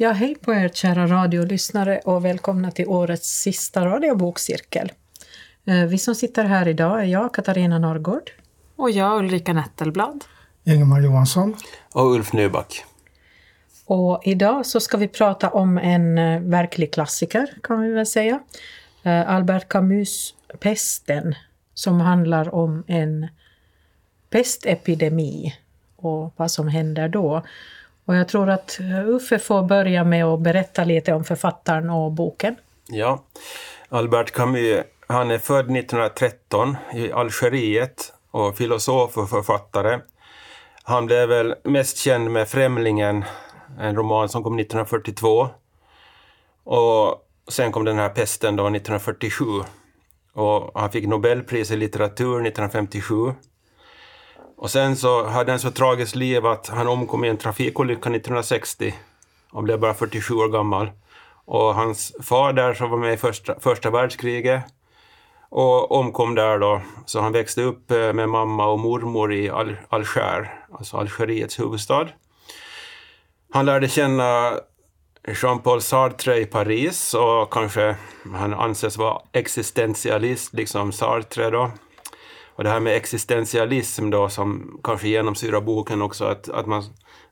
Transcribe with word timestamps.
Ja, 0.00 0.12
hej 0.12 0.34
på 0.34 0.54
er 0.54 0.68
kära 0.68 1.06
radiolyssnare 1.06 2.00
och 2.04 2.24
välkomna 2.24 2.70
till 2.70 2.88
årets 2.88 3.28
sista 3.28 3.86
radiobokcirkel. 3.86 4.92
Eh, 5.64 5.84
vi 5.84 5.98
som 5.98 6.14
sitter 6.14 6.44
här 6.44 6.68
idag 6.68 7.00
är 7.00 7.04
jag, 7.04 7.34
Katarina 7.34 7.78
Norrgård. 7.78 8.30
Och 8.76 8.90
jag, 8.90 9.18
Ulrika 9.18 9.52
Nettelblad. 9.52 10.24
Ingemar 10.64 11.00
Johansson. 11.00 11.56
Och 11.92 12.14
Ulf 12.14 12.32
Nyback. 12.32 12.84
Och 13.86 14.20
idag 14.24 14.66
så 14.66 14.80
ska 14.80 14.96
vi 14.96 15.08
prata 15.08 15.50
om 15.50 15.78
en 15.78 16.18
uh, 16.18 16.42
verklig 16.42 16.92
klassiker, 16.92 17.54
kan 17.62 17.80
vi 17.80 17.92
väl 17.92 18.06
säga. 18.06 18.40
Uh, 19.06 19.30
Albert 19.30 19.68
Camus 19.68 20.34
Pesten, 20.60 21.34
som 21.74 22.00
handlar 22.00 22.54
om 22.54 22.84
en 22.86 23.28
pestepidemi 24.30 25.54
och 25.96 26.32
vad 26.36 26.50
som 26.50 26.68
händer 26.68 27.08
då. 27.08 27.42
Och 28.08 28.16
jag 28.16 28.28
tror 28.28 28.50
att 28.50 28.80
eh, 28.80 29.08
Uffe 29.08 29.38
får 29.38 29.62
börja 29.62 30.04
med 30.04 30.24
att 30.24 30.40
berätta 30.40 30.84
lite 30.84 31.12
om 31.12 31.24
författaren 31.24 31.90
och 31.90 32.12
boken. 32.12 32.56
Ja, 32.86 33.24
Albert 33.88 34.30
Camus, 34.30 34.84
han 35.06 35.30
är 35.30 35.38
född 35.38 35.64
1913 35.64 36.76
i 36.94 37.12
Algeriet 37.12 38.12
och 38.30 38.56
filosof 38.56 39.18
och 39.18 39.30
författare. 39.30 40.00
Han 40.82 41.06
blev 41.06 41.28
väl 41.28 41.54
mest 41.64 41.96
känd 41.98 42.30
med 42.30 42.48
Främlingen, 42.48 43.24
en 43.80 43.96
roman 43.96 44.28
som 44.28 44.42
kom 44.42 44.58
1942. 44.58 45.48
Och 46.64 47.26
sen 47.48 47.72
kom 47.72 47.84
den 47.84 47.98
här 47.98 48.08
Pesten 48.08 48.56
då 48.56 48.62
1947. 48.62 49.44
Och 50.32 50.80
han 50.80 50.90
fick 50.90 51.06
Nobelpris 51.06 51.70
i 51.70 51.76
litteratur 51.76 52.46
1957. 52.46 53.14
Och 54.58 54.70
sen 54.70 54.96
så 54.96 55.26
hade 55.26 55.52
han 55.52 55.58
så 55.58 55.70
tragiskt 55.70 56.14
liv 56.14 56.46
att 56.46 56.68
han 56.68 56.88
omkom 56.88 57.24
i 57.24 57.28
en 57.28 57.36
trafikolycka 57.36 58.10
1960 58.10 58.94
och 59.50 59.62
blev 59.62 59.80
bara 59.80 59.94
47 59.94 60.34
år 60.34 60.48
gammal. 60.48 60.90
Och 61.44 61.74
hans 61.74 62.12
far 62.22 62.52
där 62.52 62.74
som 62.74 62.90
var 62.90 62.98
med 62.98 63.14
i 63.14 63.16
första, 63.16 63.60
första 63.60 63.90
världskriget 63.90 64.62
och 65.48 65.92
omkom 65.92 66.34
där 66.34 66.58
då. 66.58 66.80
Så 67.06 67.20
han 67.20 67.32
växte 67.32 67.62
upp 67.62 67.90
eh, 67.90 68.12
med 68.12 68.28
mamma 68.28 68.66
och 68.66 68.78
mormor 68.78 69.32
i 69.32 69.50
Al 69.50 69.76
Alger, 69.88 70.64
alltså 70.78 70.96
Algeriets 70.96 71.60
huvudstad. 71.60 72.08
Han 73.52 73.66
lärde 73.66 73.88
känna 73.88 74.52
Jean-Paul 75.42 75.80
Sartre 75.80 76.38
i 76.38 76.46
Paris 76.46 77.14
och 77.14 77.52
kanske 77.52 77.96
han 78.34 78.54
anses 78.54 78.96
vara 78.96 79.22
existentialist, 79.32 80.54
liksom 80.54 80.92
Sartre 80.92 81.50
då. 81.50 81.70
Och 82.58 82.64
det 82.64 82.70
här 82.70 82.80
med 82.80 82.96
existentialism 82.96 84.10
då 84.10 84.28
som 84.28 84.80
kanske 84.84 85.08
genomsyrar 85.08 85.60
boken 85.60 86.02
också, 86.02 86.24
att, 86.24 86.48
att 86.48 86.66
man, 86.66 86.84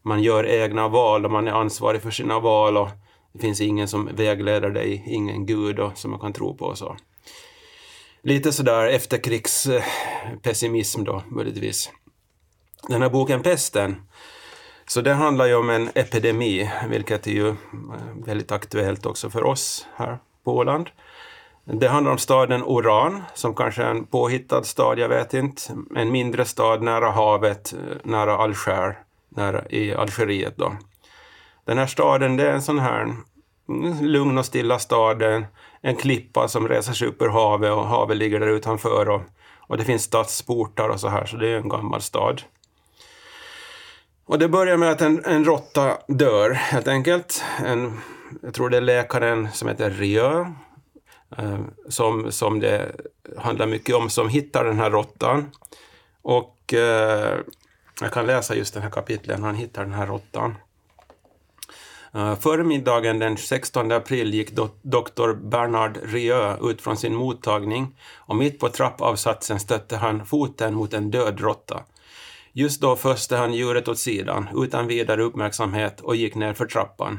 man 0.03 0.23
gör 0.23 0.47
egna 0.47 0.89
val 0.89 1.25
och 1.25 1.31
man 1.31 1.49
är 1.49 1.53
ansvarig 1.53 2.03
för 2.03 2.11
sina 2.11 2.41
val 2.41 2.77
och 2.77 2.89
det 3.33 3.39
finns 3.39 3.61
ingen 3.61 3.89
som 3.89 4.11
vägleder 4.15 4.71
dig, 4.71 5.05
ingen 5.07 5.47
gud 5.47 5.77
då, 5.77 5.93
som 5.95 6.11
man 6.11 6.21
kan 6.21 6.33
tro 6.33 6.57
på 6.57 6.65
och 6.65 6.79
så. 6.79 6.97
Lite 8.23 8.53
sådär 8.53 8.87
efterkrigspessimism 8.87 11.05
då, 11.05 11.23
möjligtvis. 11.29 11.91
Den 12.89 13.03
här 13.03 13.11
boken 13.11 13.43
Pesten, 13.43 13.97
så 14.87 15.01
det 15.01 15.15
handlar 15.15 15.47
ju 15.47 15.55
om 15.55 15.71
en 15.71 15.91
epidemi, 15.95 16.71
vilket 16.89 17.27
är 17.27 17.33
ju 17.33 17.49
eh, 17.49 17.55
väldigt 18.25 18.53
aktuellt 18.53 19.07
också 19.07 19.31
för 19.31 19.45
oss 19.45 19.87
här 19.97 20.19
på 20.45 20.57
Åland. 20.57 20.91
Det 21.73 21.89
handlar 21.89 22.13
om 22.13 22.19
staden 22.19 22.63
Oran, 22.63 23.23
som 23.35 23.55
kanske 23.55 23.83
är 23.83 23.91
en 23.91 24.07
påhittad 24.07 24.63
stad, 24.63 24.99
jag 24.99 25.09
vet 25.09 25.35
inte. 25.35 25.63
En 25.97 26.13
mindre 26.13 26.45
stad 26.45 26.83
nära 26.83 27.11
havet, 27.11 27.75
nära 28.03 28.37
Alger, 28.37 28.99
nära 29.29 29.69
i 29.69 29.95
Algeriet 29.95 30.57
då. 30.57 30.73
Den 31.65 31.79
här 31.79 31.87
staden, 31.87 32.37
det 32.37 32.49
är 32.49 32.53
en 32.53 32.63
sån 32.63 32.79
här 32.79 33.15
lugn 34.01 34.39
och 34.39 34.47
stilla 34.47 34.79
stad, 34.79 35.23
en 35.81 35.97
klippa 35.97 36.49
som 36.49 36.69
reser 36.69 36.93
sig 36.93 37.09
upp 37.09 37.23
ur 37.23 37.29
havet 37.29 37.73
och 37.73 37.87
havet 37.87 38.17
ligger 38.17 38.41
där 38.41 38.47
utanför 38.47 39.09
och, 39.09 39.23
och 39.59 39.77
det 39.77 39.85
finns 39.85 40.03
stadsportar 40.03 40.89
och 40.89 41.01
så 41.01 41.09
här, 41.09 41.27
så 41.27 41.37
det 41.37 41.49
är 41.49 41.57
en 41.57 41.69
gammal 41.69 42.01
stad. 42.01 42.43
Och 44.27 44.39
det 44.39 44.49
börjar 44.49 44.77
med 44.77 44.91
att 44.91 45.01
en, 45.01 45.25
en 45.25 45.45
råtta 45.45 45.99
dör, 46.09 46.51
helt 46.51 46.89
enkelt. 46.89 47.45
En, 47.65 48.01
jag 48.43 48.55
tror 48.55 48.71
det 48.71 48.77
är 48.77 48.81
läkaren 48.81 49.49
som 49.53 49.69
heter 49.69 49.91
Rieu 49.91 50.47
Ehm, 51.31 51.71
som, 51.89 52.33
som 52.33 52.61
det 52.61 52.93
handlar 53.37 53.67
mycket 53.67 53.95
om, 53.95 54.11
som 54.11 54.29
hittar 54.29 54.65
den 54.65 54.79
här 54.79 54.91
råttan. 54.91 55.51
Och 56.23 56.75
eh, 56.75 57.39
jag 58.01 58.13
kan 58.13 58.27
läsa 58.27 58.55
just 58.55 58.75
den 58.75 58.83
här 58.83 58.91
kapitlen, 58.91 59.43
han 59.43 59.55
hittar 59.55 59.85
den 59.85 59.93
här 59.93 60.07
råttan. 60.07 60.55
Före 62.13 62.37
förmiddagen 62.37 63.19
den 63.19 63.37
16 63.37 63.93
april 63.93 64.35
gick 64.35 64.51
do 64.51 64.69
doktor 64.83 65.35
Bernard 65.35 65.99
Rieu 66.03 66.71
ut 66.71 66.83
från 66.83 66.97
sin 66.97 67.15
mottagning 67.15 67.99
och 68.17 68.37
mitt 68.37 68.61
på 68.61 68.69
trappavsatsen 68.69 69.61
stötte 69.61 69.97
han 69.97 70.27
foten 70.27 70.75
mot 70.75 70.95
en 70.95 71.11
död 71.11 71.41
råtta. 71.41 71.83
Just 72.53 72.81
då 72.81 72.97
föste 72.97 73.37
han 73.37 73.55
djuret 73.55 73.89
åt 73.89 73.99
sidan 73.99 74.49
utan 74.55 74.87
vidare 74.87 75.23
uppmärksamhet 75.23 76.01
och 76.01 76.17
gick 76.17 76.35
ner 76.35 76.53
för 76.53 76.67
trappan. 76.67 77.19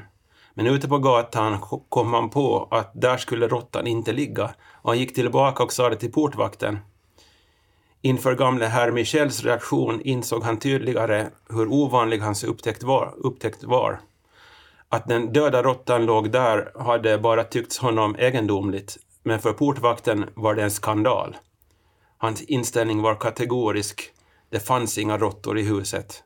Men 0.57 0.67
ute 0.67 0.87
på 0.87 0.97
gatan 0.97 1.59
kom 1.89 2.13
han 2.13 2.29
på 2.29 2.67
att 2.71 2.91
där 2.93 3.17
skulle 3.17 3.47
råttan 3.47 3.87
inte 3.87 4.13
ligga 4.13 4.53
och 4.71 4.89
han 4.89 4.99
gick 4.99 5.15
tillbaka 5.15 5.63
och 5.63 5.73
sa 5.73 5.89
det 5.89 5.95
till 5.95 6.11
portvakten. 6.11 6.79
Inför 8.01 8.35
gamle 8.35 8.65
herr 8.65 8.91
Michels 8.91 9.43
reaktion 9.43 10.01
insåg 10.01 10.43
han 10.43 10.59
tydligare 10.59 11.27
hur 11.49 11.67
ovanlig 11.67 12.19
hans 12.19 12.43
upptäckt 12.43 12.83
var. 12.83 13.13
Upptäckt 13.17 13.63
var. 13.63 13.99
Att 14.89 15.07
den 15.07 15.33
döda 15.33 15.63
råttan 15.63 16.05
låg 16.05 16.31
där 16.31 16.71
hade 16.79 17.17
bara 17.17 17.43
tyckts 17.43 17.77
honom 17.77 18.15
egendomligt, 18.15 18.97
men 19.23 19.39
för 19.39 19.53
portvakten 19.53 20.25
var 20.35 20.55
det 20.55 20.63
en 20.63 20.71
skandal. 20.71 21.35
Hans 22.17 22.41
inställning 22.41 23.01
var 23.01 23.15
kategorisk. 23.15 24.11
Det 24.49 24.59
fanns 24.59 24.97
inga 24.97 25.17
råttor 25.17 25.59
i 25.59 25.63
huset. 25.63 26.23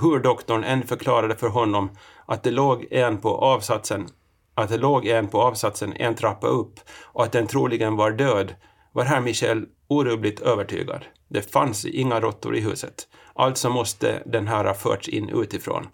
Hur 0.00 0.18
doktorn 0.18 0.64
än 0.64 0.82
förklarade 0.82 1.36
för 1.36 1.48
honom 1.48 1.90
att 2.26 2.42
det 2.42 2.50
låg 2.50 2.86
en 2.90 3.18
på 3.18 3.36
avsatsen 3.38 4.08
att 4.54 4.68
det 4.68 4.76
låg 4.76 5.06
en 5.06 5.28
på 5.28 5.42
avsatsen 5.42 5.92
en 5.92 6.14
trappa 6.14 6.46
upp 6.46 6.80
och 7.02 7.24
att 7.24 7.32
den 7.32 7.46
troligen 7.46 7.96
var 7.96 8.10
död 8.10 8.54
var 8.92 9.04
herr 9.04 9.20
Michel 9.20 9.66
orubbligt 9.88 10.40
övertygad. 10.40 11.04
Det 11.28 11.52
fanns 11.52 11.84
inga 11.84 12.20
råttor 12.20 12.56
i 12.56 12.60
huset. 12.60 13.08
Alltså 13.34 13.70
måste 13.70 14.22
den 14.26 14.48
här 14.48 14.64
ha 14.64 14.74
förts 14.74 15.08
in 15.08 15.28
utifrån. 15.28 15.88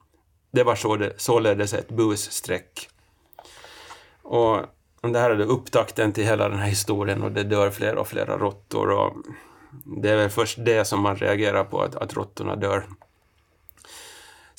Det 0.53 0.63
var 0.63 0.75
således 1.19 1.75
ett 1.75 1.89
busstreck. 1.89 2.89
Och 4.23 4.61
det 5.01 5.19
här 5.19 5.31
är 5.31 5.37
då 5.37 5.45
upptakten 5.45 6.13
till 6.13 6.25
hela 6.25 6.49
den 6.49 6.59
här 6.59 6.69
historien 6.69 7.23
och 7.23 7.33
det 7.33 7.43
dör 7.43 7.71
fler 7.71 7.97
och 7.97 8.09
flera 8.09 8.39
råttor 8.39 8.91
och 8.91 9.17
det 10.03 10.11
är 10.11 10.17
väl 10.17 10.31
först 10.31 10.65
det 10.65 10.85
som 10.85 11.01
man 11.01 11.17
reagerar 11.17 11.65
på, 11.65 11.83
att, 11.83 11.95
att 11.95 12.15
råttorna 12.15 12.57
dör. 12.57 12.85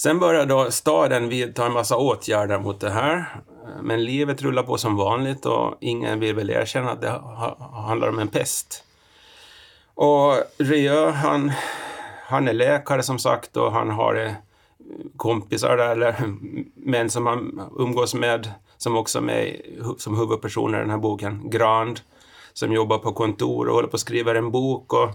Sen 0.03 0.19
börjar 0.19 0.45
då 0.45 0.72
staden 0.72 1.29
vidta 1.29 1.66
en 1.66 1.73
massa 1.73 1.97
åtgärder 1.97 2.59
mot 2.59 2.79
det 2.79 2.89
här. 2.89 3.25
Men 3.81 4.03
livet 4.03 4.41
rullar 4.41 4.63
på 4.63 4.78
som 4.78 4.95
vanligt 4.95 5.45
och 5.45 5.78
ingen 5.79 6.19
vill 6.19 6.35
väl 6.35 6.50
erkänna 6.50 6.91
att 6.91 7.01
det 7.01 7.22
handlar 7.73 8.09
om 8.09 8.19
en 8.19 8.28
pest. 8.28 8.84
Och 9.95 10.34
Rieu, 10.57 11.11
han, 11.11 11.51
han 12.28 12.47
är 12.47 12.53
läkare 12.53 13.03
som 13.03 13.19
sagt 13.19 13.57
och 13.57 13.72
han 13.72 13.90
har 13.90 14.16
eh, 14.16 14.31
kompisar 15.17 15.78
där, 15.78 15.91
eller 15.91 16.16
män 16.75 17.09
som 17.09 17.25
han 17.25 17.61
umgås 17.79 18.13
med, 18.13 18.51
som 18.78 18.97
också 18.97 19.17
är 19.17 19.23
med 19.23 19.61
som 19.97 20.17
huvudpersoner 20.17 20.78
i 20.78 20.81
den 20.81 20.90
här 20.90 20.97
boken. 20.97 21.50
Grand, 21.50 22.00
som 22.53 22.73
jobbar 22.73 22.97
på 22.97 23.13
kontor 23.13 23.67
och 23.67 23.75
håller 23.75 23.88
på 23.88 23.95
att 23.95 24.01
skriva 24.01 24.38
en 24.38 24.51
bok 24.51 24.93
och 24.93 25.09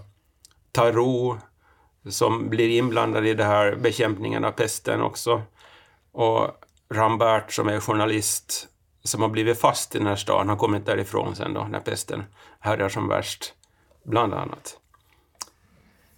Tarot, 0.71 1.37
som 2.09 2.49
blir 2.49 2.69
inblandad 2.69 3.27
i 3.27 3.33
det 3.33 3.43
här 3.43 3.75
bekämpningen 3.75 4.45
av 4.45 4.51
pesten 4.51 5.01
också. 5.01 5.41
Och 6.11 6.47
Rambert 6.89 7.53
som 7.53 7.67
är 7.67 7.79
journalist 7.79 8.67
som 9.03 9.21
har 9.21 9.29
blivit 9.29 9.59
fast 9.59 9.95
i 9.95 9.97
den 9.97 10.07
här 10.07 10.15
staden, 10.15 10.49
har 10.49 10.55
kommit 10.55 10.85
därifrån 10.85 11.35
sen 11.35 11.53
då 11.53 11.63
när 11.63 11.79
pesten 11.79 12.23
härjar 12.59 12.89
som 12.89 13.07
värst, 13.07 13.53
bland 14.03 14.33
annat. 14.33 14.77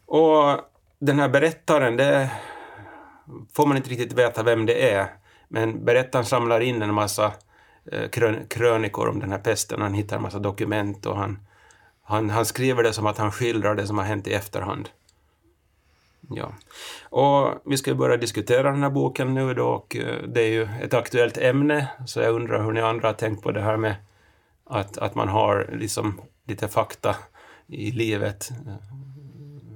Och 0.06 0.60
den 1.00 1.20
här 1.20 1.30
berättaren, 1.30 1.98
det 1.98 2.32
får 3.54 3.66
man 3.66 3.78
inte 3.78 3.90
riktigt 3.90 4.14
veta 4.14 4.44
vem 4.44 4.66
det 4.66 4.92
är, 4.92 5.08
men 5.48 5.86
berättaren 5.86 6.26
samlar 6.26 6.60
in 6.60 6.82
en 6.82 6.94
massa 6.94 7.34
eh, 7.92 8.10
krön 8.10 8.48
krönikor 8.48 9.08
om 9.08 9.20
den 9.20 9.32
här 9.32 9.40
pesten, 9.40 9.82
han 9.82 9.94
hittar 9.94 10.16
en 10.16 10.22
massa 10.22 10.40
dokument 10.40 11.06
och 11.06 11.18
han, 11.18 11.40
han, 12.04 12.30
han 12.30 12.46
skriver 12.46 12.84
det 12.84 12.94
som 12.94 13.06
att 13.06 13.18
han 13.18 13.32
skildrar 13.32 13.76
det 13.76 13.88
som 13.88 13.98
har 13.98 14.06
hänt 14.06 14.28
i 14.28 14.34
efterhand. 14.34 14.90
Ja. 16.30 16.54
Och 17.04 17.62
vi 17.66 17.78
ska 17.78 17.96
börja 17.96 18.18
diskutera 18.18 18.72
den 18.72 18.84
här 18.84 18.90
boken 18.90 19.34
nu 19.34 19.54
då 19.54 19.68
och 19.68 19.96
eh, 19.96 20.24
det 20.28 20.42
är 20.42 20.50
ju 20.50 20.68
ett 20.82 20.94
aktuellt 20.94 21.38
ämne 21.38 21.88
så 22.06 22.20
jag 22.20 22.36
undrar 22.36 22.64
hur 22.64 22.72
ni 22.72 22.82
andra 22.82 23.08
har 23.08 23.14
tänkt 23.14 23.44
på 23.44 23.52
det 23.52 23.62
här 23.62 23.78
med 23.78 23.96
att, 24.66 24.98
att 24.98 25.16
man 25.16 25.28
har 25.28 25.70
liksom 25.74 26.22
lite 26.48 26.68
fakta 26.68 27.16
i 27.68 27.92
livet 27.92 28.52
eh, 28.68 28.74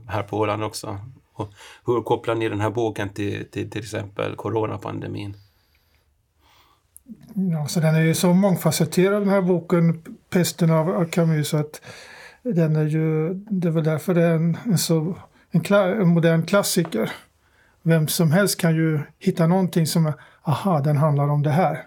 här 0.08 0.24
på 0.24 0.38
Åland 0.38 0.64
också. 0.64 1.00
Och 1.34 1.50
hur 1.86 2.02
kopplar 2.02 2.36
ni 2.36 2.50
den 2.50 2.62
här 2.62 2.70
boken 2.70 3.10
till 3.10 3.46
till, 3.52 3.70
till 3.70 3.82
exempel 3.82 4.36
coronapandemin? 4.36 5.38
Ja, 7.34 7.68
så 7.68 7.80
den 7.80 7.96
är 7.96 8.02
ju 8.02 8.14
så 8.14 8.34
mångfacetterad 8.34 9.22
den 9.22 9.30
här 9.30 9.42
boken, 9.42 10.04
Pesten 10.30 10.72
av 10.72 11.06
Camus, 11.06 11.48
så 11.48 11.58
att 11.58 11.82
den 12.42 12.76
är 12.76 12.86
ju, 12.86 13.34
det 13.34 13.68
är 13.68 13.72
väl 13.72 13.84
därför 13.84 14.14
det 14.14 14.24
är 14.24 14.36
en, 14.36 14.58
en 14.66 14.78
så, 14.78 15.16
en, 15.54 15.62
kla, 15.62 15.96
en 15.96 16.08
modern 16.08 16.46
klassiker. 16.46 17.12
Vem 17.82 18.08
som 18.08 18.32
helst 18.32 18.60
kan 18.60 18.76
ju 18.76 19.00
hitta 19.20 19.48
någonting 19.48 19.88
som 19.88 20.14
aha, 20.44 20.82
den 20.82 20.98
handlar 20.98 21.30
om 21.30 21.44
det 21.44 21.50
här. 21.50 21.86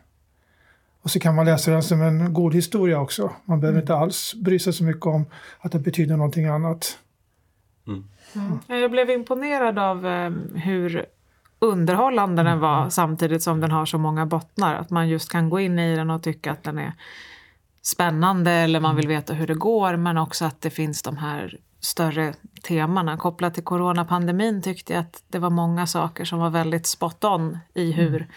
Och 1.03 1.11
så 1.11 1.21
kan 1.21 1.35
man 1.35 1.47
läsa 1.47 1.71
den 1.71 1.83
som 1.83 2.03
en 2.03 2.33
god 2.33 2.55
historia 2.55 3.01
också. 3.01 3.33
Man 3.45 3.61
behöver 3.61 3.79
mm. 3.79 3.83
inte 3.83 3.95
alls 3.95 4.35
bry 4.35 4.59
sig 4.59 4.73
så 4.73 4.85
mycket 4.85 5.07
om 5.07 5.27
att 5.59 5.73
det 5.73 5.79
betyder 5.79 6.17
någonting 6.17 6.47
annat. 6.47 6.99
Mm. 7.87 8.05
Mm. 8.35 8.81
Jag 8.81 8.91
blev 8.91 9.11
imponerad 9.11 9.79
av 9.79 10.07
eh, 10.07 10.31
hur 10.55 11.07
underhållande 11.59 12.43
den 12.43 12.61
var 12.61 12.79
mm. 12.79 12.91
samtidigt 12.91 13.43
som 13.43 13.61
den 13.61 13.71
har 13.71 13.87
så 13.87 13.99
många 13.99 14.27
bottnar. 14.27 14.75
Att 14.75 14.91
man 14.91 15.09
just 15.09 15.33
kan 15.33 15.51
gå 15.51 15.61
in 15.61 15.79
i 15.79 15.97
den 15.97 16.11
och 16.11 16.23
tycka 16.23 16.53
att 16.53 16.65
den 16.65 16.79
är 16.79 16.93
spännande 17.83 18.51
eller 18.51 18.81
man 18.81 18.97
vill 18.97 19.09
veta 19.09 19.35
hur 19.35 19.47
det 19.47 19.55
går 19.55 19.97
men 19.97 20.19
också 20.19 20.45
att 20.45 20.61
det 20.61 20.71
finns 20.71 21.03
de 21.03 21.17
här 21.17 21.59
större 21.87 22.35
temana. 22.63 23.17
Kopplat 23.17 23.55
till 23.55 23.65
coronapandemin 23.65 24.63
tyckte 24.63 24.93
jag 24.93 25.01
att 25.01 25.23
det 25.29 25.39
var 25.39 25.51
många 25.51 25.87
saker 25.87 26.25
som 26.25 26.39
var 26.39 26.51
väldigt 26.51 26.87
spot 26.87 27.25
on 27.25 27.59
i 27.75 27.93
hur 27.93 28.17
mm. 28.17 28.29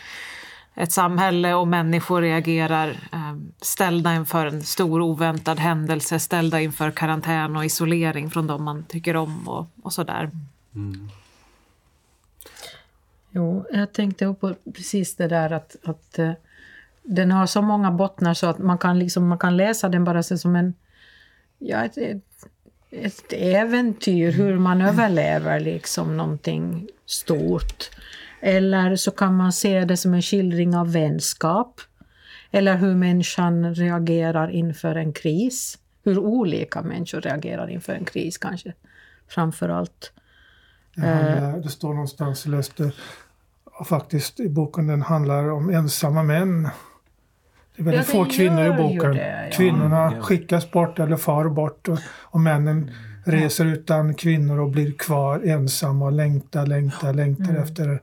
ett 0.75 0.91
samhälle 0.91 1.53
och 1.53 1.67
människor 1.67 2.21
reagerar 2.21 2.89
eh, 2.89 3.35
ställda 3.61 4.15
inför 4.15 4.45
en 4.45 4.63
stor 4.63 5.01
oväntad 5.01 5.59
händelse, 5.59 6.19
ställda 6.19 6.61
inför 6.61 6.91
karantän 6.91 7.55
och 7.55 7.65
isolering 7.65 8.29
från 8.29 8.47
de 8.47 8.63
man 8.63 8.83
tycker 8.83 9.15
om 9.15 9.47
och, 9.49 9.67
och 9.83 9.93
sådär. 9.93 10.31
Mm. 10.75 11.09
Jo, 13.31 13.65
jag 13.71 13.93
tänkte 13.93 14.35
på 14.39 14.55
precis 14.73 15.15
det 15.15 15.27
där 15.27 15.51
att, 15.51 15.75
att 15.83 16.19
uh, 16.19 16.31
den 17.03 17.31
har 17.31 17.45
så 17.45 17.61
många 17.61 17.91
bottnar 17.91 18.33
så 18.33 18.47
att 18.47 18.57
man 18.57 18.77
kan, 18.77 18.99
liksom, 18.99 19.27
man 19.27 19.37
kan 19.37 19.57
läsa 19.57 19.89
den 19.89 20.03
bara 20.03 20.23
som 20.23 20.55
en, 20.55 20.73
ja, 21.57 21.85
ett, 21.85 21.97
ett, 21.97 22.23
ett 22.91 23.33
äventyr, 23.33 24.31
hur 24.31 24.57
man 24.57 24.81
överlever 24.81 25.59
liksom 25.59 26.18
någonting 26.18 26.88
stort. 27.06 27.89
Eller 28.41 28.95
så 28.95 29.12
kan 29.12 29.38
man 29.38 29.53
se 29.53 29.86
det 29.86 29.97
som 29.97 30.13
en 30.13 30.21
skildring 30.21 30.75
av 30.75 30.91
vänskap. 30.91 31.81
Eller 32.51 32.77
hur 32.77 32.95
människan 32.95 33.75
reagerar 33.75 34.50
inför 34.50 34.95
en 34.95 35.13
kris. 35.13 35.77
Hur 36.03 36.19
olika 36.19 36.81
människor 36.81 37.21
reagerar 37.21 37.69
inför 37.69 37.94
en 37.94 38.06
kris 38.06 38.38
kanske, 38.38 38.74
framför 39.27 39.69
allt. 39.69 40.12
Det, 40.95 41.62
det 41.63 41.69
står 41.69 41.94
någonstans, 41.94 42.45
jag 42.45 42.56
läste 42.56 42.92
faktiskt 43.85 44.39
i 44.39 44.50
boken, 44.50 44.88
den 44.88 45.01
handlar 45.01 45.50
om 45.50 45.69
ensamma 45.69 46.24
män. 46.24 46.69
Det 47.79 47.83
är 47.83 47.85
väldigt 47.85 48.13
ja, 48.13 48.13
få 48.13 48.25
kvinnor 48.25 48.65
i 48.65 48.71
boken. 48.71 49.11
Det, 49.11 49.45
ja. 49.45 49.57
Kvinnorna 49.57 50.13
ja. 50.15 50.21
skickas 50.21 50.71
bort 50.71 50.99
eller 50.99 51.17
far 51.17 51.49
bort 51.49 51.87
och, 51.87 51.99
och 52.21 52.39
männen 52.39 52.91
reser 53.25 53.65
utan 53.65 54.13
kvinnor 54.13 54.59
och 54.59 54.69
blir 54.69 54.91
kvar 54.91 55.41
ensamma 55.45 56.05
och 56.05 56.11
längtar, 56.11 56.65
längtar, 56.65 57.13
längtar 57.13 57.49
mm. 57.49 57.63
efter 57.63 58.01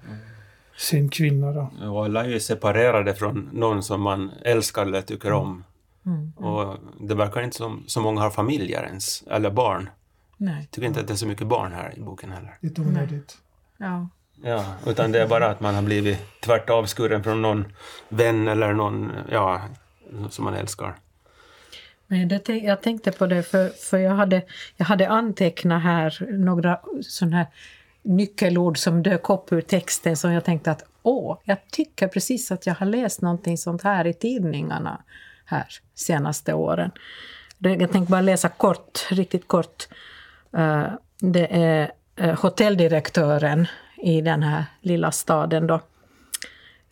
sin 0.77 1.09
kvinna. 1.09 1.53
Då. 1.53 1.71
Och 1.91 2.05
alla 2.05 2.25
är 2.25 2.29
ju 2.29 2.41
separerade 2.41 3.15
från 3.15 3.51
någon 3.53 3.83
som 3.83 4.03
man 4.03 4.31
älskar 4.45 4.83
eller 4.83 5.03
tycker 5.03 5.33
om. 5.33 5.65
Mm. 6.07 6.33
Och 6.33 6.77
det 7.01 7.15
verkar 7.15 7.43
inte 7.43 7.57
som 7.57 7.85
så 7.87 8.01
många 8.01 8.21
har 8.21 8.31
familjer 8.31 8.83
ens, 8.83 9.25
eller 9.31 9.51
barn. 9.51 9.91
Nej. 10.37 10.69
Tycker 10.71 10.87
inte 10.87 11.01
att 11.01 11.07
det 11.07 11.13
är 11.13 11.17
så 11.17 11.27
mycket 11.27 11.47
barn 11.47 11.73
här 11.73 11.95
i 11.97 12.01
boken 12.01 12.31
heller. 12.31 12.59
Lite 12.61 12.81
onödigt. 12.81 13.39
Ja. 13.77 14.09
Ja, 14.43 14.65
utan 14.87 15.13
det 15.13 15.23
är 15.23 15.27
bara 15.27 15.47
att 15.47 15.61
man 15.61 15.75
har 15.75 15.83
blivit 15.83 16.41
tvärt 16.41 16.71
avskuren 16.71 17.25
från 17.25 17.43
någon 17.43 17.65
vän 18.09 18.49
eller 18.49 18.73
någon, 18.73 19.13
ja, 19.31 19.63
som 20.31 20.45
man 20.45 20.55
älskar. 20.55 20.95
Nej, 22.07 22.27
det, 22.27 22.49
jag 22.49 22.83
tänkte 22.83 23.13
på 23.13 23.27
det 23.27 23.43
för, 23.43 23.69
för 23.69 23.99
jag, 23.99 24.15
hade, 24.15 24.43
jag 24.77 24.87
hade 24.87 25.09
antecknat 25.09 25.83
här 25.83 26.27
några 26.31 26.81
sådana 27.03 27.37
här 27.37 27.47
nyckelord 28.03 28.79
som 28.79 29.03
dök 29.03 29.31
upp 29.31 29.53
ur 29.53 29.61
texten 29.61 30.17
som 30.17 30.33
jag 30.33 30.45
tänkte 30.45 30.71
att 30.71 30.85
åh, 31.03 31.39
jag 31.45 31.59
tycker 31.71 32.09
precis 32.09 32.51
att 32.51 32.67
jag 32.67 32.75
har 32.75 32.87
läst 32.87 33.21
någonting 33.21 33.59
sånt 33.59 33.83
här 33.83 34.07
i 34.07 34.15
tidningarna 34.15 35.03
här 35.45 35.67
senaste 35.95 36.55
åren. 36.55 36.91
Jag 37.59 37.93
tänkte 37.93 38.11
bara 38.11 38.21
läsa 38.21 38.49
kort, 38.49 39.07
riktigt 39.11 39.49
kort. 39.49 39.89
Eh, 40.57 40.87
det 41.19 41.47
är 41.47 41.93
eh, 42.17 42.41
hotelldirektören 42.41 43.67
i 43.97 44.21
den 44.21 44.43
här 44.43 44.65
lilla 44.81 45.13
staden 45.13 45.67
då. 45.67 45.81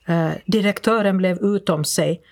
Eh, 0.07 0.31
direktören 0.47 1.17
blev 1.17 1.39
utom 1.39 1.85
sig. 1.85 2.23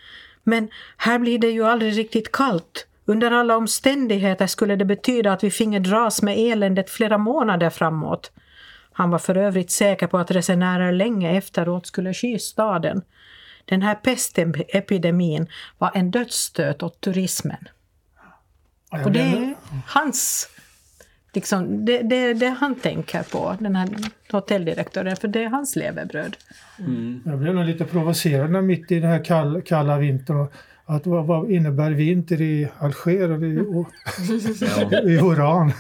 Men 0.43 0.69
här 0.97 1.19
blir 1.19 1.39
det 1.39 1.51
ju 1.51 1.65
aldrig 1.65 1.99
riktigt 1.99 2.33
kallt. 2.33 2.87
Under 3.05 3.31
alla 3.31 3.57
omständigheter 3.57 4.47
skulle 4.47 4.77
det 4.77 4.85
betyda 4.85 5.33
att 5.33 5.45
vi 5.45 5.51
finge 5.51 5.79
dras 5.79 6.23
med 6.23 6.39
eländet 6.39 6.91
flera 6.91 7.19
månader 7.19 7.71
framåt. 7.71 8.33
Han 8.93 9.11
var 9.11 9.19
för 9.19 9.37
övrigt 9.37 9.71
säker 9.71 10.07
på 10.07 10.19
att 10.19 10.31
resenärer 10.31 10.93
länge 10.93 11.37
efteråt 11.37 11.87
skulle 11.87 12.15
sky 12.15 12.39
staden. 12.39 13.03
Den 13.65 13.83
här 13.83 13.95
pestepidemin 13.95 15.47
var 15.79 15.91
en 15.95 16.11
dödsstöt 16.11 16.83
åt 16.83 17.01
turismen. 17.01 17.69
Och 19.05 19.13
det 19.13 19.21
är 19.21 19.55
hans 19.87 20.49
liksom, 21.33 21.85
det, 21.85 22.03
det, 22.03 22.35
det 22.35 22.49
han 22.49 22.75
tänker 22.75 23.23
på, 23.23 23.57
den 23.61 23.77
här 23.77 23.89
hotelldirektören, 24.33 25.17
för 25.17 25.29
det 25.29 25.45
är 25.45 25.49
hans 25.49 25.77
levebröd. 25.77 26.37
Mm. 26.79 27.21
Jag 27.25 27.39
blev 27.39 27.55
nog 27.55 27.65
lite 27.65 27.85
provocerad 27.85 28.65
mitt 28.65 28.93
i 28.93 29.01
den 29.01 29.11
här 29.11 29.25
kall, 29.25 29.63
kalla 29.63 29.99
vintern. 29.99 30.47
Att 30.85 31.07
vad, 31.07 31.27
vad 31.27 31.51
innebär 31.51 31.91
vinter 31.91 32.41
i 32.41 32.69
Alger 32.79 33.31
och 33.31 33.43
i, 33.43 33.59
och, 33.59 33.87
i 35.11 35.21
Oran? 35.21 35.73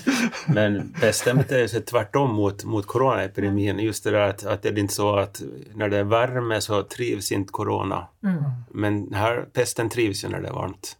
Men 0.46 0.94
pesten 1.00 1.36
beter 1.36 1.66
sig 1.66 1.82
tvärtom 1.82 2.34
mot, 2.34 2.64
mot 2.64 2.86
coronaepidemin. 2.86 3.78
Just 3.78 4.04
det 4.04 4.10
där 4.10 4.20
att, 4.20 4.46
att 4.46 4.62
det 4.62 4.68
är 4.68 4.78
inte 4.78 4.94
så 4.94 5.16
att 5.16 5.42
när 5.74 5.88
det 5.88 5.98
är 5.98 6.04
värme 6.04 6.60
så 6.60 6.82
trivs 6.82 7.32
inte 7.32 7.52
corona. 7.52 8.06
Mm. 8.24 8.42
Men 8.70 9.14
här, 9.14 9.44
pesten 9.52 9.88
trivs 9.88 10.24
ju 10.24 10.28
när 10.28 10.40
det 10.40 10.48
är 10.48 10.52
varmt. 10.52 10.96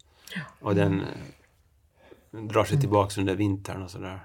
Och 0.61 0.75
den 0.75 1.03
drar 2.31 2.65
sig 2.65 2.81
tillbaka 2.81 3.21
under 3.21 3.35
vintern 3.35 3.83
och 3.83 3.91
sådär. 3.91 4.21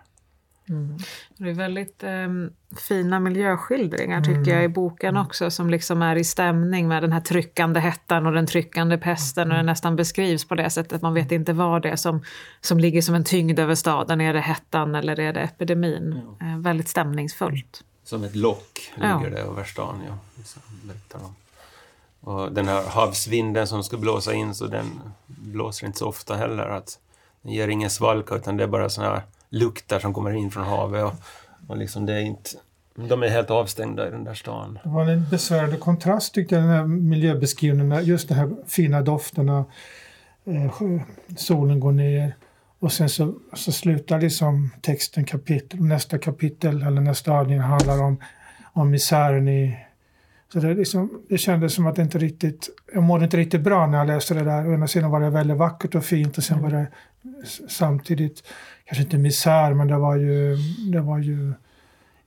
Mm. 0.70 0.98
Det 1.38 1.50
är 1.50 1.54
väldigt 1.54 2.04
eh, 2.04 2.28
fina 2.88 3.20
miljöskildringar 3.20 4.22
tycker 4.22 4.38
mm. 4.38 4.56
jag 4.56 4.64
i 4.64 4.68
boken 4.68 5.10
mm. 5.10 5.22
också 5.22 5.52
som 5.52 5.70
liksom 5.70 6.02
är 6.02 6.16
i 6.16 6.24
stämning 6.24 6.88
med 6.88 7.04
den 7.04 7.12
här 7.12 7.22
tryckande 7.22 7.80
hettan 7.80 8.26
och 8.26 8.32
den 8.32 8.48
tryckande 8.48 8.98
pesten 8.98 9.44
och 9.44 9.50
den 9.50 9.60
mm. 9.60 9.66
nästan 9.66 9.96
beskrivs 9.96 10.48
på 10.48 10.56
det 10.56 10.70
sättet. 10.70 11.02
Man 11.02 11.14
vet 11.14 11.32
inte 11.32 11.54
vad 11.54 11.82
det 11.82 11.90
är 11.90 11.96
som, 11.96 12.24
som 12.62 12.80
ligger 12.80 13.02
som 13.02 13.16
en 13.16 13.24
tyngd 13.24 13.60
över 13.60 13.76
staden. 13.76 14.22
Är 14.22 14.34
det 14.34 14.42
hettan 14.42 14.96
eller 14.96 15.20
är 15.20 15.34
det 15.34 15.42
epidemin? 15.42 16.22
Ja. 16.40 16.48
Eh, 16.48 16.58
väldigt 16.58 16.88
stämningsfullt. 16.88 17.84
Som 18.04 18.24
ett 18.24 18.36
lock 18.36 18.92
ligger 18.96 19.10
ja. 19.10 19.30
det 19.30 19.38
över 19.38 19.64
stan, 19.64 20.02
ja. 20.08 20.18
Och 22.20 22.52
den 22.52 22.68
här 22.68 22.84
havsvinden 22.90 23.68
som 23.68 23.84
ska 23.84 23.98
blåsa 23.98 24.34
in 24.34 24.56
så 24.56 24.68
den 24.68 25.02
blåser 25.26 25.88
inte 25.88 26.00
så 26.00 26.08
ofta 26.08 26.36
heller. 26.36 26.70
Att 26.70 27.00
den 27.46 27.54
ger 27.54 27.68
ingen 27.68 27.90
svalka 27.90 28.36
utan 28.36 28.58
det 28.58 28.64
är 28.64 28.68
bara 28.68 28.90
såna 28.90 29.08
här 29.08 29.22
lukter 29.50 30.00
som 30.00 30.14
kommer 30.14 30.32
in 30.32 30.52
från 30.52 30.64
havet. 30.64 31.04
Och, 31.04 31.14
och 31.68 31.78
liksom 31.78 32.06
det 32.06 32.14
är 32.14 32.22
inte, 32.22 32.50
de 32.96 33.24
är 33.24 33.28
helt 33.28 33.52
avstängda 33.52 34.08
i 34.08 34.12
den 34.12 34.24
där 34.24 34.34
stan. 34.34 34.80
Det 34.84 34.90
var 34.90 35.06
en 35.06 35.30
besvärande 35.30 35.78
kontrast 35.78 36.34
tyckte 36.34 36.56
jag, 36.56 36.64
den 36.64 36.72
här 36.72 36.86
miljöbeskrivningen, 36.86 38.06
just 38.06 38.28
de 38.30 38.34
här 38.34 38.50
fina 38.68 39.02
dofterna, 39.02 39.66
eh, 40.46 40.82
solen 41.38 41.80
går 41.80 41.92
ner 41.92 42.36
och 42.80 42.92
sen 42.92 43.10
så, 43.10 43.36
så 43.54 43.72
slutar 43.72 44.22
liksom 44.22 44.72
texten 44.82 45.26
kapitel, 45.26 45.82
nästa 45.82 46.18
kapitel 46.18 46.82
eller 46.82 47.02
nästa 47.02 47.32
avdelning 47.32 47.60
handlar 47.60 48.04
om, 48.04 48.18
om 48.74 48.90
misären 48.90 49.48
i 49.48 49.78
så 50.56 50.62
det, 50.62 50.74
liksom, 50.74 51.22
det 51.30 51.38
kändes 51.38 51.74
som 51.74 51.88
att 51.88 51.96
det 51.96 52.02
inte 52.02 52.18
riktigt, 52.18 52.70
jag 52.94 53.04
mådde 53.04 53.24
inte 53.24 53.38
riktigt 53.38 53.62
bra 53.62 53.88
när 53.88 53.98
jag 53.98 54.08
läste 54.08 54.34
det 54.34 54.44
där. 54.44 54.70
Å 54.70 54.74
ena 54.74 54.88
sidan 54.88 55.12
var 55.12 55.20
det 55.20 55.30
väldigt 55.30 55.58
vackert 55.58 55.96
och 55.96 56.06
fint 56.06 56.38
och 56.38 56.44
sen 56.44 56.62
var 56.62 56.70
det 56.70 56.88
samtidigt, 57.68 58.44
kanske 58.86 59.04
inte 59.04 59.18
misär, 59.18 59.74
men 59.74 59.88
det 59.88 59.98
var 59.98 60.16
ju, 60.16 60.58
det 60.92 61.02
var 61.02 61.20
ju 61.20 61.54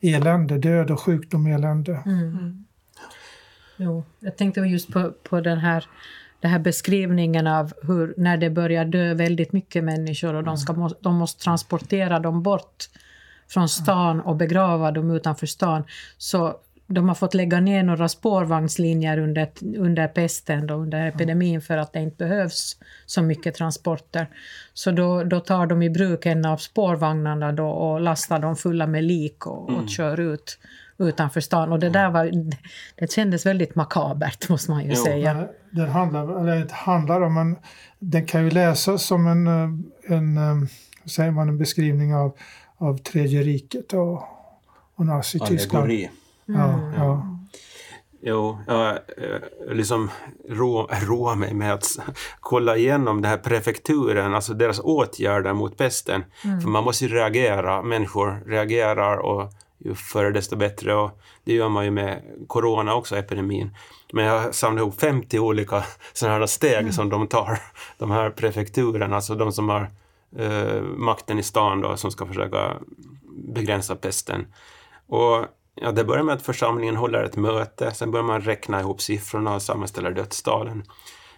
elände, 0.01 0.59
död 0.59 0.91
och 0.91 1.01
sjukdom 1.01 1.47
och 1.47 1.53
elände. 1.53 2.03
Mm. 2.07 2.19
mm. 2.19 2.65
Jo, 3.77 4.05
jag 4.21 4.37
tänkte 4.37 4.61
just 4.61 4.93
på, 4.93 5.13
på 5.23 5.41
den 5.41 5.59
här, 5.59 5.85
den 6.41 6.51
här 6.51 6.59
beskrivningen 6.59 7.47
av 7.47 7.73
hur 7.83 8.15
när 8.17 8.37
det 8.37 8.51
börjar 8.51 8.85
dö 8.85 9.15
väldigt 9.15 9.53
mycket 9.53 9.85
människor 9.85 10.35
och 10.35 10.45
de, 10.45 10.59
ska, 10.59 10.91
de 11.01 11.15
måste 11.15 11.45
transportera 11.45 12.19
dem 12.19 12.43
bort 12.43 12.89
från 13.49 13.69
stan 13.69 14.21
och 14.21 14.37
begrava 14.37 14.91
dem 14.91 15.11
utanför 15.11 15.47
stan. 15.47 15.85
Så 16.19 16.57
de 16.91 17.09
har 17.09 17.15
fått 17.15 17.35
lägga 17.35 17.61
ner 17.61 17.83
några 17.83 18.09
spårvagnslinjer 18.09 19.19
under, 19.19 19.49
under 19.77 20.09
pesten, 20.09 20.67
då, 20.67 20.75
under 20.75 21.07
epidemin, 21.07 21.61
för 21.61 21.77
att 21.77 21.93
det 21.93 22.01
inte 22.01 22.17
behövs 22.17 22.77
så 23.07 23.23
mycket 23.23 23.55
transporter. 23.55 24.29
Så 24.75 24.91
då, 24.91 25.25
då 25.25 25.41
tar 25.41 25.67
de 25.67 25.83
i 25.83 25.91
bruk 25.91 26.27
en 26.27 26.45
av 26.45 26.57
spårvagnarna 26.57 27.53
då 27.53 27.69
och 27.69 28.01
lastar 28.01 28.39
dem 28.39 28.57
fulla 28.57 28.87
med 28.87 29.05
lik 29.05 29.47
och, 29.47 29.63
och 29.63 29.71
mm. 29.71 29.89
kör 29.89 30.21
ut 30.21 30.59
utanför 30.99 31.41
stan. 31.41 31.73
Och 31.73 31.79
det 31.79 31.89
där 31.89 32.11
var, 32.11 32.31
det 32.95 33.13
kändes 33.13 33.47
väldigt 33.47 33.75
makabert 33.75 34.49
måste 34.49 34.71
man 34.71 34.85
ju 34.85 34.91
Jo. 34.91 35.05
säga. 35.05 35.49
Den, 35.71 35.89
handlar, 35.89 36.41
eller 36.43 36.57
inte 36.57 36.75
handlar 36.75 37.21
om, 37.21 37.35
men 37.35 37.57
den 37.99 38.27
kan 38.27 38.45
ju 38.45 38.51
läsas 38.51 39.03
som 39.03 39.27
en, 39.27 39.47
en, 40.09 40.37
eh, 40.37 40.69
säger 41.05 41.31
man, 41.31 41.49
en 41.49 41.59
beskrivning 41.59 42.15
av, 42.15 42.37
av 42.77 42.99
Tredje 42.99 43.43
riket 43.43 43.93
och, 43.93 44.23
och 44.95 45.07
Nazityskland. 45.07 45.85
Allegori. 45.85 46.11
Ja, 46.49 46.81
ja. 46.97 47.39
Jo, 48.21 48.59
jag 48.67 48.89
eh, 48.91 49.75
liksom 49.75 50.11
rå, 50.49 50.89
roar 51.07 51.35
mig 51.35 51.55
med 51.55 51.75
att 51.75 51.87
kolla 52.41 52.77
igenom 52.77 53.23
den 53.23 53.31
här 53.31 53.39
prefekturen, 53.39 54.35
alltså 54.35 54.55
deras 54.55 54.81
åtgärder 54.81 55.53
mot 55.53 55.77
pesten. 55.77 56.25
För 56.63 56.69
man 56.69 56.85
måste 56.85 57.05
ju 57.05 57.15
reagera, 57.15 57.83
människor 57.83 58.43
reagerar 58.47 59.17
och 59.17 59.53
ju 59.79 59.95
förr 59.95 60.31
desto 60.31 60.57
bättre 60.57 60.95
och 60.95 61.21
det 61.45 61.55
gör 61.55 61.69
man 61.69 61.85
ju 61.85 61.91
med 61.91 62.23
corona 62.47 62.95
också, 62.95 63.17
epidemin. 63.17 63.77
Men 64.13 64.25
jag 64.25 64.55
samlat 64.55 64.81
ihop 64.81 65.01
50 65.01 65.39
olika 65.39 65.85
sådana 66.13 66.39
här 66.39 66.47
steg 66.47 66.95
som 66.95 67.09
de 67.09 67.27
tar, 67.27 67.59
de 67.99 68.11
här 68.11 68.31
prefekturerna, 68.31 69.17
alltså 69.17 69.35
de 69.35 69.53
som 69.53 69.69
har 69.69 69.91
eh, 70.37 70.83
makten 70.83 71.39
i 71.39 71.43
stan 71.43 71.81
då, 71.81 71.97
som 71.97 72.11
ska 72.11 72.27
försöka 72.27 72.77
begränsa 73.55 73.97
pesten. 73.97 74.47
Och 75.07 75.47
ja, 75.81 75.93
det 75.93 76.05
börjar 76.05 76.23
med 76.23 76.35
att 76.35 76.43
församlingen 76.43 76.97
håller 76.97 77.25
ett 77.25 77.37
möte, 77.37 77.91
sen 77.95 78.11
börjar 78.11 78.25
man 78.25 78.41
räkna 78.41 78.81
ihop 78.81 79.01
siffrorna 79.01 79.55
och 79.55 79.63
sammanställa 79.63 80.11
dödstalen. 80.11 80.83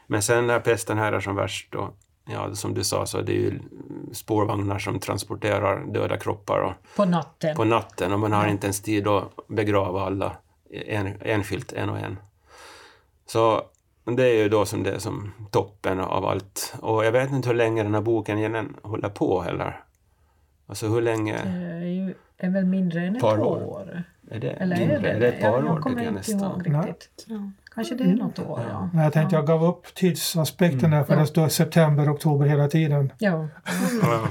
Men 0.07 0.23
sen 0.23 0.47
när 0.47 0.61
pesten 0.61 0.99
här 0.99 1.13
är 1.13 1.21
som 1.21 1.37
värst, 1.37 1.73
då, 1.73 1.91
ja, 2.27 2.55
som 2.55 2.75
du 2.75 2.85
sa, 2.85 3.07
så 3.07 3.19
är 3.19 3.23
det 3.23 3.33
ju 3.33 3.61
spårvagnar 4.13 4.79
som 4.79 4.99
transporterar 4.99 5.85
döda 5.93 6.17
kroppar 6.17 6.61
och, 6.61 6.73
På 6.97 7.05
natten. 7.05 7.57
på 7.57 7.65
natten 7.65 8.13
och 8.13 8.21
man 8.21 8.33
har 8.33 8.47
inte 8.47 8.67
ens 8.67 8.83
tid 8.83 9.09
att 9.09 9.31
begrava 9.49 10.03
alla 10.03 10.37
en, 10.71 11.19
enskilt, 11.21 11.73
en 11.73 11.91
och 11.91 11.99
en. 11.99 12.19
Så 13.27 13.63
det 14.05 14.25
är 14.25 14.35
ju 14.43 14.49
då 14.49 14.67
som 14.67 14.83
det 14.83 14.91
är 14.91 14.99
som 14.99 15.33
toppen 15.51 16.01
av 16.01 16.25
allt. 16.25 16.75
Och 16.81 17.05
jag 17.05 17.13
vet 17.13 17.31
inte 17.31 17.49
hur 17.49 17.57
länge 17.57 17.83
den 17.83 17.95
här 17.95 18.01
boken 18.01 18.39
igen 18.39 18.77
håller 18.83 19.09
på 19.09 19.43
heller. 19.43 19.85
Alltså 20.67 20.87
hur 20.87 21.01
länge 21.01 21.35
Det 22.41 22.47
är, 22.47 22.51
är 22.51 22.55
väl 22.55 22.65
mindre 22.65 23.01
än 23.07 23.17
ett 23.17 23.23
Par 23.23 23.41
år. 23.41 23.63
år. 23.65 24.05
är 24.31 24.41
det? 24.41 24.51
Eller 24.51 24.77
är 24.77 24.81
mindre? 24.81 24.99
det 24.99 25.09
Är 25.11 25.21
det 25.21 25.29
ett 25.29 25.41
par 25.41 25.49
jag, 25.49 25.59
år 25.59 25.65
jag 25.65 25.81
kommer 25.81 25.97
jag 25.97 26.05
inte 26.07 26.33
nästan. 26.33 26.67
ihåg 26.67 26.87
riktigt. 26.89 27.27
Kanske 27.75 27.95
det 27.95 28.05
är 28.05 28.15
något 28.15 28.39
år, 28.39 28.61
ja. 28.71 28.89
Men 28.93 29.05
jag 29.05 29.13
tänkte 29.13 29.37
jag 29.37 29.47
gav 29.47 29.65
upp 29.65 29.95
tidsaspekten 29.95 30.91
där 30.91 31.05
för 31.05 31.17
det 31.17 31.27
står 31.27 31.49
september, 31.49 32.13
oktober 32.13 32.47
hela 32.47 32.69
tiden. 32.69 33.13
Ja, 33.19 33.49
Ja. 34.03 34.29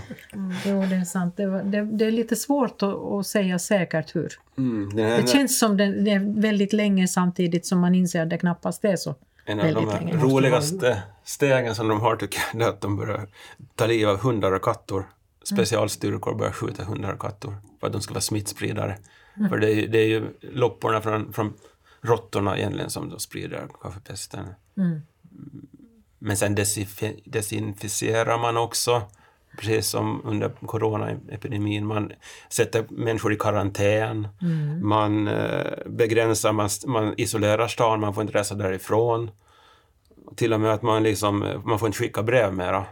jo, 0.66 0.82
det 0.90 0.96
är 0.96 1.04
sant. 1.06 1.38
Det, 1.38 1.48
var, 1.48 1.64
det, 1.64 1.82
det 1.82 2.06
är 2.06 2.12
lite 2.12 2.36
svårt 2.36 2.84
att, 2.84 2.96
att 2.96 3.26
säga 3.28 3.60
säkert 3.60 4.16
hur. 4.16 4.30
Mm, 4.58 4.98
här, 4.98 5.22
Det 5.22 5.28
känns 5.30 5.60
som 5.60 5.78
det, 5.78 6.02
det 6.04 6.12
är 6.12 6.42
väldigt 6.42 6.74
länge 6.74 7.08
samtidigt 7.08 7.66
som 7.66 7.80
man 7.80 7.96
inser 7.96 8.22
att 8.24 8.30
det 8.30 8.38
knappast 8.38 8.86
är 8.86 8.96
så. 8.96 9.16
en 9.46 9.60
av 9.60 9.66
de 9.74 10.12
roligaste 10.12 11.04
stegen 11.24 11.76
som 11.76 11.88
de 11.88 12.02
har 12.02 12.16
tycker 12.16 12.40
jag, 12.54 12.62
är 12.62 12.70
att 12.70 12.82
de 12.82 12.98
börjar 12.98 13.28
ta 13.76 13.86
liv 13.86 14.10
av 14.10 14.18
hundar 14.18 14.52
och 14.52 14.62
katter. 14.62 15.04
Specialstyrkor 15.44 16.36
börjar 16.36 16.52
skjuta 16.52 16.84
hundar 16.84 17.14
och 17.14 17.20
katter 17.20 17.56
för 17.80 17.88
att 17.88 17.94
de 17.94 18.02
ska 18.02 18.14
vara 18.14 18.22
smittspridare. 18.22 18.98
För 19.50 19.58
det 19.58 19.72
är, 19.72 19.88
det 19.88 20.00
är 20.00 20.08
ju 20.08 20.34
lopporna 20.42 21.02
från, 21.02 21.34
från 21.34 21.54
råttorna 22.02 22.58
egentligen 22.58 22.90
som 22.90 23.10
då 23.10 23.20
sprider 23.20 23.68
kaffepesten. 23.82 24.46
Mm. 24.78 25.02
Men 26.20 26.38
sen 26.38 26.58
desinfi- 26.58 27.22
desinficerar 27.26 28.38
man 28.38 28.58
också, 28.58 29.02
precis 29.58 29.88
som 29.88 30.22
under 30.26 30.50
coronaepidemin. 30.50 31.86
Man 31.86 32.12
sätter 32.50 32.86
människor 32.90 33.34
i 33.34 33.36
karantän, 33.36 34.28
man 34.84 35.28
eh, 35.28 35.72
begränsar, 35.86 36.54
man, 36.54 36.70
man 36.88 37.14
isolerar 37.18 37.68
stan, 37.68 38.00
man 38.00 38.14
får 38.14 38.22
inte 38.22 38.40
resa 38.40 38.56
därifrån. 38.56 39.32
Till 40.36 40.54
och 40.54 40.60
med 40.60 40.74
att 40.74 40.82
man 40.82 41.04
liksom, 41.04 41.62
man 41.66 41.80
får 41.80 41.88
inte 41.88 41.98
skicka 41.98 42.24
brev 42.24 42.54
mera. 42.54 42.86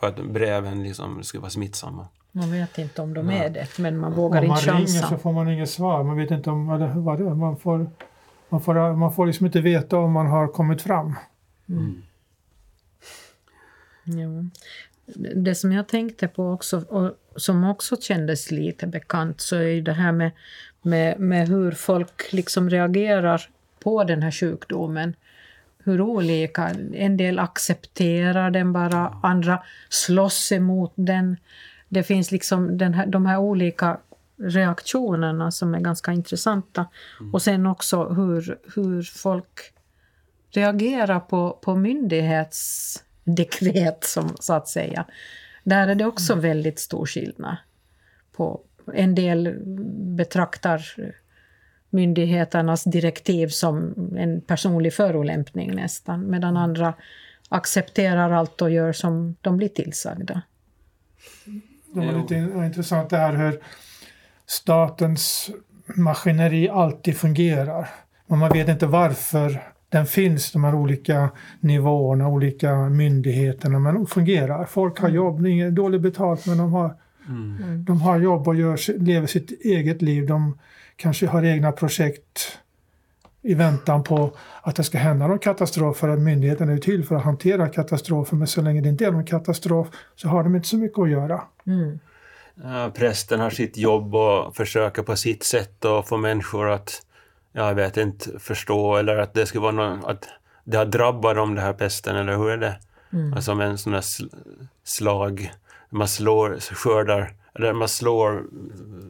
För 0.00 0.06
att 0.06 0.24
breven 0.24 0.82
liksom 0.82 1.22
skulle 1.22 1.40
vara 1.40 1.50
smittsamma. 1.50 2.08
Man 2.32 2.52
vet 2.52 2.78
inte 2.78 3.02
om 3.02 3.14
de 3.14 3.30
är 3.30 3.50
det, 3.50 3.78
men 3.78 3.98
man 3.98 4.12
vågar 4.12 4.42
Om 4.42 4.48
man 4.48 4.58
inte 4.58 4.70
ringer 4.70 4.86
chansa. 4.86 5.08
så 5.08 5.18
får 5.18 5.32
man 5.32 5.48
inget 5.48 5.70
svar. 5.70 6.04
Man 6.04 6.16
vet 6.16 6.30
inte 6.30 6.50
om 6.50 6.66
vad 6.66 6.80
det, 6.80 6.92
vad 6.96 7.18
det 7.18 7.24
är. 7.24 7.34
Man 7.34 7.56
får, 7.56 7.90
man, 8.48 8.60
får, 8.60 8.96
man 8.96 9.12
får 9.12 9.26
liksom 9.26 9.46
inte 9.46 9.60
veta 9.60 9.96
om 9.96 10.12
man 10.12 10.26
har 10.26 10.48
kommit 10.48 10.82
fram. 10.82 11.14
Jo. 14.04 14.50
Det 15.34 15.54
som 15.54 15.72
jag 15.72 15.88
tänkte 15.88 16.28
på 16.28 16.50
också, 16.50 16.78
och 16.78 17.12
som 17.36 17.64
också 17.64 17.96
kändes 17.96 18.50
lite 18.50 18.86
bekant, 18.86 19.40
så 19.40 19.56
är 19.56 19.62
ju 19.68 19.80
det 19.80 19.92
här 19.92 20.12
med, 20.12 20.30
med, 20.82 21.20
med 21.20 21.48
hur 21.48 21.72
folk 21.72 22.32
liksom 22.32 22.70
reagerar 22.70 23.50
på 23.80 24.04
den 24.04 24.22
här 24.22 24.30
sjukdomen. 24.30 25.16
Hur 25.88 26.00
olika, 26.00 26.68
en 26.94 27.16
del 27.16 27.38
accepterar 27.38 28.50
den 28.50 28.72
bara, 28.72 29.20
andra 29.22 29.62
slåss 29.88 30.52
emot 30.52 30.92
den. 30.96 31.36
Det 31.88 32.02
finns 32.02 32.30
liksom 32.30 32.78
den 32.78 32.94
här, 32.94 33.06
de 33.06 33.26
här 33.26 33.38
olika 33.38 34.00
reaktionerna 34.36 35.50
som 35.50 35.74
är 35.74 35.80
ganska 35.80 36.12
intressanta. 36.12 36.86
Och 37.32 37.42
sen 37.42 37.66
också 37.66 38.08
hur, 38.08 38.58
hur 38.74 39.02
folk 39.02 39.72
reagera 40.50 41.20
på, 41.20 41.58
på 41.62 41.76
myndighetsdekret, 41.76 44.04
som, 44.04 44.36
så 44.40 44.52
att 44.52 44.68
säga. 44.68 45.04
Där 45.64 45.88
är 45.88 45.94
det 45.94 46.04
också 46.04 46.34
väldigt 46.34 46.78
stor 46.78 47.06
skillnad. 47.06 47.56
På, 48.36 48.60
en 48.94 49.14
del 49.14 49.54
betraktar 50.16 50.82
myndigheternas 51.90 52.84
direktiv 52.84 53.48
som 53.48 53.94
en 54.18 54.40
personlig 54.40 54.92
förolämpning 54.94 55.74
nästan, 55.74 56.30
medan 56.30 56.56
andra 56.56 56.94
accepterar 57.48 58.30
allt 58.30 58.62
och 58.62 58.70
gör 58.70 58.92
som 58.92 59.36
de 59.40 59.56
blir 59.56 59.68
tillsagda. 59.68 60.42
Det 61.94 62.00
var 62.00 62.20
lite 62.22 62.34
in- 62.34 62.64
intressant 62.64 63.10
det 63.10 63.16
här 63.16 63.32
hur 63.32 63.60
statens 64.46 65.50
maskineri 65.96 66.68
alltid 66.68 67.16
fungerar. 67.16 67.88
Men 68.26 68.38
man 68.38 68.52
vet 68.52 68.68
inte 68.68 68.86
varför 68.86 69.62
den 69.88 70.06
finns, 70.06 70.52
de 70.52 70.64
här 70.64 70.74
olika 70.74 71.30
nivåerna, 71.60 72.28
olika 72.28 72.74
myndigheterna, 72.76 73.78
men 73.78 73.94
de 73.94 74.06
fungerar. 74.06 74.64
Folk 74.64 75.00
har 75.00 75.08
jobb, 75.08 75.42
det 75.42 75.50
är 75.50 75.70
dåligt 75.70 76.00
betalt, 76.00 76.46
men 76.46 76.58
de 76.58 76.72
har, 76.72 76.94
de 77.86 78.00
har 78.00 78.18
jobb 78.18 78.48
och 78.48 78.54
gör, 78.54 78.98
lever 78.98 79.26
sitt 79.26 79.50
eget 79.64 80.02
liv. 80.02 80.26
De 80.26 80.58
kanske 80.98 81.26
har 81.26 81.44
egna 81.44 81.72
projekt 81.72 82.58
i 83.42 83.54
väntan 83.54 84.02
på 84.02 84.30
att 84.62 84.76
det 84.76 84.84
ska 84.84 84.98
hända 84.98 85.26
någon 85.26 85.38
katastrof, 85.38 85.96
för 85.96 86.08
att 86.08 86.18
myndigheten 86.18 86.68
är 86.68 86.78
till 86.78 87.04
för 87.04 87.14
att 87.14 87.24
hantera 87.24 87.68
katastrofer, 87.68 88.36
men 88.36 88.46
så 88.46 88.62
länge 88.62 88.80
det 88.80 88.88
inte 88.88 89.06
är 89.06 89.10
någon 89.10 89.26
katastrof 89.26 89.88
så 90.16 90.28
har 90.28 90.42
de 90.42 90.56
inte 90.56 90.68
så 90.68 90.76
mycket 90.76 90.98
att 90.98 91.10
göra. 91.10 91.42
Mm. 91.66 91.98
Ja, 92.62 92.90
prästen 92.94 93.40
har 93.40 93.50
sitt 93.50 93.76
jobb 93.76 94.14
och 94.14 94.56
försöker 94.56 95.02
på 95.02 95.16
sitt 95.16 95.44
sätt 95.44 95.84
att 95.84 96.08
få 96.08 96.16
människor 96.16 96.70
att, 96.70 97.02
jag 97.52 97.74
vet 97.74 97.96
inte, 97.96 98.38
förstå 98.38 98.96
eller 98.96 99.16
att 99.16 99.34
det 99.34 99.46
skulle 99.46 99.62
vara 99.62 99.72
någon, 99.72 100.04
att 100.04 100.28
det 100.64 100.76
har 100.76 100.86
drabbat 100.86 101.36
dem 101.36 101.54
det 101.54 101.60
här 101.60 101.72
pesten 101.72 102.16
eller 102.16 102.36
hur 102.36 102.50
är 102.50 102.56
det? 102.56 102.78
Alltså 103.34 103.54
med 103.54 103.68
en 103.68 103.78
sån 103.78 103.92
här 103.92 104.00
sl- 104.00 104.68
slag, 104.84 105.52
man 105.90 106.08
slår, 106.08 106.58
skördar, 106.60 107.32
eller 107.58 107.72
man 107.72 107.88
slår, 107.88 108.44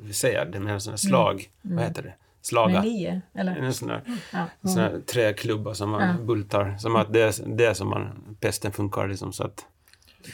vi 0.02 0.12
säger 0.12 0.44
det 0.44 0.60
med 0.60 0.74
en 0.74 0.80
sån 0.80 0.92
här 0.92 0.96
slag, 0.98 1.50
vad 1.62 1.84
heter 1.84 2.02
det? 2.02 2.14
Slaga. 2.42 2.72
Med 2.74 2.84
lie, 2.84 3.20
eller? 3.34 3.56
En 3.56 3.74
sån 3.74 3.88
där, 3.88 4.02
Ja. 4.32 4.44
en 4.62 4.68
sån 4.70 4.82
här 4.82 5.00
träklubba 5.12 5.74
som 5.74 5.90
man 5.90 6.08
Ja. 6.08 6.24
bultar, 6.24 6.76
som 6.78 6.96
att 6.96 7.12
det 7.12 7.20
är 7.22 7.56
det 7.56 7.64
är 7.66 7.74
som 7.74 7.88
man, 7.88 8.08
pesten 8.40 8.72
funkar 8.72 9.08
liksom 9.08 9.32
så 9.32 9.44
att 9.44 9.64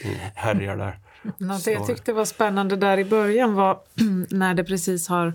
det 0.02 0.08
härjar 0.34 0.76
där. 0.76 0.98
Något 1.38 1.66
jag 1.66 1.86
tyckte 1.86 2.12
var 2.12 2.24
spännande 2.24 2.76
där 2.76 2.98
i 2.98 3.04
början 3.04 3.54
var 3.54 3.78
när 4.30 4.54
det 4.54 4.64
precis 4.64 5.08
har, 5.08 5.34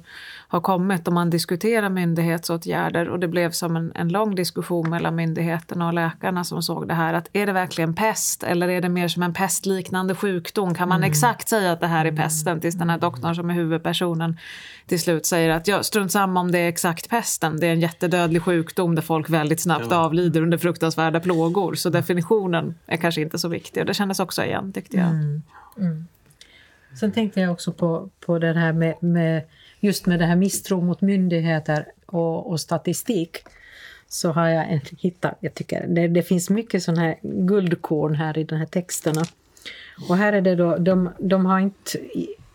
har 0.52 0.62
kommit 0.62 1.08
och 1.08 1.14
man 1.14 1.30
diskuterar 1.30 1.90
myndighetsåtgärder 1.90 3.10
och 3.10 3.20
det 3.20 3.28
blev 3.28 3.52
som 3.52 3.76
en, 3.76 3.92
en 3.96 4.10
lång 4.10 4.36
diskussion 4.36 4.90
mellan 4.90 5.16
myndigheterna 5.16 5.88
och 5.88 5.94
läkarna 5.94 6.44
som 6.44 6.64
såg 6.64 6.88
det 6.88 6.94
här 6.94 7.14
att 7.14 7.30
är 7.34 7.46
det 7.46 7.52
verkligen 7.52 7.96
pest 7.96 8.44
eller 8.44 8.70
är 8.70 8.82
det 8.82 8.90
mer 8.90 9.08
som 9.08 9.24
en 9.24 9.34
pestliknande 9.34 10.16
sjukdom? 10.16 10.76
Kan 10.76 10.90
man 10.90 11.04
exakt 11.04 11.50
säga 11.50 11.72
att 11.72 11.80
det 11.80 11.88
här 11.88 12.06
är 12.06 12.12
pesten 12.12 12.60
tills 12.62 12.76
den 12.76 12.90
här 12.90 12.98
doktorn 12.98 13.36
som 13.36 13.50
är 13.50 13.54
huvudpersonen 13.54 14.38
till 14.86 15.00
slut 15.00 15.26
säger 15.26 15.50
att 15.50 15.68
ja, 15.68 15.84
strunt 15.84 16.12
samma 16.12 16.40
om 16.40 16.52
det 16.52 16.60
är 16.60 16.70
exakt 16.70 17.10
pesten, 17.10 17.60
det 17.60 17.68
är 17.68 17.74
en 17.74 17.82
jättedödlig 17.82 18.42
sjukdom 18.42 18.96
där 18.96 19.02
folk 19.02 19.30
väldigt 19.30 19.62
snabbt 19.62 19.88
Ja. 19.90 19.98
avlider 19.98 20.42
under 20.42 20.58
fruktansvärda 20.58 21.20
plågor 21.20 21.76
så 21.76 21.90
definitionen 21.90 22.76
är 22.86 22.98
kanske 22.98 23.22
inte 23.22 23.38
så 23.40 23.48
viktig 23.48 23.82
och 23.82 23.88
det 23.88 23.94
kändes 23.94 24.20
också 24.20 24.44
igen 24.44 24.74
tyckte 24.74 24.98
jag. 24.98 25.42
Sen 27.00 27.12
tänkte 27.12 27.42
jag 27.42 27.52
också 27.52 27.72
på, 27.72 28.10
på 28.26 28.40
det 28.40 28.54
här 28.54 28.74
med, 28.74 29.04
med 29.04 29.44
just 29.80 30.06
med 30.06 30.20
det 30.20 30.26
här 30.26 30.36
misstro 30.36 30.82
mot 30.82 31.02
myndigheter 31.02 31.86
och, 32.06 32.52
och 32.52 32.60
statistik. 32.60 33.38
Så 34.08 34.32
har 34.32 34.48
jag 34.48 34.82
hittat, 35.00 35.38
jag 35.40 35.54
tycker 35.54 35.88
det, 35.88 36.08
det 36.08 36.24
finns 36.24 36.50
mycket 36.50 36.84
sådana 36.84 37.02
här 37.02 37.18
guldkorn 37.22 38.16
här 38.16 38.38
i 38.38 38.44
de 38.44 38.56
här 38.56 38.66
texterna. 38.66 39.22
Och 40.10 40.18
här 40.18 40.34
är 40.34 40.42
det 40.42 40.56
då, 40.56 40.78
de, 40.78 41.10
de 41.20 41.46
har 41.46 41.60
inte, 41.60 42.00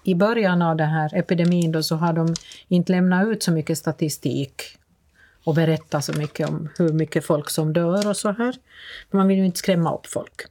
i 0.04 0.14
början 0.14 0.62
av 0.62 0.76
den 0.76 0.88
här 0.88 1.14
epidemin 1.14 1.72
då 1.72 1.82
så 1.82 1.96
har 1.96 2.12
de 2.12 2.34
inte 2.68 2.92
lämnat 2.92 3.26
ut 3.26 3.42
så 3.42 3.52
mycket 3.52 3.78
statistik 3.78 4.62
och 5.44 5.54
berättat 5.54 6.04
så 6.04 6.12
mycket 6.12 6.48
om 6.48 6.68
hur 6.78 6.92
mycket 6.92 7.24
folk 7.24 7.50
som 7.50 7.72
dör 7.72 8.08
och 8.08 8.16
så 8.16 8.32
här. 8.32 8.54
Man 9.10 9.28
vill 9.28 9.38
ju 9.38 9.44
inte 9.44 9.58
skrämma 9.58 9.94
upp 9.94 10.06
folk. 10.06 10.42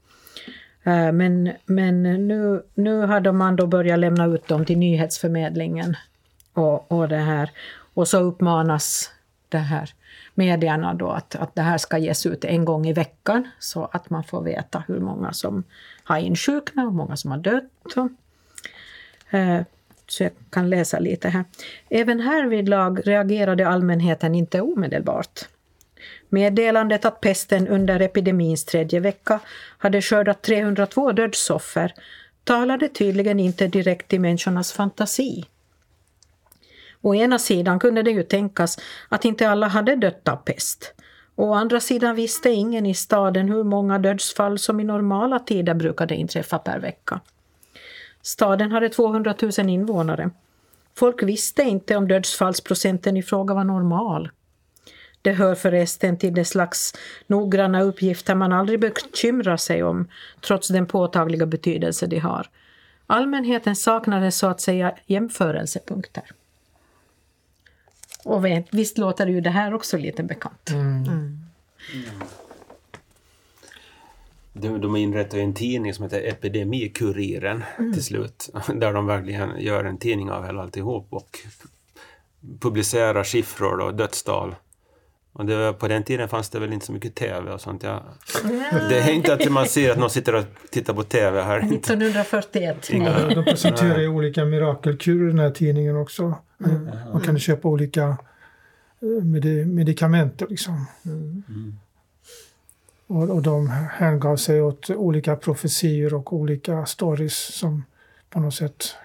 Eh, 0.83 1.11
men, 1.11 1.51
men 1.65 2.03
nu, 2.03 2.63
nu 2.73 2.99
har 2.99 3.31
man 3.31 3.55
då 3.55 3.67
börjat 3.67 3.99
lämna 3.99 4.25
ut 4.25 4.47
dem 4.47 4.65
till 4.65 4.77
nyhetsförmedlingen 4.77 5.95
och, 6.53 6.91
och 6.91 7.07
det 7.07 7.17
här. 7.17 7.51
Och 7.93 8.07
så 8.07 8.19
uppmanas 8.19 9.11
det 9.49 9.57
här 9.57 9.93
medierna 10.35 10.93
då 10.93 11.09
att, 11.09 11.35
att 11.35 11.55
det 11.55 11.61
här 11.61 11.77
ska 11.77 11.97
ges 11.97 12.25
ut 12.25 12.45
en 12.45 12.65
gång 12.65 12.87
i 12.87 12.93
veckan 12.93 13.47
så 13.59 13.89
att 13.91 14.09
man 14.09 14.23
får 14.23 14.43
veta 14.43 14.83
hur 14.87 14.99
många 14.99 15.33
som 15.33 15.63
har 16.03 16.17
insjuknat 16.17 16.85
och 16.85 16.91
hur 16.91 16.97
många 16.97 17.17
som 17.17 17.31
har 17.31 17.37
dött. 17.37 17.95
Eh, 19.29 19.61
så 20.07 20.23
jag 20.23 20.31
kan 20.49 20.69
läsa 20.69 20.99
lite 20.99 21.29
här. 21.29 21.45
Även 21.89 22.19
härvidlag 22.19 23.07
reagerade 23.07 23.67
allmänheten 23.67 24.35
inte 24.35 24.61
omedelbart. 24.61 25.39
Meddelandet 26.29 27.05
att 27.05 27.21
pesten 27.21 27.67
under 27.67 27.99
epidemins 27.99 28.65
tredje 28.65 28.99
vecka 28.99 29.39
hade 29.77 30.01
skördat 30.01 30.41
302 30.41 31.11
dödsoffer 31.11 31.93
talade 32.43 32.89
tydligen 32.89 33.39
inte 33.39 33.67
direkt 33.67 34.07
till 34.07 34.21
människornas 34.21 34.73
fantasi. 34.73 35.45
Å 37.03 37.15
ena 37.15 37.39
sidan 37.39 37.79
kunde 37.79 38.03
det 38.03 38.11
ju 38.11 38.23
tänkas 38.23 38.79
att 39.09 39.25
inte 39.25 39.49
alla 39.49 39.67
hade 39.67 39.95
dött 39.95 40.27
av 40.27 40.35
pest. 40.35 40.93
Å 41.35 41.53
andra 41.53 41.79
sidan 41.79 42.15
visste 42.15 42.49
ingen 42.49 42.85
i 42.85 42.93
staden 42.93 43.49
hur 43.49 43.63
många 43.63 43.99
dödsfall 43.99 44.59
som 44.59 44.79
i 44.79 44.83
normala 44.83 45.39
tider 45.39 45.73
brukade 45.73 46.15
inträffa 46.15 46.59
per 46.59 46.79
vecka. 46.79 47.19
Staden 48.21 48.71
hade 48.71 48.89
200 48.89 49.35
000 49.41 49.69
invånare. 49.69 50.29
Folk 50.95 51.23
visste 51.23 51.61
inte 51.63 51.95
om 51.95 52.07
dödsfallsprocenten 52.07 53.17
i 53.17 53.23
fråga 53.23 53.53
var 53.53 53.63
normal. 53.63 54.29
Det 55.21 55.31
hör 55.31 55.55
förresten 55.55 56.17
till 56.17 56.33
det 56.33 56.45
slags 56.45 56.93
noggranna 57.27 57.81
uppgifter 57.81 58.35
man 58.35 58.53
aldrig 58.53 58.79
bekymrar 58.79 59.57
sig 59.57 59.83
om, 59.83 60.07
trots 60.41 60.67
den 60.67 60.85
påtagliga 60.85 61.45
betydelse 61.45 62.07
de 62.07 62.19
har. 62.19 62.49
Allmänheten 63.07 63.75
saknade 63.75 64.31
så 64.31 64.47
att 64.47 64.61
säga 64.61 64.95
jämförelsepunkter. 65.05 66.23
Och 68.23 68.45
visst 68.71 68.97
låter 68.97 69.27
ju 69.27 69.41
det 69.41 69.49
här 69.49 69.73
också 69.73 69.97
lite 69.97 70.23
bekant. 70.23 70.69
Mm. 70.69 71.05
Mm. 71.05 71.39
De, 74.53 74.81
de 74.81 74.95
inrättade 74.95 75.43
en 75.43 75.53
tidning 75.53 75.93
som 75.93 76.03
heter 76.03 76.27
Epidemikuriren 76.27 77.63
mm. 77.77 77.93
till 77.93 78.03
slut, 78.03 78.49
där 78.75 78.93
de 78.93 79.05
verkligen 79.05 79.59
gör 79.59 79.83
en 79.83 79.97
tidning 79.97 80.31
av 80.31 80.45
hela 80.45 80.61
alltihop 80.61 81.07
och 81.09 81.39
publicerar 82.59 83.23
siffror 83.23 83.79
och 83.79 83.93
dödstal. 83.93 84.55
Och 85.33 85.45
det 85.45 85.57
var, 85.57 85.73
på 85.73 85.87
den 85.87 86.03
tiden 86.03 86.29
fanns 86.29 86.49
det 86.49 86.59
väl 86.59 86.73
inte 86.73 86.85
så 86.85 86.91
mycket 86.91 87.15
TV 87.15 87.51
och 87.51 87.61
sånt. 87.61 87.83
Ja. 87.83 88.03
Det 88.89 88.99
är 88.99 89.11
inte 89.11 89.33
att 89.33 89.51
man 89.51 89.65
ser 89.65 89.91
att 89.91 89.97
någon 89.97 90.09
sitter 90.09 90.35
och 90.35 90.43
tittar 90.69 90.93
på 90.93 91.03
TV 91.03 91.41
här. 91.41 91.57
1941. 91.57 92.89
Inga... 92.89 93.29
De 93.29 93.43
presenterar 93.43 93.99
ju 93.99 94.07
olika 94.07 94.45
mirakelkurer 94.45 95.25
i 95.25 95.29
den 95.29 95.39
här 95.39 95.51
tidningen 95.51 95.97
också. 95.97 96.35
Mm. 96.65 96.89
Man 97.13 97.21
kan 97.21 97.39
köpa 97.39 97.67
olika 97.67 98.17
eh, 99.01 99.23
med 99.23 99.67
medicament 99.67 100.41
liksom. 100.49 100.85
Mm. 101.05 101.43
Och, 103.07 103.29
och 103.29 103.41
de 103.41 103.67
hängav 103.69 104.37
sig 104.37 104.61
åt 104.61 104.89
olika 104.89 105.35
profetior 105.35 106.13
och 106.13 106.33
olika 106.33 106.85
stories 106.85 107.55
som 107.55 107.83
på 108.29 108.39
något 108.39 108.53
sätt 108.53 108.95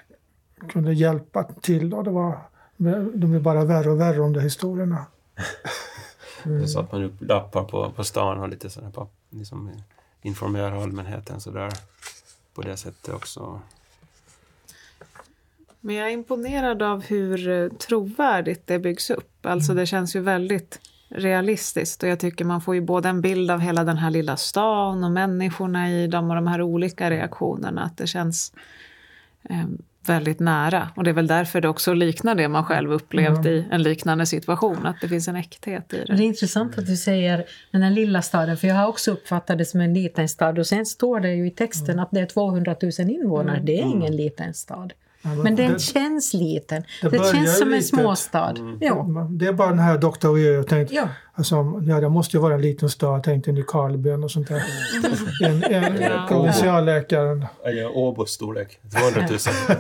kunde 0.68 0.92
hjälpa 0.92 1.44
till. 1.44 1.94
Och 1.94 2.04
det 2.04 2.10
var, 2.10 2.38
de 3.14 3.30
blev 3.30 3.42
bara 3.42 3.64
värre 3.64 3.90
och 3.90 4.00
värre, 4.00 4.16
de 4.16 4.32
där 4.32 4.40
historierna. 4.40 5.06
Mm. 6.48 6.66
Så 6.66 6.68
satte 6.68 6.94
man 6.94 7.04
upp 7.04 7.14
lappar 7.20 7.64
på, 7.64 7.90
på 7.90 8.04
stan 8.04 8.38
och 8.38 8.48
lite 8.48 8.70
sådär 8.70 8.92
liksom 9.30 9.70
informera 10.22 10.82
allmänheten 10.82 11.40
sådär 11.40 11.72
på 12.54 12.62
det 12.62 12.76
sättet 12.76 13.14
också. 13.14 13.60
Men 15.80 15.94
jag 15.94 16.08
är 16.08 16.12
imponerad 16.12 16.82
av 16.82 17.02
hur 17.02 17.48
eh, 17.48 17.68
trovärdigt 17.68 18.66
det 18.66 18.78
byggs 18.78 19.10
upp. 19.10 19.46
Alltså 19.46 19.74
det 19.74 19.86
känns 19.86 20.16
ju 20.16 20.20
väldigt 20.20 20.80
realistiskt 21.08 22.02
och 22.02 22.08
jag 22.08 22.20
tycker 22.20 22.44
man 22.44 22.60
får 22.60 22.74
ju 22.74 22.80
både 22.80 23.08
en 23.08 23.20
bild 23.20 23.50
av 23.50 23.60
hela 23.60 23.84
den 23.84 23.96
här 23.96 24.10
lilla 24.10 24.36
stan 24.36 25.04
och 25.04 25.10
människorna 25.10 25.90
i 25.90 26.06
dem 26.06 26.30
och 26.30 26.36
de 26.36 26.46
här 26.46 26.62
olika 26.62 27.10
reaktionerna. 27.10 27.82
Att 27.82 27.96
det 27.96 28.06
känns 28.06 28.52
eh, 29.42 29.66
väldigt 30.08 30.40
nära. 30.40 30.88
Och 30.96 31.04
det 31.04 31.10
är 31.10 31.14
väl 31.14 31.26
därför 31.26 31.60
det 31.60 31.68
också 31.68 31.94
liknar 31.94 32.34
det 32.34 32.48
man 32.48 32.64
själv 32.64 32.92
upplevt 32.92 33.38
mm. 33.38 33.52
i 33.52 33.64
en 33.70 33.82
liknande 33.82 34.26
situation, 34.26 34.86
att 34.86 35.00
det 35.00 35.08
finns 35.08 35.28
en 35.28 35.36
äkthet 35.36 35.94
i 35.94 36.04
det. 36.06 36.16
Det 36.16 36.22
är 36.22 36.26
intressant 36.26 36.78
att 36.78 36.86
du 36.86 36.96
säger 36.96 37.44
den 37.70 37.82
här 37.82 37.90
lilla 37.90 38.22
staden, 38.22 38.56
för 38.56 38.68
jag 38.68 38.74
har 38.74 38.86
också 38.86 39.10
uppfattat 39.10 39.58
det 39.58 39.64
som 39.64 39.80
en 39.80 39.94
liten 39.94 40.28
stad 40.28 40.58
och 40.58 40.66
sen 40.66 40.86
står 40.86 41.20
det 41.20 41.34
ju 41.34 41.46
i 41.46 41.50
texten 41.50 41.90
mm. 41.90 42.02
att 42.02 42.10
det 42.10 42.20
är 42.20 42.26
200 42.26 42.76
000 42.82 42.92
invånare, 43.10 43.56
mm. 43.56 43.66
det 43.66 43.80
är 43.80 43.84
ingen 43.84 44.16
liten 44.16 44.54
stad. 44.54 44.92
Men 45.22 45.56
den 45.56 45.72
det, 45.72 45.78
känns 45.78 46.34
liten. 46.34 46.82
Det, 47.02 47.08
det 47.08 47.32
känns 47.32 47.58
som 47.58 47.72
en 47.72 47.82
småstad. 47.82 48.50
Mm. 48.50 48.78
Ja. 48.80 49.28
Det 49.30 49.46
är 49.46 49.52
bara 49.52 49.68
den 49.68 49.78
här 49.78 49.98
Dr. 49.98 50.38
Jag 50.38 50.66
tänkte, 50.66 50.94
ja. 50.94 51.08
Alltså, 51.38 51.82
ja, 51.86 52.00
det 52.00 52.08
måste 52.08 52.36
ju 52.36 52.40
vara 52.40 52.54
en 52.54 52.60
liten 52.60 52.90
stad, 52.90 53.22
tänkte 53.22 53.52
Nykarleby 53.52 54.10
och 54.10 54.30
sånt 54.30 54.48
där. 54.48 54.62
En, 55.44 55.64
en 55.64 56.02
ja. 56.02 56.26
provinsialläkare. 56.28 57.46
Ja, 57.64 57.88
Åbos 57.88 58.30
storlek, 58.30 58.80
200 59.14 59.20
000. 59.30 59.38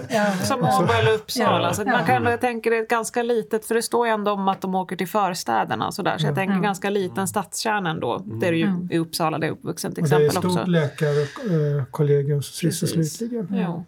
ja. 0.08 0.32
Som 0.32 0.58
Åbo 0.58 0.92
eller 0.92 1.14
Uppsala. 1.14 1.74
Så 1.74 1.84
man 1.84 2.04
kan 2.06 2.24
jag 2.24 2.40
tänker 2.40 2.70
det 2.70 2.76
är 2.76 2.86
ganska 2.86 3.22
litet, 3.22 3.64
för 3.64 3.74
det 3.74 3.82
står 3.82 4.06
ju 4.06 4.12
ändå 4.12 4.30
om 4.30 4.48
att 4.48 4.60
de 4.60 4.74
åker 4.74 4.96
till 4.96 5.08
förstäderna 5.08 5.86
och 5.86 5.94
sådär. 5.94 6.18
Så 6.18 6.26
jag 6.26 6.34
tänker 6.34 6.60
ganska 6.60 6.90
liten 6.90 7.28
stadskärna 7.28 7.90
ändå. 7.90 8.16
Mm. 8.16 8.40
Det 8.40 8.46
är 8.46 8.52
ju 8.52 8.66
mm. 8.66 8.88
i 8.90 8.98
Uppsala, 8.98 9.38
det 9.38 9.46
är 9.46 9.50
uppvuxen 9.50 9.94
till 9.94 10.04
exempel 10.04 10.26
också. 10.26 10.40
Det 10.40 10.78
är 10.78 10.84
ett 10.84 10.92
stort 10.92 11.06
läkarkollegium 11.08 12.42
sist 12.42 12.82
och 12.82 12.88
slutligen. 12.88 13.48
Ja. 13.50 13.84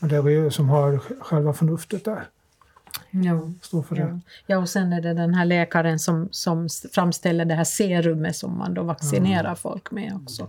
Och 0.00 0.08
det 0.08 0.16
är 0.16 0.28
ju 0.28 0.50
som 0.50 0.68
har 0.68 0.98
själva 1.20 1.52
förnuftet 1.52 2.04
där. 2.04 2.24
Ja. 3.10 3.50
Står 3.62 3.82
för 3.82 3.96
ja. 3.96 4.04
det. 4.04 4.20
Ja, 4.46 4.58
och 4.58 4.68
sen 4.68 4.92
är 4.92 5.00
det 5.00 5.14
den 5.14 5.34
här 5.34 5.44
läkaren 5.44 5.98
som, 5.98 6.28
som 6.30 6.68
framställer 6.92 7.44
det 7.44 7.54
här 7.54 7.64
serumet 7.64 8.36
som 8.36 8.58
man 8.58 8.74
då 8.74 8.82
vaccinerar 8.82 9.44
mm. 9.44 9.56
folk 9.56 9.90
med 9.90 10.20
också. 10.22 10.48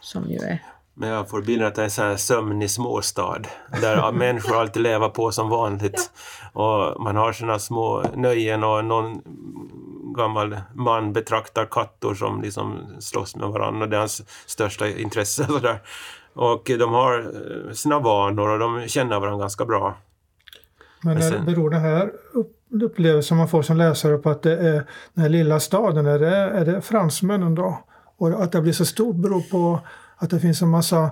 Som 0.00 0.30
ju 0.30 0.38
är 0.38 0.62
men 0.98 1.08
jag 1.08 1.30
får 1.30 1.42
bilden 1.42 1.68
att 1.68 1.74
det 1.74 1.82
är 1.82 1.84
en 1.84 1.90
sån 1.90 2.04
här 2.04 2.16
sömnig 2.16 2.70
småstad 2.70 3.42
där 3.80 4.12
människor 4.18 4.60
alltid 4.60 4.82
lever 4.82 5.08
på 5.08 5.32
som 5.32 5.48
vanligt. 5.48 6.10
Ja. 6.54 6.94
Och 6.94 7.02
man 7.02 7.16
har 7.16 7.32
sina 7.32 7.58
små 7.58 8.04
nöjen 8.14 8.64
och 8.64 8.84
någon 8.84 9.22
gammal 10.16 10.60
man 10.74 11.12
betraktar 11.12 11.64
katter 11.64 12.14
som 12.14 12.42
liksom 12.42 12.86
slåss 13.00 13.36
med 13.36 13.48
varandra 13.48 13.84
och 13.84 13.90
det 13.90 13.96
är 13.96 14.00
hans 14.00 14.22
största 14.46 14.88
intresse. 14.88 15.46
Så 15.60 15.76
Och 16.36 16.70
de 16.78 16.92
har 16.92 17.18
eh, 17.18 17.72
sina 17.72 17.98
vanor 17.98 18.48
och 18.48 18.58
de 18.58 18.88
känner 18.88 19.20
varandra 19.20 19.40
ganska 19.40 19.64
bra. 19.64 19.98
Men 21.02 21.22
sen... 21.22 21.44
beror 21.44 21.70
det 21.70 21.78
här 21.78 22.12
upplevelsen 22.70 23.36
man 23.36 23.48
får 23.48 23.62
som 23.62 23.76
läsare 23.76 24.18
på 24.18 24.30
att 24.30 24.42
det 24.42 24.58
är 24.58 24.86
den 25.14 25.22
här 25.22 25.28
lilla 25.28 25.60
staden, 25.60 26.06
är 26.06 26.18
det, 26.18 26.36
är 26.36 26.64
det 26.64 26.80
fransmännen 26.80 27.54
då? 27.54 27.78
Och 28.16 28.42
att 28.42 28.52
det 28.52 28.60
blir 28.60 28.72
så 28.72 28.84
stort 28.84 29.16
beror 29.16 29.40
på 29.40 29.80
att 30.16 30.30
det 30.30 30.40
finns 30.40 30.62
en 30.62 30.68
massa 30.68 31.10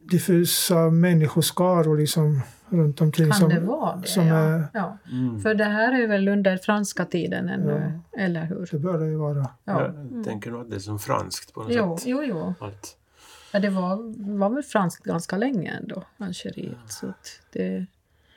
diffusa 0.00 0.90
människoskaror 0.90 1.98
liksom 1.98 2.40
runt 2.68 3.00
omkring. 3.00 3.30
Kan 3.30 3.40
som, 3.40 3.48
det 3.48 3.60
vara 3.60 3.96
det? 3.96 4.06
Som 4.06 4.26
ja. 4.26 4.34
Är, 4.34 4.66
ja. 4.72 4.98
Mm. 5.10 5.40
För 5.40 5.54
det 5.54 5.64
här 5.64 6.02
är 6.02 6.08
väl 6.08 6.28
under 6.28 6.56
franska 6.56 7.04
tiden 7.04 7.48
ännu, 7.48 8.00
ja. 8.12 8.20
eller 8.20 8.44
hur? 8.44 8.68
Det 8.72 8.78
bör 8.78 8.98
det 8.98 9.06
ju 9.06 9.16
vara. 9.16 9.48
Ja. 9.64 9.80
Jag 9.80 9.88
mm. 9.88 10.24
tänker 10.24 10.50
nog 10.50 10.60
att 10.60 10.70
det 10.70 10.76
är 10.76 10.80
som 10.80 10.98
franskt 10.98 11.54
på 11.54 11.60
något 11.60 11.72
jo, 11.72 11.96
sätt. 11.96 12.06
Jo, 12.06 12.22
jo. 12.22 12.54
Allt. 12.60 12.96
Ja, 13.52 13.58
det 13.58 13.70
var, 13.70 13.96
var 14.38 14.50
väl 14.50 14.62
franskt 14.62 15.04
ganska 15.04 15.36
länge 15.36 15.70
ändå, 15.70 16.04
Algeriet. 16.18 16.76
Så 16.88 17.12
det, 17.52 17.86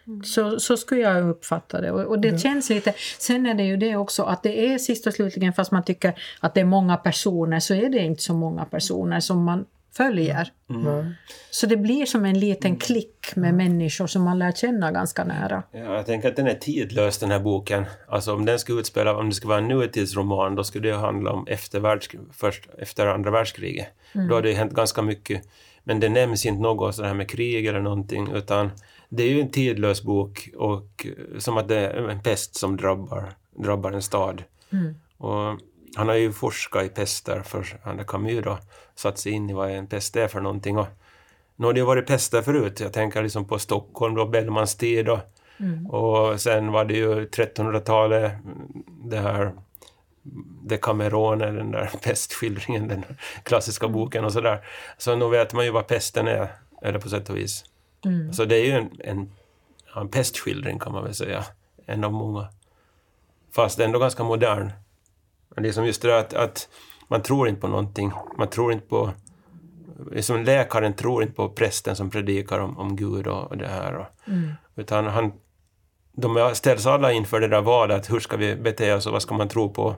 Mm. 0.08 0.24
Så, 0.24 0.60
så 0.60 0.78
skulle 0.78 1.02
jag 1.02 1.30
uppfatta 1.30 1.82
det. 1.82 1.92
Och, 1.92 2.02
och 2.02 2.20
det 2.20 2.28
mm. 2.28 2.40
känns 2.40 2.70
lite... 2.70 2.94
Sen 3.20 3.46
är 3.46 3.54
det 3.54 3.64
ju 3.64 3.78
det 3.78 3.96
också 3.96 4.24
att 4.24 4.44
det 4.44 4.74
är 4.74 4.78
sist 4.78 5.08
och 5.08 5.14
slutligen, 5.14 5.54
fast 5.54 5.72
man 5.72 5.84
tycker 5.84 6.20
att 6.40 6.54
det 6.54 6.62
är 6.62 6.66
många 6.66 6.98
personer, 6.98 7.60
så 7.60 7.74
är 7.74 7.90
det 7.90 8.00
inte 8.00 8.24
så 8.24 8.34
många 8.34 8.66
personer 8.66 9.20
som 9.20 9.44
man 9.44 9.66
följer. 9.98 10.52
Mm. 10.70 11.14
Så 11.52 11.68
det 11.68 11.78
blir 11.78 12.06
som 12.06 12.26
en 12.26 12.40
liten 12.40 12.72
mm. 12.72 12.80
klick 12.80 13.36
med 13.36 13.54
människor 13.54 14.08
som 14.08 14.24
man 14.24 14.40
lär 14.40 14.52
känna 14.52 14.92
ganska 14.92 15.24
nära. 15.24 15.64
Ja, 15.72 15.80
jag 15.80 16.06
tänker 16.06 16.30
att 16.30 16.36
den 16.36 16.48
är 16.48 16.54
tidlös 16.54 17.18
den 17.18 17.32
här 17.32 17.40
boken. 17.40 17.86
Alltså 18.08 18.34
om 18.34 18.46
den 18.46 18.60
skulle 18.60 18.80
utspela, 18.80 19.18
om 19.18 19.30
det 19.30 19.36
skulle 19.36 19.50
vara 19.50 19.60
en 19.60 19.68
nutidsroman, 19.68 20.56
då 20.56 20.64
skulle 20.64 20.90
det 20.90 20.96
handla 20.96 21.32
om 21.32 21.48
efter, 21.48 21.80
världsk 21.80 22.16
först, 22.32 22.70
efter 22.78 23.08
andra 23.08 23.32
världskriget. 23.32 23.88
Mm. 24.16 24.28
Då 24.28 24.36
har 24.36 24.42
det 24.42 24.54
hänt 24.54 24.74
ganska 24.74 25.02
mycket. 25.02 25.42
Men 25.84 26.00
det 26.00 26.10
nämns 26.10 26.46
inte 26.46 26.62
något 26.62 26.96
sådär 26.96 27.14
med 27.14 27.30
krig 27.30 27.66
eller 27.66 27.82
någonting, 27.82 28.32
utan 28.34 28.72
det 29.10 29.24
är 29.24 29.30
ju 29.30 29.42
en 29.42 29.52
tidlös 29.52 30.04
bok 30.04 30.50
och 30.58 31.08
som 31.38 31.58
att 31.58 31.68
det 31.68 31.80
är 31.80 32.10
en 32.10 32.22
pest 32.22 32.56
som 32.56 32.78
drabbar, 32.78 33.34
drabbar 33.64 33.92
en 33.92 34.02
stad. 34.02 34.44
Mm. 34.72 34.96
Och 35.18 35.60
han 35.96 36.08
har 36.08 36.16
ju 36.16 36.34
forskat 36.34 36.86
i 36.86 36.90
pester 36.90 37.42
för 37.42 37.80
han 37.84 38.06
Camus 38.06 38.44
då, 38.44 38.58
satt 38.96 39.18
sig 39.18 39.32
in 39.32 39.50
i 39.50 39.54
vad 39.54 39.72
en 39.72 39.88
pest 39.88 40.16
är 40.16 40.28
för 40.28 40.42
någonting. 40.42 40.78
Och 40.78 40.88
Nu 41.56 41.66
har 41.66 41.74
det 41.74 41.84
varit 41.84 42.08
pester 42.08 42.42
förut. 42.42 42.80
Jag 42.80 42.94
tänker 42.94 43.24
liksom 43.24 43.46
på 43.46 43.60
Stockholm 43.60 44.16
då, 44.16 44.26
Bellmans 44.26 44.76
tid 44.76 45.10
och, 45.10 45.20
Mm. 45.58 45.86
och 45.90 46.42
sen 46.42 46.72
var 46.72 46.86
det 46.86 46.94
ju 46.94 47.26
1300-talet, 47.26 48.32
det 49.04 49.18
här 49.20 49.52
Decamerone, 50.64 51.52
den 51.52 51.72
där 51.72 51.90
pestskildringen, 52.04 52.88
den 52.88 53.04
klassiska 53.44 53.88
boken 53.88 54.26
och 54.26 54.34
sådär. 54.34 54.66
Så 54.98 55.16
nu 55.16 55.30
vet 55.30 55.54
man 55.54 55.66
ju 55.66 55.72
vad 55.72 55.88
pesten 55.88 56.28
är, 56.28 56.48
eller 56.82 57.00
på 57.00 57.10
sätt 57.10 57.30
och 57.30 57.38
vis. 57.38 57.66
Mm. 58.06 58.34
Så 58.34 58.46
det 58.46 58.56
är 58.56 58.66
ju 58.66 58.72
en, 58.72 58.90
en, 59.00 59.32
en 59.96 60.10
pestskildring 60.10 60.80
kan 60.80 60.94
man 60.94 61.04
väl 61.04 61.16
säga, 61.16 61.46
en 61.86 62.04
av 62.04 62.14
många. 62.14 62.48
Fast 63.52 63.80
ändå 63.80 64.00
ganska 64.00 64.24
modern. 64.24 64.72
Men 65.50 65.64
Det 65.64 65.70
är 65.70 65.74
som 65.74 65.86
just 65.86 66.02
det 66.02 66.08
där 66.08 66.20
att, 66.20 66.34
att 66.34 66.70
man 67.08 67.22
tror 67.22 67.48
inte 67.48 67.62
på 67.62 67.68
någonting. 67.68 68.12
Man 68.38 68.50
tror 68.50 68.74
inte 68.74 68.88
på... 68.88 69.12
Som 70.20 70.44
läkaren 70.44 70.94
tror 70.94 71.24
inte 71.24 71.36
på 71.36 71.50
prästen 71.50 71.96
som 71.96 72.10
predikar 72.10 72.60
om, 72.60 72.78
om 72.78 72.96
Gud 72.96 73.28
och, 73.28 73.44
och 73.44 73.58
det 73.58 73.68
här. 73.68 73.96
Och, 73.96 74.06
Mm. 74.28 74.52
utan 74.76 75.06
han, 75.06 75.32
de 76.12 76.52
ställs 76.54 76.86
alla 76.86 77.12
inför 77.12 77.40
det 77.40 77.48
där 77.48 77.62
valet, 77.62 78.12
hur 78.12 78.20
ska 78.20 78.38
vi 78.38 78.56
bete 78.56 78.94
oss 78.94 79.06
och 79.06 79.14
vad 79.14 79.22
ska 79.22 79.36
man 79.36 79.48
tro 79.48 79.74
på? 79.74 79.96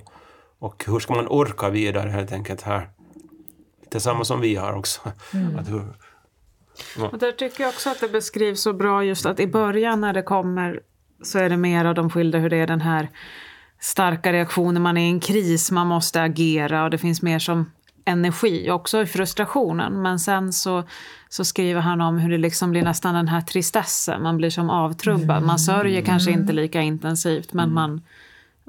Och 0.59 0.83
hur 0.87 0.99
ska 0.99 1.13
man 1.13 1.27
orka 1.27 1.69
vidare 1.69 2.09
helt 2.09 2.31
enkelt 2.31 2.61
här? 2.61 2.89
Lite 3.81 3.99
samma 3.99 4.23
som 4.23 4.41
vi 4.41 4.55
har 4.55 4.73
också. 4.73 5.01
Att 5.59 5.69
hur, 5.69 5.83
Och 7.11 7.17
där 7.17 7.31
tycker 7.31 7.63
jag 7.63 7.69
också 7.69 7.89
att 7.89 7.99
det 7.99 8.09
beskrivs 8.09 8.61
så 8.61 8.73
bra 8.73 9.03
just 9.03 9.25
att 9.25 9.39
i 9.39 9.47
början 9.47 10.01
när 10.01 10.13
det 10.13 10.21
kommer 10.21 10.81
så 11.23 11.39
är 11.39 11.49
det 11.49 11.57
mer 11.57 11.85
av 11.85 11.95
de 11.95 12.09
skildrar 12.09 12.39
hur 12.39 12.49
det 12.49 12.57
är 12.57 12.67
den 12.67 12.81
här 12.81 13.09
starka 13.79 14.33
reaktionen, 14.33 14.81
man 14.81 14.97
är 14.97 15.05
i 15.05 15.09
en 15.09 15.19
kris, 15.19 15.71
man 15.71 15.87
måste 15.87 16.21
agera 16.21 16.83
och 16.83 16.89
det 16.89 16.97
finns 16.97 17.21
mer 17.21 17.39
som 17.39 17.71
energi, 18.05 18.71
också 18.71 19.01
i 19.01 19.05
frustrationen. 19.05 20.01
Men 20.01 20.19
sen 20.19 20.53
så, 20.53 20.83
så 21.29 21.45
skriver 21.45 21.81
han 21.81 22.01
om 22.01 22.17
hur 22.17 22.31
det 22.31 22.37
liksom 22.37 22.71
blir 22.71 22.83
nästan 22.83 23.15
den 23.15 23.27
här 23.27 23.41
tristessen, 23.41 24.23
man 24.23 24.37
blir 24.37 24.49
som 24.49 24.69
avtrubbad. 24.69 25.43
Man 25.43 25.59
sörjer 25.59 26.01
kanske 26.01 26.31
inte 26.31 26.53
lika 26.53 26.81
intensivt 26.81 27.53
men 27.53 27.73
man, 27.73 28.01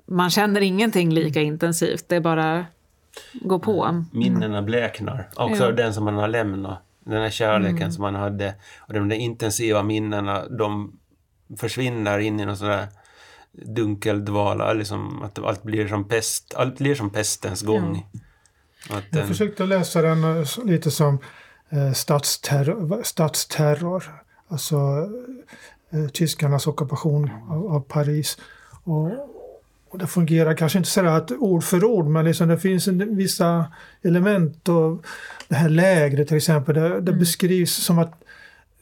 man 0.06 0.30
känner 0.30 0.60
ingenting 0.60 1.12
lika 1.12 1.40
intensivt, 1.42 2.04
det 2.08 2.20
bara 2.20 2.66
går 3.32 3.58
på. 3.58 4.04
minnena 4.12 4.62
bleknar. 4.62 5.28
Också 5.36 5.64
Ja. 5.64 5.72
den 5.72 5.94
som 5.94 6.04
man 6.04 6.14
har 6.14 6.28
lämnat. 6.28 6.78
Den 7.04 7.22
här 7.22 7.30
kärleken 7.30 7.92
som 7.92 8.02
man 8.02 8.14
hade. 8.14 8.54
Och 8.78 8.94
de 8.94 9.08
där 9.08 9.16
intensiva 9.16 9.82
minnena, 9.82 10.48
de 10.48 10.92
försvinner 11.56 12.18
in 12.18 12.40
i 12.40 12.46
någon 12.46 12.56
sån 12.56 12.68
där 12.68 12.86
dunkeldvala. 13.52 14.72
Liksom 14.72 15.22
att 15.22 15.38
allt 15.38 15.62
blir 15.62 15.88
som 15.88 16.04
pest. 16.04 16.54
Allt 16.56 16.78
blir 16.78 16.94
som 16.94 17.10
pestens 17.10 17.62
gång. 17.62 18.06
Att 18.90 19.04
Jag 19.10 19.20
den, 19.20 19.28
försökte 19.28 19.66
läsa 19.66 20.02
den 20.02 20.24
eh, 20.24 20.46
lite 20.64 20.90
som 20.90 21.18
eh, 21.70 21.92
statsterror, 21.92 23.02
statsterror. 23.02 24.04
Alltså 24.48 24.76
eh, 25.90 26.08
tyskarnas 26.08 26.66
ockupation 26.66 27.30
av, 27.48 27.66
av 27.66 27.80
Paris. 27.80 28.38
Och, 28.84 29.10
och 29.88 29.98
det 29.98 30.06
fungerar 30.06 30.54
kanske 30.54 30.78
inte 30.78 30.90
sådär 30.90 31.08
att 31.08 31.32
ord 31.32 31.64
för 31.64 31.84
ord 31.84 32.06
men 32.06 32.24
liksom 32.24 32.48
det 32.48 32.58
finns 32.58 32.88
en, 32.88 33.16
vissa 33.16 33.72
element 34.02 34.68
och 34.68 35.04
det 35.48 35.54
här 35.54 35.68
lägret 35.68 36.28
till 36.28 36.36
exempel. 36.36 36.74
Det, 36.74 37.00
det 37.00 37.12
beskrivs 37.12 37.74
som 37.74 37.98
att 37.98 38.24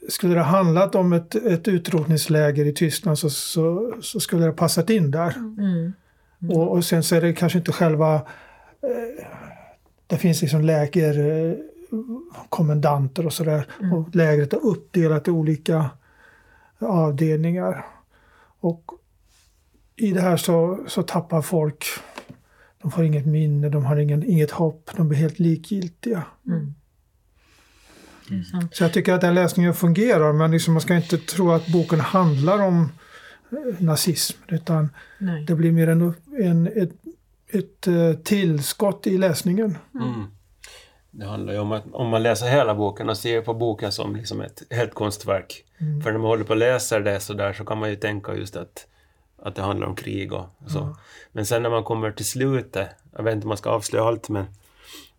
skulle 0.07 0.33
det 0.33 0.41
ha 0.41 0.57
handlat 0.57 0.95
om 0.95 1.13
ett, 1.13 1.35
ett 1.35 1.67
utrotningsläger 1.67 2.65
i 2.65 2.73
Tyskland 2.73 3.19
så, 3.19 3.29
så, 3.29 3.93
så 4.01 4.19
skulle 4.19 4.41
det 4.41 4.47
ha 4.47 4.55
passat 4.55 4.89
in 4.89 5.11
där. 5.11 5.35
Mm. 5.37 5.93
Och, 6.49 6.71
och 6.71 6.85
sen 6.85 7.03
så 7.03 7.15
är 7.15 7.21
det 7.21 7.33
kanske 7.33 7.57
inte 7.57 7.71
själva... 7.71 8.15
Eh, 8.15 9.25
det 10.07 10.17
finns 10.17 10.41
liksom 10.41 10.61
läger, 10.61 11.45
eh, 11.49 11.53
kommendanter 12.49 13.25
och 13.25 13.33
sådär. 13.33 13.67
Och 13.93 14.15
lägret 14.15 14.53
är 14.53 14.65
uppdelat 14.65 15.27
i 15.27 15.31
olika 15.31 15.89
avdelningar. 16.79 17.85
Och 18.59 18.91
i 19.95 20.11
det 20.11 20.21
här 20.21 20.37
så, 20.37 20.79
så 20.87 21.03
tappar 21.03 21.41
folk, 21.41 21.85
de 22.81 22.91
får 22.91 23.03
inget 23.05 23.25
minne, 23.25 23.69
de 23.69 23.85
har 23.85 23.97
ingen, 23.97 24.23
inget 24.23 24.51
hopp, 24.51 24.89
de 24.97 25.09
blir 25.09 25.19
helt 25.19 25.39
likgiltiga. 25.39 26.23
Mm. 26.47 26.73
Sant. 28.51 28.75
Så 28.75 28.83
jag 28.83 28.93
tycker 28.93 29.13
att 29.13 29.21
den 29.21 29.35
läsningen 29.35 29.73
fungerar 29.73 30.33
men 30.33 30.51
liksom 30.51 30.73
man 30.73 30.81
ska 30.81 30.95
inte 30.95 31.17
tro 31.17 31.51
att 31.51 31.67
boken 31.67 31.99
handlar 31.99 32.63
om 32.65 32.91
eh, 33.51 33.57
nazism 33.77 34.37
utan 34.47 34.89
Nej. 35.17 35.45
det 35.45 35.55
blir 35.55 35.71
mer 35.71 35.87
en, 35.87 36.13
en, 36.41 36.67
ett, 36.67 36.91
ett 37.47 37.87
eh, 37.87 38.13
tillskott 38.23 39.07
i 39.07 39.17
läsningen. 39.17 39.77
mm. 39.93 40.23
det 41.11 41.25
handlar 41.25 41.53
ju 41.53 41.59
om 41.59 41.71
att 41.71 41.83
om 41.91 42.09
man 42.09 42.23
läser 42.23 42.49
hela 42.49 42.75
boken 42.75 43.09
och 43.09 43.17
ser 43.17 43.41
på 43.41 43.53
boken 43.53 43.91
som 43.91 44.15
liksom 44.15 44.41
ett 44.41 44.63
helt 44.69 44.93
konstverk. 44.93 45.63
För 46.03 46.11
när 46.11 46.19
man 46.19 46.27
håller 46.27 46.43
på 46.43 46.53
och 46.53 46.57
läser 46.57 46.99
det 46.99 47.19
så 47.19 47.33
där 47.33 47.53
så 47.53 47.65
kan 47.65 47.77
man 47.77 47.89
ju 47.89 47.95
tänka 47.95 48.35
just 48.35 48.55
att, 48.55 48.87
att 49.37 49.55
det 49.55 49.61
handlar 49.61 49.87
om 49.87 49.95
krig 49.95 50.33
och 50.33 50.45
så. 50.67 50.95
Men 51.31 51.45
sen 51.45 51.63
när 51.63 51.69
man 51.69 51.83
kommer 51.83 52.11
till 52.11 52.25
slutet, 52.25 52.89
jag 53.17 53.23
vet 53.23 53.33
inte 53.33 53.45
om 53.45 53.47
man 53.47 53.57
ska 53.57 53.69
avslöja 53.69 54.05
allt 54.05 54.29
men 54.29 54.45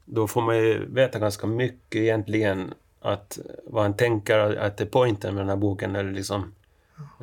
då 0.04 0.26
får 0.26 0.42
man 0.42 0.56
ju 0.56 0.86
veta 0.94 1.18
ganska 1.18 1.46
mycket 1.46 2.00
egentligen 2.00 2.74
att 3.00 3.38
vad 3.66 3.82
han 3.82 3.96
tänker 3.96 4.38
att 4.38 4.80
är 4.80 4.86
poängen 4.86 5.18
med 5.22 5.36
den 5.36 5.48
här 5.48 5.56
boken 5.56 5.96
eller 5.96 6.12
liksom, 6.12 6.52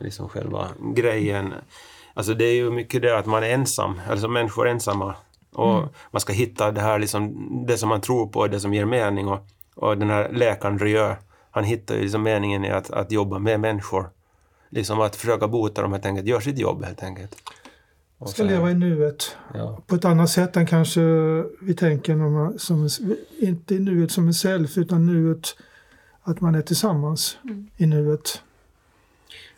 liksom 0.01 0.29
själva 0.29 0.69
grejen. 0.79 1.53
Alltså 2.13 2.33
det 2.33 2.45
är 2.45 2.53
ju 2.53 2.71
mycket 2.71 3.01
det 3.01 3.17
att 3.17 3.25
man 3.25 3.43
är 3.43 3.49
ensam, 3.49 4.01
alltså 4.09 4.27
människor 4.27 4.67
är 4.67 4.71
ensamma. 4.71 5.15
Och 5.53 5.83
man 6.11 6.21
ska 6.21 6.33
hitta 6.33 6.71
det 6.71 6.81
här 6.81 6.99
liksom, 6.99 7.49
det 7.67 7.77
som 7.77 7.89
man 7.89 8.01
tror 8.01 8.27
på, 8.27 8.47
det 8.47 8.59
som 8.59 8.73
ger 8.73 8.85
mening. 8.85 9.27
Och, 9.27 9.39
och 9.75 9.97
den 9.97 10.09
här 10.09 10.29
läkaren 10.29 10.79
Rieu, 10.79 11.15
han 11.51 11.63
hittar 11.63 11.95
ju 11.95 12.01
liksom 12.01 12.23
meningen 12.23 12.65
i 12.65 12.69
att, 12.69 12.91
att 12.91 13.11
jobba 13.11 13.39
med 13.39 13.59
människor. 13.59 14.09
Liksom 14.69 15.01
att 15.01 15.15
försöka 15.15 15.47
bota 15.47 15.81
dem 15.81 15.91
helt 15.91 16.05
enkelt, 16.05 16.27
gör 16.27 16.39
sitt 16.39 16.59
jobb 16.59 16.85
helt 16.85 17.03
enkelt. 17.03 17.35
Och 18.17 18.29
Ska 18.29 18.43
leva 18.43 18.71
i 18.71 18.73
nuet 18.73 19.37
ja. 19.53 19.81
på 19.87 19.95
ett 19.95 20.05
annat 20.05 20.29
sätt 20.29 20.57
än 20.57 20.65
kanske 20.65 21.01
vi 21.61 21.73
tänker 21.73 22.15
när 22.15 22.29
man, 22.29 22.59
som, 22.59 22.89
inte 23.39 23.75
i 23.75 23.79
nuet 23.79 24.11
som 24.11 24.27
en 24.27 24.33
self 24.33 24.77
utan 24.77 25.05
nuet 25.05 25.55
att 26.21 26.41
man 26.41 26.55
är 26.55 26.61
tillsammans 26.61 27.37
i 27.77 27.85
nuet. 27.85 28.41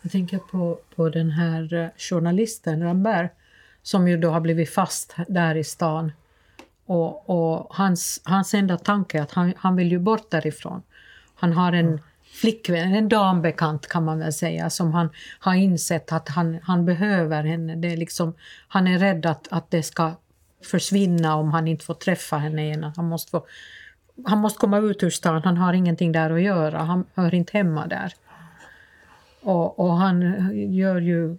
Jag 0.02 0.12
tänker 0.12 0.38
på, 0.38 0.78
på 0.96 1.08
den 1.08 1.30
här 1.30 1.74
eh, 1.74 1.88
journalisten 1.96 2.82
Rambert 2.82 3.30
som 3.82 4.08
ju 4.08 4.16
då 4.16 4.30
har 4.30 4.40
blivit 4.40 4.70
fast 4.70 5.14
där 5.28 5.54
i 5.54 5.64
stan. 5.64 6.12
Och, 6.86 7.30
och 7.30 7.66
hans, 7.70 8.20
hans 8.24 8.54
enda 8.54 8.78
tanke 8.78 9.18
är 9.18 9.22
att 9.22 9.32
han, 9.32 9.54
han 9.56 9.76
vill 9.76 9.90
ju 9.90 9.98
bort 9.98 10.30
därifrån. 10.30 10.82
Han 11.34 11.52
har 11.52 11.72
en 11.72 12.00
flickvän, 12.40 12.94
en 12.94 13.08
dambekant 13.08 13.86
kan 13.86 14.04
man 14.04 14.18
väl 14.18 14.32
säga, 14.32 14.70
som 14.70 14.92
han 14.92 15.08
har 15.40 15.54
insett 15.54 16.12
att 16.12 16.28
han, 16.28 16.58
han 16.62 16.84
behöver 16.84 17.44
henne. 17.44 17.76
Det 17.76 17.92
är 17.92 17.96
liksom, 17.96 18.34
han 18.68 18.86
är 18.86 18.98
rädd 18.98 19.26
att, 19.26 19.48
att 19.50 19.70
det 19.70 19.82
ska 19.82 20.12
försvinna 20.64 21.36
om 21.36 21.50
han 21.50 21.68
inte 21.68 21.84
får 21.84 21.94
träffa 21.94 22.36
henne 22.36 22.64
igen. 22.64 22.92
Han 22.96 23.08
måste, 23.08 23.30
få, 23.30 23.46
han 24.26 24.38
måste 24.38 24.58
komma 24.58 24.78
ut 24.78 25.02
ur 25.02 25.10
stan, 25.10 25.42
han 25.44 25.56
har 25.56 25.72
ingenting 25.72 26.12
där 26.12 26.30
att 26.30 26.42
göra, 26.42 26.78
han 26.78 27.04
hör 27.14 27.34
inte 27.34 27.56
hemma 27.56 27.86
där. 27.86 28.12
Och, 29.40 29.78
och 29.78 29.96
han 29.96 30.50
gör 30.74 31.00
ju 31.00 31.38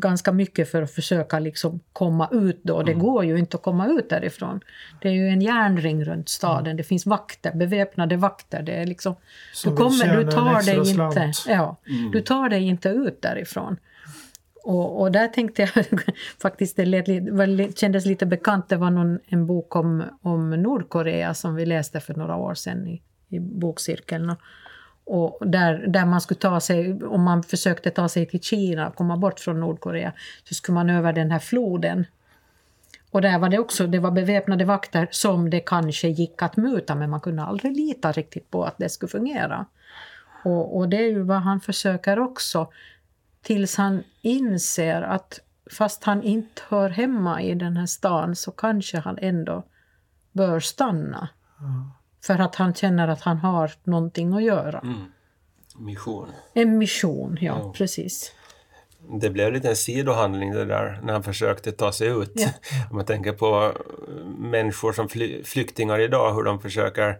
ganska 0.00 0.32
mycket 0.32 0.70
för 0.70 0.82
att 0.82 0.90
försöka 0.90 1.38
liksom 1.38 1.80
komma 1.92 2.28
ut 2.32 2.60
då. 2.62 2.82
Det 2.82 2.94
går 2.94 3.24
ju 3.24 3.38
inte 3.38 3.56
att 3.56 3.62
komma 3.62 3.86
ut 3.88 4.10
därifrån. 4.10 4.60
Det 5.02 5.08
är 5.08 5.12
ju 5.12 5.28
en 5.28 5.40
järnring 5.40 6.04
runt 6.04 6.28
staden. 6.28 6.76
Det 6.76 6.82
finns 6.82 7.06
vakter, 7.06 7.52
beväpnade 7.54 8.16
vakter. 8.16 8.62
Det 8.62 8.72
är 8.72 8.86
liksom, 8.86 9.14
Som 9.54 9.74
du, 9.74 9.82
kommer, 9.82 10.16
du, 10.16 10.30
tar 10.30 10.62
dig 10.62 10.86
slant. 10.86 11.16
inte, 11.16 11.32
ja, 11.52 11.76
du 12.12 12.20
tar 12.20 12.48
dig 12.48 12.62
inte 12.62 12.88
ut 12.88 13.22
därifrån. 13.22 13.76
Och, 14.64 15.00
och 15.00 15.12
där 15.12 15.28
tänkte 15.28 15.62
jag 15.62 15.86
faktiskt, 16.42 16.76
det 16.76 16.84
lät, 16.84 17.08
li- 17.08 17.72
kändes 17.76 18.06
lite 18.06 18.26
bekant, 18.26 18.68
det 18.68 18.76
var 18.76 18.90
någon, 18.90 19.18
en 19.26 19.46
bok 19.46 19.76
om, 19.76 20.04
om 20.22 20.50
Nordkorea 20.50 21.34
som 21.34 21.54
vi 21.54 21.66
läste 21.66 22.00
för 22.00 22.14
några 22.14 22.36
år 22.36 22.54
sedan 22.54 22.86
i, 22.86 23.02
i 23.28 23.40
bokcirkeln. 23.40 24.34
Och, 25.04 25.38
där, 25.40 25.86
där 25.86 26.06
man 26.06 26.20
skulle 26.20 26.40
ta 26.40 26.60
sig, 26.60 27.04
om 27.04 27.22
man 27.22 27.42
försökte 27.42 27.90
ta 27.90 28.08
sig 28.08 28.26
till 28.26 28.40
Kina, 28.40 28.90
komma 28.90 29.16
bort 29.16 29.40
från 29.40 29.60
Nordkorea, 29.60 30.12
så 30.44 30.54
skulle 30.54 30.74
man 30.74 30.90
över 30.90 31.12
den 31.12 31.30
här 31.30 31.38
floden. 31.38 32.06
Och 33.10 33.22
där 33.22 33.38
var 33.38 33.48
det 33.48 33.58
också, 33.58 33.86
det 33.86 33.98
var 33.98 34.10
beväpnade 34.10 34.64
vakter 34.64 35.08
som 35.10 35.50
det 35.50 35.60
kanske 35.60 36.08
gick 36.08 36.42
att 36.42 36.56
muta, 36.56 36.94
men 36.94 37.10
man 37.10 37.20
kunde 37.20 37.42
aldrig 37.42 37.76
lita 37.76 38.12
riktigt 38.12 38.50
på 38.50 38.64
att 38.64 38.78
det 38.78 38.88
skulle 38.88 39.10
fungera. 39.10 39.66
Och, 40.44 40.76
och 40.76 40.88
det 40.88 40.96
är 40.96 41.08
ju 41.08 41.22
vad 41.22 41.42
han 41.42 41.60
försöker 41.60 42.18
också, 42.18 42.72
tills 43.42 43.76
han 43.76 44.02
inser 44.20 45.02
att 45.02 45.40
fast 45.70 46.04
han 46.04 46.22
inte 46.22 46.62
hör 46.68 46.88
hemma 46.88 47.42
i 47.42 47.54
den 47.54 47.76
här 47.76 47.86
stan 47.86 48.36
så 48.36 48.50
kanske 48.50 48.98
han 48.98 49.18
ändå 49.18 49.64
bör 50.32 50.60
stanna. 50.60 51.28
För 52.24 52.38
att 52.38 52.54
han 52.54 52.74
känner 52.74 53.08
att 53.08 53.20
han 53.20 53.36
har 53.38 53.72
någonting 53.84 54.32
att 54.34 54.42
göra. 54.42 54.78
Mm. 54.78 55.04
Mission. 55.78 56.28
En 56.54 56.78
mission, 56.78 57.38
ja, 57.40 57.58
Ja. 57.58 57.72
precis. 57.76 58.32
Det 59.20 59.30
blev 59.30 59.52
lite 59.52 59.68
en 59.68 59.76
sidohandling 59.76 60.50
det 60.52 60.64
där 60.64 61.00
när 61.02 61.12
han 61.12 61.22
försökte 61.22 61.72
ta 61.72 61.92
sig 61.92 62.08
ut. 62.08 62.32
Ja. 62.34 62.48
Om 62.90 62.96
man 62.96 63.04
tänker 63.04 63.32
på 63.32 63.64
eh, 63.64 64.24
människor 64.38 64.92
som 64.92 65.08
fly, 65.08 65.44
flyktingar 65.44 65.98
idag, 65.98 66.34
hur 66.34 66.42
de 66.42 66.60
försöker 66.60 67.18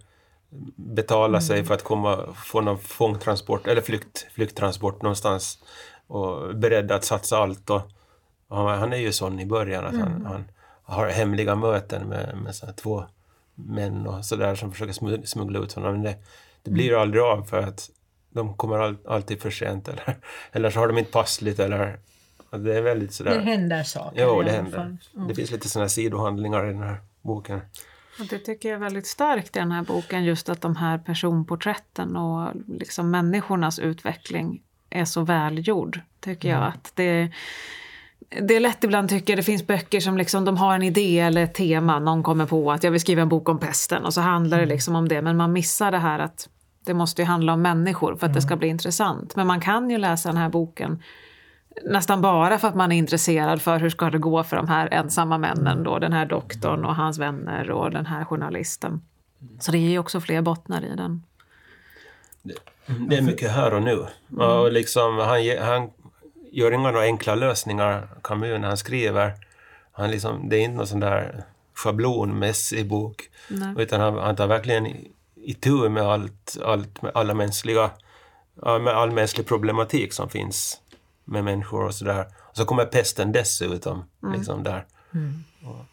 betala 0.76 1.40
sig 1.40 1.64
för 1.64 1.74
att 1.74 1.82
komma, 1.82 2.34
få 2.34 2.60
någon 2.60 2.78
fångtransport 2.78 3.66
eller 3.66 3.80
flykt, 3.80 4.26
flykttransport 4.32 5.02
någonstans 5.02 5.58
och 6.06 6.56
beredd 6.56 6.92
att 6.92 7.04
satsa 7.04 7.38
allt. 7.38 7.70
Och, 7.70 7.82
och 8.48 8.70
han 8.70 8.92
är 8.92 8.96
ju 8.96 9.12
sån 9.12 9.40
i 9.40 9.46
början 9.46 9.84
att 9.84 9.94
han, 9.94 10.26
han 10.26 10.44
har 10.82 11.08
hemliga 11.08 11.54
möten 11.54 12.08
med, 12.08 12.38
med 12.42 12.76
två 12.76 13.04
män 13.66 14.06
och 14.06 14.24
sådär 14.24 14.54
som 14.54 14.72
försöker 14.72 14.92
smu- 14.92 15.24
smuggla 15.24 15.58
ut 15.58 15.72
honom. 15.72 15.92
Men 15.92 16.02
det, 16.02 16.16
det 16.62 16.70
blir 16.70 17.02
aldrig 17.02 17.22
av 17.22 17.44
för 17.44 17.62
att 17.62 17.90
de 18.30 18.56
kommer 18.56 18.78
all, 18.78 18.96
alltid 19.08 19.42
för 19.42 19.50
sent 19.50 19.88
eller, 19.88 20.16
eller 20.52 20.70
så 20.70 20.78
har 20.80 20.88
de 20.88 20.98
inte 20.98 21.12
passligt 21.12 21.58
eller 21.58 21.98
det 22.50 22.76
är 22.76 22.82
väldigt 22.82 23.12
sådär. 23.12 23.38
Det 23.38 23.44
händer 23.44 23.82
saker 23.82 24.22
Jo, 24.22 24.42
det 24.42 24.50
händer. 24.50 24.96
Mm. 25.16 25.28
Det 25.28 25.34
finns 25.34 25.50
lite 25.50 25.68
sådana 25.68 25.88
sidohandlingar 25.88 26.64
i 26.64 26.72
den 26.72 26.82
här 26.82 27.00
boken. 27.22 27.60
Och 28.20 28.26
det 28.26 28.38
tycker 28.38 28.68
jag 28.68 28.76
är 28.76 28.80
väldigt 28.80 29.06
starkt 29.06 29.56
i 29.56 29.58
den 29.58 29.72
här 29.72 29.82
boken, 29.82 30.24
just 30.24 30.48
att 30.48 30.60
de 30.60 30.76
här 30.76 30.98
personporträtten 30.98 32.16
och 32.16 32.52
liksom 32.68 33.10
människornas 33.10 33.78
utveckling 33.78 34.62
är 34.90 35.04
så 35.04 35.22
välgjord, 35.22 36.00
tycker 36.20 36.48
jag. 36.48 36.62
Att 36.62 36.92
det, 36.94 37.32
det 38.40 38.56
är 38.56 38.60
lätt 38.60 38.84
ibland 38.84 39.08
tycker 39.08 39.32
jag, 39.32 39.38
det 39.38 39.42
finns 39.42 39.66
böcker 39.66 40.00
som 40.00 40.16
liksom, 40.16 40.44
de 40.44 40.56
har 40.56 40.74
en 40.74 40.82
idé 40.82 41.20
eller 41.20 41.44
ett 41.44 41.54
tema, 41.54 41.98
någon 41.98 42.22
kommer 42.22 42.46
på 42.46 42.72
att 42.72 42.84
jag 42.84 42.90
vill 42.90 43.00
skriva 43.00 43.22
en 43.22 43.28
bok 43.28 43.48
om 43.48 43.58
pesten 43.58 44.04
och 44.04 44.14
så 44.14 44.20
handlar 44.20 44.60
det 44.60 44.66
liksom 44.66 44.96
om 44.96 45.08
det, 45.08 45.22
men 45.22 45.36
man 45.36 45.52
missar 45.52 45.90
det 45.90 45.98
här 45.98 46.18
att 46.18 46.48
det 46.84 46.94
måste 46.94 47.22
ju 47.22 47.26
handla 47.26 47.52
om 47.52 47.62
människor 47.62 48.16
för 48.16 48.26
att 48.26 48.34
det 48.34 48.42
ska 48.42 48.56
bli 48.56 48.68
intressant. 48.68 49.36
Men 49.36 49.46
man 49.46 49.60
kan 49.60 49.90
ju 49.90 49.98
läsa 49.98 50.28
den 50.28 50.38
här 50.38 50.48
boken 50.48 51.02
nästan 51.84 52.22
bara 52.22 52.58
för 52.58 52.68
att 52.68 52.74
man 52.74 52.92
är 52.92 52.96
intresserad 52.96 53.62
för 53.62 53.78
hur 53.78 53.90
ska 53.90 54.10
det 54.10 54.18
gå 54.18 54.44
för 54.44 54.56
de 54.56 54.68
här 54.68 54.88
ensamma 54.92 55.38
männen 55.38 55.82
då, 55.82 55.98
den 55.98 56.12
här 56.12 56.26
doktorn 56.26 56.84
och 56.84 56.94
hans 56.94 57.18
vänner 57.18 57.70
och 57.70 57.90
den 57.90 58.06
här 58.06 58.24
journalisten. 58.24 59.02
Så 59.60 59.72
det 59.72 59.78
är 59.78 59.90
ju 59.90 59.98
också 59.98 60.20
fler 60.20 60.42
bottnar 60.42 60.84
i 60.84 60.96
den. 60.96 61.22
Det 63.08 63.16
är 63.16 63.22
mycket 63.22 63.50
här 63.50 63.74
och 63.74 63.82
nu. 63.82 64.06
Och 64.44 64.72
liksom, 64.72 65.18
han, 65.18 65.38
han 65.60 65.90
gör 66.52 66.72
inga 66.72 66.90
några 66.90 67.04
enkla 67.04 67.34
lösningar, 67.34 68.08
Camus, 68.22 68.60
när 68.60 68.68
han 68.68 68.76
skriver. 68.76 69.32
Han 69.92 70.10
liksom, 70.10 70.48
det 70.48 70.56
är 70.56 70.60
inte 70.60 70.76
någon 70.76 70.86
sån 70.86 71.00
där 71.00 71.44
schablonmässig 71.74 72.88
bok. 72.88 73.22
Nej. 73.48 73.74
Utan 73.78 74.00
han, 74.00 74.18
han 74.18 74.36
tar 74.36 74.46
verkligen 74.46 74.86
i- 74.86 75.10
itu 75.44 75.88
med 75.88 76.02
allt, 76.02 76.56
allt 76.64 77.02
med 77.02 77.12
alla 77.14 77.34
mänskliga, 77.34 77.90
med 78.54 78.88
all 78.88 79.10
mänsklig 79.10 79.46
problematik 79.46 80.12
som 80.12 80.28
finns 80.28 80.80
med 81.24 81.44
människor 81.44 81.84
och 81.84 81.94
sådär. 81.94 82.26
Och 82.38 82.56
så 82.56 82.64
kommer 82.64 82.84
pesten 82.84 83.32
dessutom. 83.32 84.04
Liksom 84.34 84.62
där. 84.62 84.86
Ja, 85.62 85.86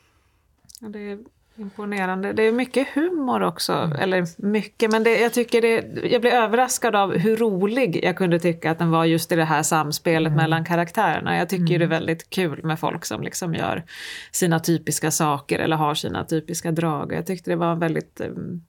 det 0.90 1.00
är 1.12 1.20
imponerande. 1.60 2.34
Det 2.34 2.44
är 2.44 2.52
mycket 2.52 2.88
humor 2.88 3.44
också. 3.44 3.92
Eller 4.00 4.42
mycket, 4.42 4.92
men 4.92 5.04
det, 5.04 5.20
jag 5.20 5.34
tycker 5.34 5.62
det, 5.62 5.86
jag 6.12 6.22
blir 6.22 6.32
överraskad 6.32 6.96
av 6.96 7.18
hur 7.18 7.38
rolig 7.38 8.00
jag 8.04 8.18
kunde 8.18 8.40
tycka 8.40 8.72
att 8.72 8.80
den 8.80 8.92
var 8.92 9.06
just 9.06 9.32
i 9.32 9.36
det 9.36 9.46
här 9.46 9.64
samspelet 9.64 10.34
mellan 10.34 10.66
karaktärerna. 10.66 11.38
Jag 11.38 11.50
tycker 11.50 11.66
ju 11.66 11.78
det 11.78 11.86
är 11.86 11.90
väldigt 11.90 12.30
kul 12.30 12.64
med 12.64 12.80
folk 12.80 13.06
som 13.06 13.22
liksom 13.22 13.54
gör 13.54 13.84
sina 14.32 14.60
typiska 14.60 15.12
saker 15.12 15.60
eller 15.60 15.76
har 15.76 15.96
sina 15.96 16.26
typiska 16.26 16.72
drag. 16.72 17.14
Jag 17.14 17.26
tyckte 17.26 17.52
det 17.52 17.56
var 17.56 17.76
väldigt 17.76 18.22
um, 18.22 18.62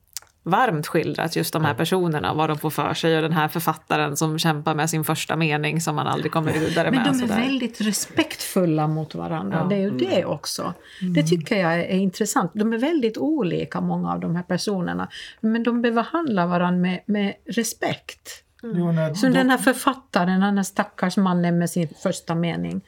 varmt 0.43 0.87
skildrat, 0.87 1.37
just 1.37 1.53
de 1.53 1.65
här 1.65 1.75
personerna, 1.75 2.35
vad 2.35 2.51
de 2.51 2.59
får 2.59 2.71
för 2.71 2.95
sig 2.95 3.17
och 3.17 3.23
den 3.23 3.33
här 3.33 3.49
författaren 3.49 4.17
som 4.17 4.39
kämpar 4.39 4.75
med 4.75 4.91
sin 4.91 5.05
första 5.05 5.37
mening 5.37 5.81
som 5.81 5.97
man 5.97 6.07
aldrig 6.07 6.33
kommer 6.33 6.53
vidare 6.53 6.91
Men 6.91 7.03
med. 7.03 7.13
de 7.13 7.17
är 7.23 7.29
sådär. 7.29 7.41
väldigt 7.41 7.81
respektfulla 7.81 8.87
mot 8.87 9.15
varandra. 9.15 9.59
Ja. 9.63 9.69
Det 9.69 9.75
är 9.75 9.81
ju 9.81 9.91
det 9.91 10.25
också. 10.25 10.75
Det 11.15 11.23
tycker 11.23 11.57
jag 11.57 11.81
är 11.81 11.89
intressant. 11.89 12.51
De 12.55 12.73
är 12.73 12.79
väldigt 12.79 13.19
olika, 13.19 13.81
många 13.81 14.13
av 14.13 14.21
de 14.21 14.37
här 14.37 14.43
personerna. 14.43 15.09
Men 15.41 15.63
de 15.63 15.83
behandlar 15.83 16.47
varandra 16.47 16.81
med, 16.81 17.01
med 17.07 17.35
respekt. 17.47 18.45
När, 18.63 19.15
Som 19.15 19.33
den 19.33 19.51
här 19.51 19.59
författaren, 19.59 20.41
den 20.41 20.57
här 20.57 20.63
stackars 20.65 21.17
mannen 21.17 21.59
med 21.59 21.71
sin 21.71 21.89
första 22.03 22.35
mening. 22.35 22.81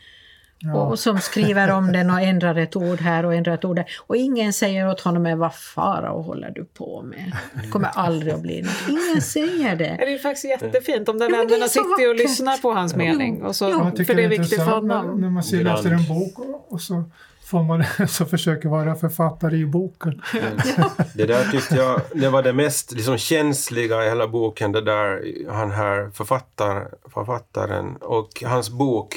Och, 0.74 0.88
och 0.90 0.98
som 0.98 1.18
skriver 1.20 1.70
om 1.70 1.92
den 1.92 2.10
och 2.10 2.20
ändrar 2.20 2.54
ett 2.58 2.76
ord 2.76 3.00
här 3.00 3.26
och 3.26 3.34
ändrar 3.34 3.54
ett 3.54 3.64
ord 3.64 3.76
där. 3.76 3.84
Och 4.06 4.16
ingen 4.16 4.52
säger 4.52 4.88
åt 4.88 5.00
honom, 5.00 5.22
"Men 5.22 5.38
vad 5.38 5.54
fara 5.54 6.12
och 6.12 6.24
håller 6.24 6.50
du 6.50 6.64
på 6.64 7.02
med? 7.02 7.32
Det 7.62 7.68
kommer 7.68 7.88
aldrig 7.88 8.32
att 8.34 8.40
bli 8.40 8.62
något. 8.62 8.88
Ingen 8.88 9.22
säger 9.22 9.76
det. 9.76 9.96
Det 10.00 10.12
är 10.14 10.18
faktiskt 10.18 10.44
jättefint 10.44 11.08
om 11.08 11.18
de 11.18 11.24
Ja, 11.24 11.30
men 11.30 11.38
det 11.38 11.44
är 11.44 11.48
vännerna 11.48 11.68
sitter 11.68 12.08
och 12.08 12.14
lyssnar 12.16 12.58
på 12.58 12.72
hans 12.72 12.94
mening. 12.96 13.42
Och 13.42 13.56
så, 13.56 13.64
Jo. 13.70 13.78
Jag 13.78 13.90
tycker 13.90 14.04
för 14.04 14.14
det 14.14 14.24
är 14.24 14.28
viktigt 14.28 14.64
för 14.64 14.70
honom. 14.70 15.20
när 15.20 15.30
man 15.30 15.42
ser, 15.42 15.64
läser 15.64 15.90
en 15.90 16.08
bok 16.08 16.38
och, 16.38 16.72
och 16.72 16.80
så 16.80 17.04
får 17.44 17.62
man 17.62 17.84
så 18.08 18.24
försöker 18.24 18.68
vara 18.68 18.94
författare 18.94 19.56
i 19.56 19.66
boken. 19.66 20.22
Det 21.14 21.26
där 21.26 21.44
tyckte 21.50 21.74
jag, 21.76 22.00
det 22.14 22.28
var 22.28 22.42
det 22.42 22.52
mest 22.52 22.92
liksom, 22.92 23.18
känsliga 23.18 24.04
i 24.04 24.08
hela 24.08 24.28
boken, 24.28 24.72
det 24.72 24.80
där 24.80 25.22
han 25.50 25.70
här 25.70 26.10
författar, 26.14 26.88
författaren 27.14 27.96
och 27.96 28.42
hans 28.46 28.70
bok. 28.70 29.14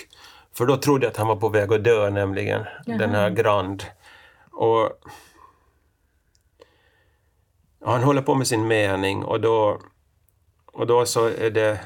För 0.58 0.66
då 0.66 0.78
trodde 0.78 1.06
jag 1.06 1.12
att 1.12 1.18
han 1.18 1.28
var 1.28 1.36
på 1.36 1.50
väg 1.50 1.74
att 1.74 1.84
dö 1.84 2.10
nämligen, 2.10 2.66
den 2.86 3.10
här 3.10 3.30
Grand. 3.30 3.84
Och 4.52 4.90
han 7.86 8.04
håller 8.04 8.22
på 8.22 8.36
med 8.36 8.48
sin 8.48 8.68
mening 8.68 9.24
och 9.24 9.42
då, 9.42 9.80
och 10.66 10.88
då 10.88 11.06
så 11.06 11.26
är 11.26 11.50
det 11.50 11.80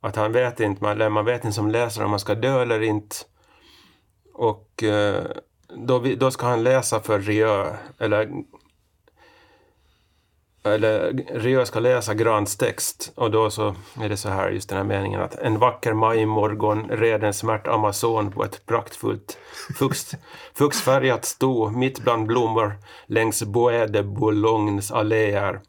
att 0.00 0.16
han 0.16 0.32
vet 0.32 0.60
inte, 0.60 0.84
man, 0.84 1.12
man 1.12 1.24
vet 1.24 1.44
inte 1.44 1.54
som 1.54 1.70
läsare 1.70 2.04
om 2.04 2.10
man 2.10 2.20
ska 2.20 2.34
dö 2.34 2.62
eller 2.62 2.80
inte. 2.80 3.16
Och 4.34 4.82
eh, 4.82 5.24
då, 5.76 5.98
då 5.98 6.30
ska 6.30 6.46
han 6.46 6.62
läsa 6.62 7.00
för 7.00 7.18
Rieu, 7.18 7.66
eller 7.98 8.30
eller 10.64 11.12
Rieu 11.34 11.64
ska 11.64 11.80
läsa 11.80 12.14
Grants 12.14 12.56
text 12.56 13.12
och 13.14 13.30
då 13.30 13.50
så 13.50 13.74
är 14.00 14.08
det 14.08 14.16
så 14.16 14.28
här, 14.28 14.50
just 14.50 14.68
den 14.68 14.78
här 14.78 14.84
meningen 14.84 15.20
att 15.20 15.34
en 15.34 15.58
vacker 15.58 15.92
majmorgon 15.92 16.88
red 16.90 17.24
en 17.24 17.34
smärt 17.34 17.66
amazon 17.66 18.32
på 18.32 18.44
ett 18.44 18.66
praktfullt 18.66 19.38
fux, 19.78 20.14
fuxfärgat 20.54 21.24
sto 21.24 21.70
mitt 21.70 22.00
bland 22.00 22.26
blommor 22.26 22.74
längs 23.06 23.42
Bois 23.42 23.90
de 23.90 24.02
Boulognes 24.02 24.92
alléer. 24.92 25.60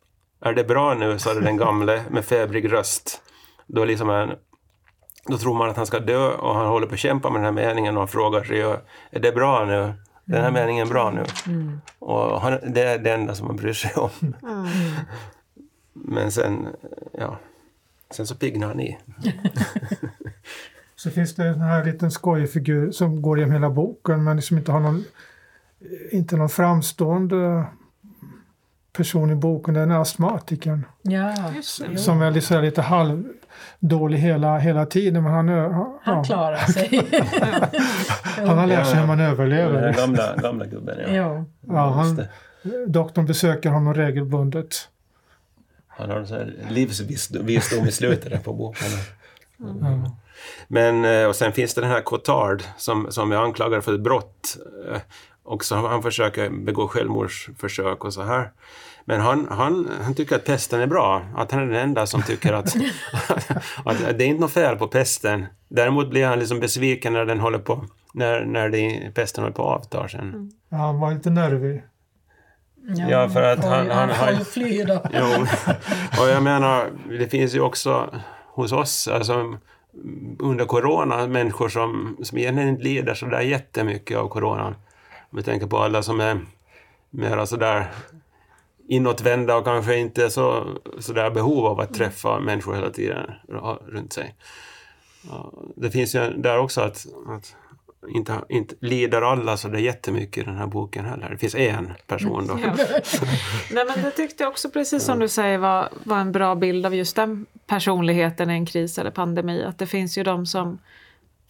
Är 0.41 0.53
det 0.53 0.63
bra 0.63 0.93
nu, 0.93 1.19
sa 1.19 1.33
den 1.33 1.57
gamle 1.57 2.03
med 2.09 2.25
febrig 2.25 2.73
röst. 2.73 3.21
Då, 3.67 3.85
liksom 3.85 4.09
en, 4.09 4.31
då 5.27 5.37
tror 5.37 5.53
man 5.53 5.69
att 5.69 5.77
han 5.77 5.85
ska 5.85 5.99
dö 5.99 6.29
och 6.29 6.55
han 6.55 6.67
håller 6.67 6.87
på 6.87 6.93
att 6.93 6.99
kämpa 6.99 7.29
med 7.29 7.41
den 7.43 7.57
här 7.57 7.65
meningen 7.65 7.95
och 7.95 8.01
han 8.01 8.07
frågar 8.07 8.43
Rieu, 8.43 8.77
är 9.11 9.19
det 9.19 9.31
bra 9.31 9.65
nu? 9.65 9.93
Den 10.25 10.41
här 10.41 10.51
meningen 10.51 10.89
bra 10.89 11.11
nu? 11.11 11.23
Och 11.99 12.41
han, 12.41 12.73
det 12.73 12.83
är 12.83 12.99
det 12.99 13.11
enda 13.11 13.35
som 13.35 13.47
man 13.47 13.55
bryr 13.55 13.73
sig 13.73 13.91
om. 13.95 14.35
Men 15.93 16.31
sen, 16.31 16.67
ja, 17.11 17.39
sen 18.09 18.27
så 18.27 18.35
piggnar 18.35 18.67
han 18.67 18.79
i. 18.79 18.97
Så 20.95 21.09
finns 21.09 21.35
det 21.35 21.47
en 21.47 21.61
här 21.61 21.83
liten 21.83 22.11
skojig 22.11 22.51
figur 22.51 22.91
som 22.91 23.21
går 23.21 23.39
genom 23.39 23.53
hela 23.53 23.69
boken 23.69 24.23
men 24.23 24.41
som 24.41 24.57
inte 24.57 24.71
har 24.71 24.79
någon, 24.79 25.03
inte 26.11 26.37
någon 26.37 26.49
framstående 26.49 27.65
person 28.93 29.31
i 29.31 29.35
boken. 29.35 29.73
Den 29.73 29.91
är 29.91 29.99
astmatikern. 30.01 30.85
Ja. 31.01 31.35
Som 31.97 32.21
är 32.21 32.31
lite, 32.31 32.61
lite 32.61 32.81
halvdålig 32.81 34.17
hela, 34.17 34.57
hela 34.57 34.85
tiden. 34.85 35.23
Men 35.23 35.33
han, 35.33 35.49
han 35.49 35.97
ja, 36.05 36.23
klarar 36.23 36.57
sig. 36.71 37.07
han 38.47 38.57
har 38.57 38.67
lärt 38.67 38.87
sig 38.87 38.99
hur 38.99 39.07
man 39.07 39.17
Den 39.17 39.27
överlever. 39.31 39.93
gamla, 39.93 40.35
gamla 40.35 40.65
gubben, 40.65 40.97
ja. 41.15 41.45
Ja, 41.67 41.87
Just 41.87 41.97
han, 41.97 42.15
det. 42.15 42.85
doktorn 42.87 43.25
besöker 43.25 43.69
honom 43.69 43.93
regelbundet. 43.93 44.75
Han 45.87 46.09
har 46.09 46.33
en 46.33 46.73
livsvisdom 46.73 47.49
i 47.87 47.91
slutet 47.91 48.29
där 48.31 48.37
på 48.37 48.53
boken. 48.53 48.87
Ja. 49.57 50.11
Men, 50.67 51.05
eh, 51.05 51.27
och 51.27 51.35
sen 51.35 51.51
finns 51.51 51.73
det 51.73 51.81
den 51.81 51.89
här 51.89 52.01
Cotard 52.01 52.63
som, 52.77 53.11
som 53.11 53.31
är 53.31 53.35
anklagad 53.35 53.83
för 53.83 53.93
ett 53.95 54.01
brott. 54.01 54.57
Och 55.45 55.65
så 55.65 55.75
han 55.87 56.03
försöker 56.03 56.49
begå 56.49 56.87
självmordsförsök 56.87 58.03
och 58.05 58.13
så 58.13 58.21
här. 58.23 58.51
Men 59.05 59.21
han, 59.21 59.47
han, 59.51 59.89
han 60.03 60.13
tycker 60.15 60.35
att 60.35 60.45
pesten 60.45 60.81
är 60.81 60.87
bra. 60.87 61.21
Att 61.35 61.51
han 61.51 61.61
är 61.61 61.65
den 61.67 61.75
enda 61.75 62.05
som 62.05 62.21
tycker 62.21 62.53
att, 62.59 62.75
att 63.85 63.97
det 64.17 64.23
är 64.23 64.27
inte 64.27 64.41
något 64.41 64.51
fel 64.53 64.75
på 64.75 64.87
pesten. 64.87 65.45
Däremot 65.67 66.09
blir 66.09 66.25
han 66.27 66.39
liksom 66.39 66.59
besviken 66.59 67.13
när 67.13 67.25
den 67.25 67.39
håller 67.39 67.59
på 67.59 67.85
när, 68.13 68.45
när 68.45 68.69
det, 68.69 69.11
pesten 69.15 69.43
håller 69.43 69.55
på 69.55 69.73
att 69.73 69.79
avta 69.79 70.07
sen. 70.07 70.51
Ja, 70.69 70.77
han 70.77 70.99
var 70.99 71.11
lite 71.13 71.29
nervig. 71.29 71.83
Ja, 73.09 73.29
för 73.29 73.41
att 73.43 73.63
han- 73.65 73.85
ju- 73.85 73.91
han 73.91 74.09
har- 74.09 74.31
ju 74.31 74.37
fly 74.45 74.83
då. 74.83 75.01
Jo, 75.13 75.45
och 76.23 76.29
jag 76.29 76.43
menar, 76.43 76.89
det 77.19 77.27
finns 77.27 77.55
ju 77.55 77.59
också 77.59 78.09
hos 78.47 78.71
oss, 78.71 79.07
alltså 79.07 79.57
under 80.39 80.65
corona, 80.65 81.27
människor 81.27 81.69
som, 81.69 82.17
som 82.23 82.37
egentligen 82.37 82.69
inte 82.69 82.83
lider 82.83 83.13
så 83.13 83.25
där 83.25 83.41
jättemycket 83.41 84.17
av 84.17 84.27
coronan. 84.27 84.75
Om 85.33 85.37
vi 85.37 85.43
tänker 85.43 85.67
på 85.67 85.77
alla 85.77 86.03
som 86.03 86.19
är 86.19 86.39
mera 87.09 87.45
sådär 87.45 87.87
inåtvända 88.87 89.55
och 89.55 89.65
kanske 89.65 89.97
inte 89.97 90.29
så, 90.29 90.67
så 90.99 91.13
där 91.13 91.31
behov 91.31 91.65
av 91.65 91.79
att 91.79 91.93
träffa 91.93 92.39
människor 92.39 92.75
hela 92.75 92.89
tiden 92.89 93.31
runt 93.87 94.13
sig. 94.13 94.35
Det 95.75 95.91
finns 95.91 96.15
ju 96.15 96.19
där 96.19 96.57
också 96.57 96.81
att, 96.81 97.05
att 97.27 97.55
inte, 98.07 98.41
inte 98.49 98.75
lider 98.79 99.21
alla 99.21 99.57
så 99.57 99.67
det 99.67 99.77
är 99.77 99.81
jättemycket 99.81 100.37
i 100.37 100.45
den 100.45 100.57
här 100.57 100.67
boken 100.67 101.05
heller. 101.05 101.29
Det 101.29 101.37
finns 101.37 101.55
en 101.55 101.93
person 102.07 102.47
då. 102.47 102.59
Ja. 102.63 102.75
Nej, 103.71 103.85
men 103.85 104.03
det 104.03 104.11
tyckte 104.11 104.43
jag 104.43 104.51
också, 104.51 104.69
precis 104.69 105.03
som 105.03 105.19
du 105.19 105.27
säger, 105.27 105.57
var, 105.57 105.89
var 106.03 106.17
en 106.17 106.31
bra 106.31 106.55
bild 106.55 106.85
av 106.85 106.95
just 106.95 107.15
den 107.15 107.45
personligheten 107.67 108.49
i 108.49 108.53
en 108.53 108.65
kris 108.65 108.97
eller 108.97 109.11
pandemi. 109.11 109.63
Att 109.63 109.79
det 109.79 109.87
finns 109.87 110.17
ju 110.17 110.23
de 110.23 110.45
som 110.45 110.79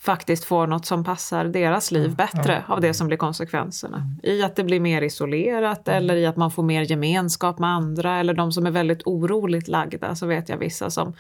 faktiskt 0.06 0.44
får 0.44 0.68
något 0.68 0.86
som 0.86 1.04
passar 1.04 1.46
deras 1.46 1.92
liv 1.92 2.04
Mm, 2.04 2.16
bättre 2.16 2.64
av 2.68 2.82
det 2.82 2.94
som 2.94 3.08
blir 3.08 3.18
konsekvenserna. 3.18 4.10
I 4.24 4.44
att 4.44 4.56
det 4.56 4.64
blir 4.64 4.80
mer 4.80 5.02
isolerat 5.02 5.88
Mm. 5.88 5.98
eller 5.98 6.16
i 6.16 6.26
att 6.26 6.38
man 6.38 6.52
får 6.52 6.64
mer 6.64 6.82
gemenskap 6.82 7.60
med 7.60 7.70
andra 7.70 8.20
eller 8.20 8.34
de 8.34 8.52
som 8.52 8.66
är 8.66 8.72
väldigt 8.72 9.02
oroligt 9.06 9.68
lagda. 9.68 10.16
Så 10.16 10.26
vet 10.26 10.50
jag 10.50 10.58
vissa 10.58 10.90
som 10.90 11.14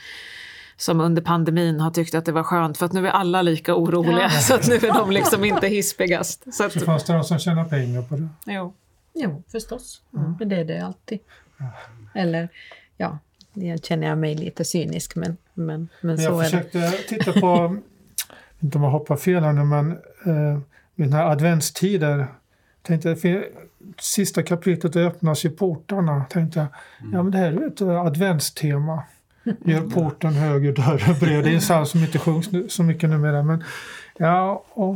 som 0.78 1.02
under 1.02 1.22
pandemin 1.22 1.80
har 1.80 1.91
tyckt 1.91 2.15
att 2.15 2.26
det 2.26 2.32
var 2.32 2.43
skönt 2.43 2.78
för 2.78 2.86
att 2.86 2.93
nu 2.93 3.08
är 3.08 3.12
alla 3.12 3.41
lika 3.41 3.76
oroliga 3.76 4.22
Ja. 4.24 4.30
så 4.41 4.56
att 4.56 4.67
nu 4.67 4.76
är 4.76 4.93
de 4.93 5.12
liksom 5.12 5.43
inte 5.43 5.67
hispigast. 5.67 6.54
Så 6.54 6.63
att, 6.65 6.72
Så 6.74 6.80
fanns 6.80 7.04
det 7.04 7.13
de 7.13 7.24
som 7.24 7.39
tjänar 7.39 7.65
pengar 7.65 8.02
på 8.02 8.15
det. 8.15 8.28
jo. 8.46 8.74
Jo, 9.13 9.43
förstås. 9.52 10.02
Men 10.39 10.50
det 10.50 10.56
är 10.56 10.65
det 10.65 10.80
alltid. 10.86 11.19
Eller, 12.13 12.50
ja, 12.98 13.17
jag 13.54 13.84
känner 13.86 14.08
jag 14.08 14.17
mig 14.17 14.36
lite 14.36 14.65
cynisk, 14.65 15.15
men, 15.15 15.38
men, 15.54 15.89
men 16.02 16.17
så 16.17 16.24
Jag 16.24 16.34
är 16.46 16.52
det. 16.52 16.63
försökte 16.69 16.91
titta 17.10 17.39
på, 17.39 17.78
inte 18.63 18.78
om 18.78 18.84
jag 18.84 18.91
hoppar 18.91 19.15
fel 19.15 19.43
här 19.43 19.54
nu, 19.54 19.63
men 19.63 19.91
eh, 20.26 20.60
vid 20.95 21.08
den 21.08 21.13
här 21.13 21.26
adventstider. 21.26 22.28
Tänkte, 22.82 23.15
sista 23.99 24.43
kapitlet 24.43 24.95
öppnas 24.95 25.45
ju 25.45 25.49
portarna. 25.49 26.26
Tänkte 26.30 26.60
jag, 26.60 26.67
ja 27.13 27.23
men 27.23 27.32
det 27.32 27.38
här 27.38 27.52
är 27.52 27.67
ett 27.67 27.82
eh, 27.82 28.02
adventstema. 28.02 29.04
Gör 29.65 29.82
porten 29.82 30.34
hög 30.34 30.67
och 30.67 30.73
dörren 30.73 31.19
bred. 31.19 31.43
Det 31.43 31.49
är 31.49 31.54
en 31.54 31.60
psalm 31.60 31.86
som 31.86 31.99
inte 31.99 32.19
sjungs 32.19 32.52
nu- 32.52 32.69
så 32.69 32.84
mycket 32.84 33.10
numera. 33.10 33.43
Men, 33.43 33.63
ja, 34.17 34.63
och, 34.69 34.95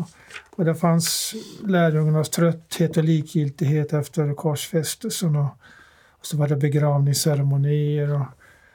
och 0.55 0.65
det 0.65 0.75
fanns 0.75 1.33
lärjungarnas 1.63 2.29
trötthet 2.29 2.97
och 2.97 3.03
likgiltighet 3.03 3.93
efter 3.93 4.33
korsfästelsen. 4.33 5.35
Och, 5.35 5.45
och 6.19 6.25
så 6.25 6.37
var 6.37 6.47
det 6.47 6.55
begravningsceremonier. 6.55 8.13
Och, 8.13 8.25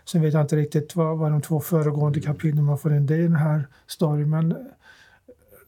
sen 0.04 0.22
vet 0.22 0.34
jag 0.34 0.42
inte 0.42 0.56
riktigt 0.56 0.96
vad, 0.96 1.18
vad 1.18 1.30
de 1.30 1.42
två 1.42 1.60
föregående 1.60 2.20
kapitlen 2.20 2.64
man 2.64 2.78
får 2.78 2.94
in 2.94 3.06
det 3.06 3.16
i 3.16 3.22
den 3.22 3.36
här 3.36 3.66
storyn. 3.86 4.30
Men 4.30 4.56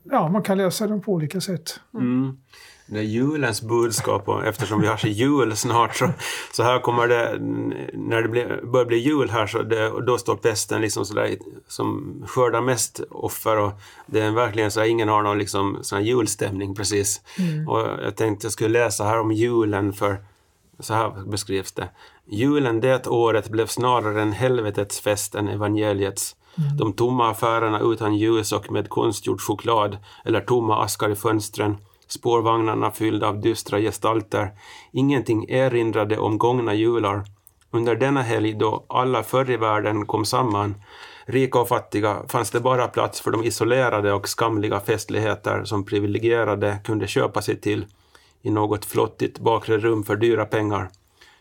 ja, 0.05 0.29
man 0.29 0.43
kan 0.43 0.59
läsa 0.59 0.87
den 0.87 1.01
på 1.01 1.13
olika 1.13 1.41
sätt. 1.41 1.81
Mm. 1.95 2.37
Det 2.87 2.99
är 2.99 3.03
julens 3.03 3.63
budskap 3.63 4.29
och 4.29 4.47
eftersom 4.47 4.81
vi 4.81 4.87
har 4.87 4.97
så 4.97 5.09
jul 5.09 5.57
snart 5.57 5.97
så, 5.97 6.11
så 6.53 6.63
här 6.63 6.81
kommer 6.81 7.09
det, 7.09 7.39
när 7.93 8.23
det 8.23 8.29
blir, 8.29 8.61
börjar 8.73 8.87
bli 8.87 8.99
jul 8.99 9.31
här 9.31 9.47
så 9.47 9.63
det, 9.63 10.07
då 10.07 10.19
står 10.19 10.37
pesten 10.37 10.81
liksom 10.81 11.05
sådär 11.05 11.37
som 11.69 12.23
skördar 12.27 12.61
mest 12.61 13.01
offer 13.11 13.59
och 13.59 13.73
det 14.07 14.21
är 14.21 14.31
verkligen 14.31 14.71
så 14.71 14.81
att 14.81 14.87
ingen 14.87 15.09
har 15.09 15.23
någon 15.23 15.39
liksom 15.39 15.79
sån 15.83 16.05
julstämning 16.05 16.75
precis. 16.75 17.21
Och 17.69 17.81
jag 17.81 18.17
tänkte 18.17 18.47
jag 18.47 18.53
skulle 18.53 18.79
läsa 18.79 19.05
här 19.05 19.21
om 19.21 19.33
julen 19.33 19.93
för 19.93 20.19
så 20.79 20.95
här 20.95 21.31
beskrivs 21.31 21.73
det. 21.73 21.89
Julen 22.27 22.81
det 22.81 23.07
året 23.07 23.49
blev 23.49 23.67
snarare 23.67 24.23
en 24.23 24.33
helvetets 24.33 25.01
fest 25.01 25.35
än 25.35 25.49
evangeliets. 25.49 26.37
De 26.79 26.93
tomma 26.93 27.31
affärerna 27.31 27.81
utan 27.81 28.17
ljus 28.17 28.53
och 28.53 28.73
med 28.73 28.89
konstgjord 28.89 29.41
choklad 29.41 29.99
eller 30.25 30.41
tomma 30.41 30.85
askar 30.85 31.11
i 31.11 31.15
fönstren. 31.15 31.77
Spårvagnarna 32.09 32.91
fyllda 32.91 33.29
av 33.29 33.41
dystra 33.41 33.81
gestalter. 33.81 34.53
Ingenting 34.93 35.45
erinrade 35.49 36.19
om 36.19 36.39
gångna 36.39 36.75
jular. 36.75 37.25
Under 37.71 37.97
denna 37.97 38.23
helg 38.23 38.55
då 38.55 38.85
alla 38.89 39.23
förr 39.23 39.51
i 39.51 39.57
världen 39.57 40.07
kom 40.07 40.25
samman, 40.25 40.75
rika 41.25 41.61
och 41.61 41.69
fattiga, 41.69 42.23
fanns 42.29 42.51
det 42.51 42.61
bara 42.61 42.89
plats 42.89 43.21
för 43.21 43.31
de 43.31 43.45
isolerade 43.45 44.13
och 44.13 44.29
skamliga 44.29 44.81
festligheter 44.81 45.65
som 45.65 45.85
privilegierade 45.85 46.79
kunde 46.85 47.07
köpa 47.07 47.43
sig 47.43 47.61
till 47.61 47.87
i 48.45 48.51
något 48.51 48.85
flottigt 48.85 49.39
bakre 49.39 49.79
rum 49.79 50.05
för 50.05 50.17
dyra 50.17 50.45
pengar. 50.45 50.91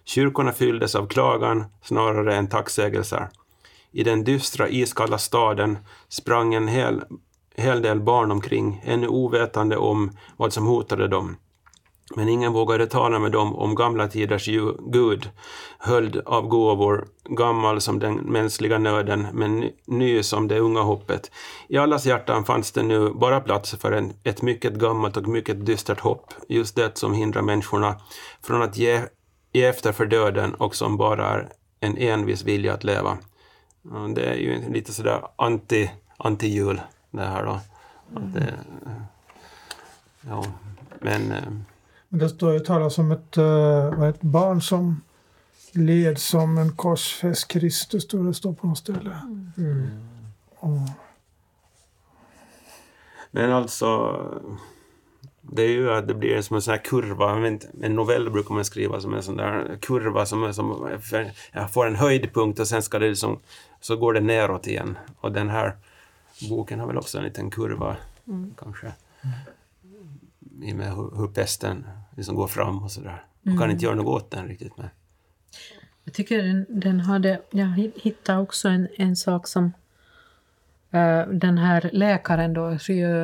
Kyrkorna 0.04 0.52
fylldes 0.52 0.96
av 0.96 1.08
klagan 1.08 1.66
snarare 1.82 2.36
än 2.36 2.48
tacksägelser. 2.48 3.30
I 3.92 4.04
den 4.04 4.24
dystra 4.24 4.70
iskalla 4.70 5.18
staden 5.18 5.78
sprang 6.10 6.54
en 6.54 6.68
hel, 6.68 7.04
hel 7.56 7.82
del 7.82 8.00
barn 8.00 8.32
omkring, 8.32 8.82
ännu 8.86 9.08
ovetande 9.08 9.78
om 9.78 10.12
vad 10.38 10.54
som 10.54 10.66
hotade 10.66 11.08
dem. 11.08 11.38
Men 12.16 12.30
ingen 12.30 12.54
vågade 12.54 12.88
tala 12.88 13.20
med 13.20 13.32
dem 13.32 13.56
om 13.56 13.76
gamla 13.76 14.08
tiders 14.08 14.46
Gud, 14.80 15.30
höljd 15.78 16.18
av 16.18 16.48
gåvor, 16.48 17.08
gammal 17.30 17.82
som 17.82 18.00
den 18.00 18.16
mänskliga 18.16 18.78
nöden, 18.78 19.28
men 19.34 19.70
ny- 19.86 20.24
som 20.24 20.48
det 20.48 20.60
unga 20.60 20.82
hoppet. 20.82 21.32
I 21.68 21.78
allas 21.78 22.06
hjärtan 22.06 22.46
fanns 22.46 22.72
det 22.72 22.84
nu 22.84 23.10
bara 23.10 23.40
plats 23.40 23.76
för 23.76 23.92
en, 23.92 24.14
ett 24.24 24.42
mycket 24.42 24.74
gammalt 24.74 25.18
och 25.18 25.28
mycket 25.28 25.66
dystert 25.66 26.00
hopp, 26.00 26.34
just 26.48 26.76
det 26.76 26.98
som 26.98 27.14
hindrar 27.14 27.42
människorna 27.42 27.96
från 28.42 28.62
att 28.62 28.78
ge, 28.78 29.02
ge 29.54 29.66
efter 29.66 29.92
för 29.92 30.06
döden 30.06 30.54
och 30.54 30.76
som 30.76 30.98
bara 30.98 31.28
är 31.28 31.50
en 31.80 31.98
envis 31.98 32.44
vilja 32.44 32.74
att 32.74 32.84
leva. 32.84 33.18
Det 34.16 34.26
är 34.26 34.36
ju 34.36 34.70
lite 34.70 34.94
sådär 34.94 35.22
anti, 35.36 35.92
anti-jul 36.18 36.82
det 37.12 37.22
här 37.22 37.46
då. 37.46 37.60
Att 38.16 38.34
det, 38.34 38.54
ja, 40.22 40.44
men... 41.00 41.32
Eh, 41.32 41.38
det 42.20 42.30
står 42.30 42.54
ju 42.54 42.60
talas 42.60 42.98
om 42.98 43.12
ett, 43.12 43.38
eh, 43.38 44.04
ett 44.04 44.22
barn 44.22 44.62
som 44.62 45.02
led 45.72 46.18
som 46.18 46.58
en 46.58 46.76
korsfäst 46.76 47.48
Kristus, 47.48 48.08
tror 48.08 48.24
det 48.24 48.34
står 48.34 48.54
på 48.54 48.68
något 48.68 48.78
ställe. 48.78 49.18
Mm. 49.58 49.90
Och, 50.60 50.70
Men 53.32 53.52
alltså, 53.52 54.20
det 55.42 55.64
är 55.64 55.70
ju 55.70 55.92
att 55.92 56.08
det 56.08 56.14
blir 56.14 56.42
som 56.42 56.56
en 56.56 56.62
sån 56.62 56.72
här 56.72 56.84
kurva. 56.84 57.48
En 57.82 57.96
novell 57.96 58.30
brukar 58.30 58.56
man 58.56 58.66
skriva 58.66 59.02
som 59.02 59.14
en 59.14 59.24
sån 59.24 59.38
där 59.38 59.78
kurva 59.82 60.26
som, 60.26 60.44
är 60.44 60.52
som 60.52 61.00
jag 61.52 61.74
får 61.74 61.88
en 61.88 61.96
höjdpunkt 61.96 62.60
och 62.60 62.68
sen 62.68 62.82
ska 62.82 63.00
det 63.00 63.10
liksom, 63.10 63.40
så 63.82 63.96
går 63.96 64.14
det 64.14 64.20
neråt 64.20 64.68
igen. 64.68 64.98
Och 65.20 65.32
den 65.32 65.50
här 65.50 65.78
boken 66.50 66.80
har 66.80 66.88
väl 66.88 66.98
också 66.98 67.18
en 67.18 67.24
liten 67.24 67.52
kurva, 67.52 67.98
kanske. 68.60 68.94
I 70.62 70.72
och 70.72 70.78
med 70.78 70.96
hur, 70.96 71.18
hur 71.18 71.28
pesten 71.28 71.86
liksom 72.18 72.36
går 72.36 72.48
fram 72.48 72.84
och 72.84 72.92
sådär. 72.92 73.26
Man 73.42 73.58
kan 73.58 73.72
inte 73.72 73.86
göra 73.86 73.96
något 73.96 74.24
åt 74.24 74.32
den 74.32 74.48
riktigt. 74.48 74.78
Men. 74.78 74.90
Jag 76.04 76.14
tycker 76.14 76.44
den, 76.44 76.66
den 76.70 77.00
hade, 77.00 77.42
jag 77.52 77.92
hittade 77.96 78.40
också 78.40 78.70
en, 78.70 78.88
en 78.98 79.16
sak 79.16 79.48
som 79.48 79.74
eh, 80.92 81.28
den 81.28 81.58
här 81.58 81.90
läkaren 81.94 82.54
då, 82.54 82.70
Rieu, 82.70 83.24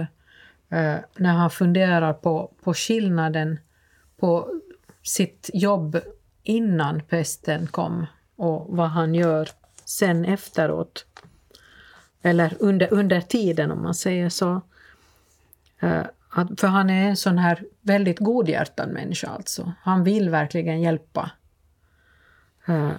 eh, 0.69 0.95
när 1.17 1.33
han 1.33 1.49
funderar 1.49 2.13
på, 2.13 2.51
på 2.63 2.73
skillnaden 2.73 3.59
på 4.17 4.61
sitt 5.03 5.49
jobb 5.53 5.99
innan 6.43 7.01
pesten 7.01 7.67
kom 7.67 8.05
och 8.35 8.77
vad 8.77 8.89
han 8.89 9.15
gör 9.15 9.49
sen 9.85 10.25
efteråt. 10.25 11.05
Eller 12.21 12.53
under, 12.59 12.93
under 12.93 13.21
tiden 13.21 13.71
om 13.71 13.83
man 13.83 13.95
säger 13.95 14.29
så. 14.29 14.61
Eh, 15.79 16.03
att, 16.29 16.59
för 16.59 16.67
han 16.67 16.89
är 16.89 17.09
en 17.09 17.17
sån 17.17 17.37
här 17.37 17.63
väldigt 17.81 18.19
godhjärtad 18.19 18.89
människa 18.89 19.27
alltså. 19.27 19.73
Han 19.81 20.03
vill 20.03 20.29
verkligen 20.29 20.81
hjälpa. 20.81 21.31
Uh. 22.69 22.91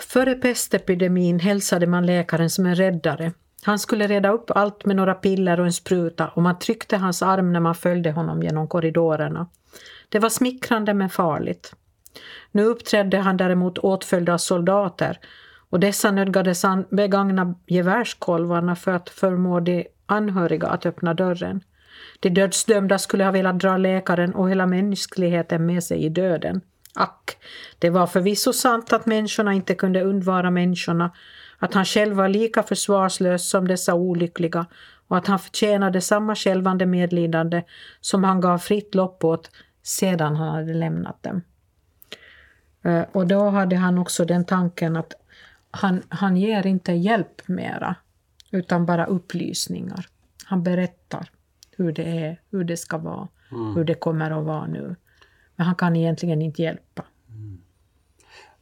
Före 0.00 0.34
pestepidemin 0.34 1.40
hälsade 1.40 1.86
man 1.86 2.06
läkaren 2.06 2.50
som 2.50 2.66
en 2.66 2.74
räddare. 2.74 3.32
Han 3.62 3.78
skulle 3.78 4.06
reda 4.06 4.28
upp 4.28 4.50
allt 4.50 4.84
med 4.84 4.96
några 4.96 5.14
piller 5.14 5.60
och 5.60 5.66
en 5.66 5.72
spruta 5.72 6.28
och 6.28 6.42
man 6.42 6.58
tryckte 6.58 6.96
hans 6.96 7.22
arm 7.22 7.52
när 7.52 7.60
man 7.60 7.74
följde 7.74 8.10
honom 8.10 8.42
genom 8.42 8.68
korridorerna. 8.68 9.46
Det 10.08 10.18
var 10.18 10.28
smickrande 10.28 10.94
men 10.94 11.10
farligt. 11.10 11.74
Nu 12.52 12.64
uppträdde 12.64 13.18
han 13.18 13.36
däremot 13.36 13.78
åtföljd 13.78 14.28
av 14.28 14.38
soldater 14.38 15.18
och 15.70 15.80
dessa 15.80 16.10
nödgades 16.10 16.62
han 16.62 16.86
begagna 16.90 17.54
gevärskolvarna 17.66 18.76
för 18.76 18.92
att 18.92 19.08
förmå 19.08 19.60
de 19.60 19.86
anhöriga 20.08 20.68
att 20.68 20.86
öppna 20.86 21.14
dörren. 21.14 21.60
De 22.20 22.30
dödsdömda 22.30 22.98
skulle 22.98 23.24
ha 23.24 23.30
velat 23.30 23.58
dra 23.58 23.76
läkaren 23.76 24.34
och 24.34 24.50
hela 24.50 24.66
mänskligheten 24.66 25.66
med 25.66 25.84
sig 25.84 26.04
i 26.04 26.08
döden. 26.08 26.60
Ack, 26.94 27.36
det 27.78 27.90
var 27.90 28.06
förvisso 28.06 28.52
sant 28.52 28.92
att 28.92 29.06
människorna 29.06 29.52
inte 29.52 29.74
kunde 29.74 30.02
undvara 30.02 30.50
människorna, 30.50 31.10
att 31.58 31.74
han 31.74 31.84
själv 31.84 32.16
var 32.16 32.28
lika 32.28 32.62
försvarslös 32.62 33.50
som 33.50 33.68
dessa 33.68 33.94
olyckliga 33.94 34.66
och 35.08 35.16
att 35.16 35.26
han 35.26 35.38
förtjänade 35.38 36.00
samma 36.00 36.34
skälvande 36.34 36.86
medlidande 36.86 37.62
som 38.00 38.24
han 38.24 38.40
gav 38.40 38.58
fritt 38.58 38.94
lopp 38.94 39.24
åt 39.24 39.50
sedan 39.82 40.36
han 40.36 40.48
hade 40.48 40.74
lämnat 40.74 41.22
dem. 41.22 41.42
Eh, 42.82 43.02
och 43.12 43.26
då 43.26 43.48
hade 43.48 43.76
han 43.76 43.98
också 43.98 44.24
den 44.24 44.44
tanken 44.44 44.96
att 44.96 45.12
han, 45.70 46.02
han 46.08 46.36
ger 46.36 46.66
inte 46.66 46.92
hjälp 46.92 47.48
mera, 47.48 47.94
utan 48.50 48.86
bara 48.86 49.06
upplysningar. 49.06 50.06
Han 50.44 50.62
berättar 50.62 51.30
hur 51.70 51.92
det 51.92 52.02
är, 52.18 52.40
hur 52.50 52.64
det 52.64 52.76
ska 52.76 52.98
vara, 52.98 53.28
hur 53.74 53.84
det 53.84 53.94
kommer 53.94 54.30
att 54.30 54.44
vara 54.44 54.66
nu. 54.66 54.96
Men 55.56 55.66
han 55.66 55.74
kan 55.74 55.96
egentligen 55.96 56.42
inte 56.42 56.62
hjälpa. 56.62 57.04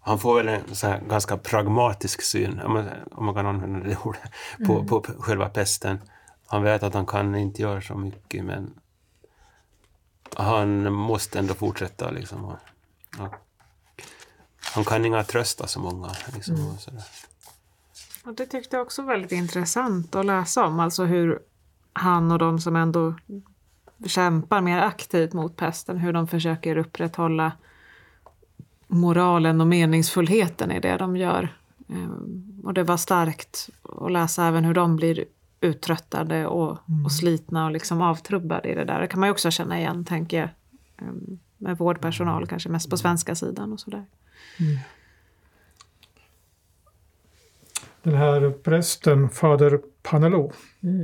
Han 0.01 0.19
får 0.19 0.37
väl 0.37 0.49
en 0.49 0.75
så 0.75 0.95
ganska 1.09 1.37
pragmatisk 1.37 2.23
syn, 2.23 2.61
om 2.61 2.73
man, 2.73 2.89
om 3.11 3.25
man 3.25 3.35
kan 3.35 3.47
använda 3.47 3.89
det 3.89 3.97
ordet, 4.05 4.33
på, 4.67 4.85
på 4.85 5.03
själva 5.19 5.49
pesten. 5.49 5.99
han 6.47 6.63
vet 6.63 6.83
att 6.83 6.95
han 6.95 7.07
kan 7.07 7.35
inte 7.35 7.63
göra 7.63 7.81
så 7.81 7.95
mycket 7.95 8.45
men 8.45 8.75
han 10.35 10.93
måste 10.93 11.39
ändå 11.39 11.55
fortsätta 11.55 12.11
liksom. 12.11 12.45
Och, 12.45 12.57
han 14.75 14.85
kan 14.85 15.05
inga 15.05 15.25
trösta 15.25 15.67
så 15.67 15.81
många. 15.81 16.11
Liksom, 16.35 16.55
Mm. 16.55 16.71
och 16.71 16.81
sådär. 16.81 17.03
Och 18.27 18.35
det 18.35 18.47
tyckte 18.47 18.77
jag 18.77 18.83
också 18.87 19.03
var 19.03 19.13
väldigt 19.13 19.33
intressant 19.33 20.15
att 20.15 20.27
läsa 20.27 20.67
om. 20.67 20.81
Alltså 20.81 21.05
hur 21.05 21.39
han 21.93 22.33
och 22.33 22.39
de 22.39 22.59
som 22.61 22.77
ändå 22.77 23.15
kämpar 24.07 24.61
mer 24.61 24.79
aktivt 24.79 25.33
mot 25.33 25.57
pesten, 25.57 25.99
hur 25.99 26.13
de 26.13 26.29
försöker 26.29 26.77
upprätthålla 26.77 27.53
moralen 28.87 29.61
och 29.61 29.67
meningsfullheten 29.67 30.71
i 30.73 30.81
det 30.81 30.97
de 30.97 31.17
gör. 31.17 31.57
Ehm, 31.89 32.61
Och 32.65 32.75
det 32.75 32.83
var 32.83 32.97
starkt 32.97 33.69
att 33.83 34.13
läsa 34.13 34.47
även 34.47 34.65
hur 34.65 34.75
de 34.75 34.97
blir 34.97 35.25
uttröttade 35.61 36.47
och, 36.47 36.79
och 37.05 37.13
slitna 37.13 37.65
och 37.65 37.71
liksom 37.73 38.03
avtrubbade 38.03 38.69
i 38.69 38.75
det 38.75 38.85
där. 38.85 39.01
Det 39.01 39.07
kan 39.07 39.21
man 39.21 39.27
ju 39.27 39.31
också 39.31 39.51
känna 39.51 39.79
igen, 39.79 40.05
tänker 40.05 40.41
jag. 40.41 40.49
ehm, 41.09 41.39
Med 41.59 41.79
vårdpersonal, 41.79 42.47
kanske 42.47 42.69
mest 42.69 42.91
på 42.91 42.97
svenska 42.97 43.35
sidan 43.35 43.73
och 43.73 43.81
sådär. 43.81 44.05
Den 48.07 48.15
här 48.15 48.51
prästen, 48.51 49.29
fader 49.29 49.81
Panelo, 50.03 50.53
Mm. 50.83 51.03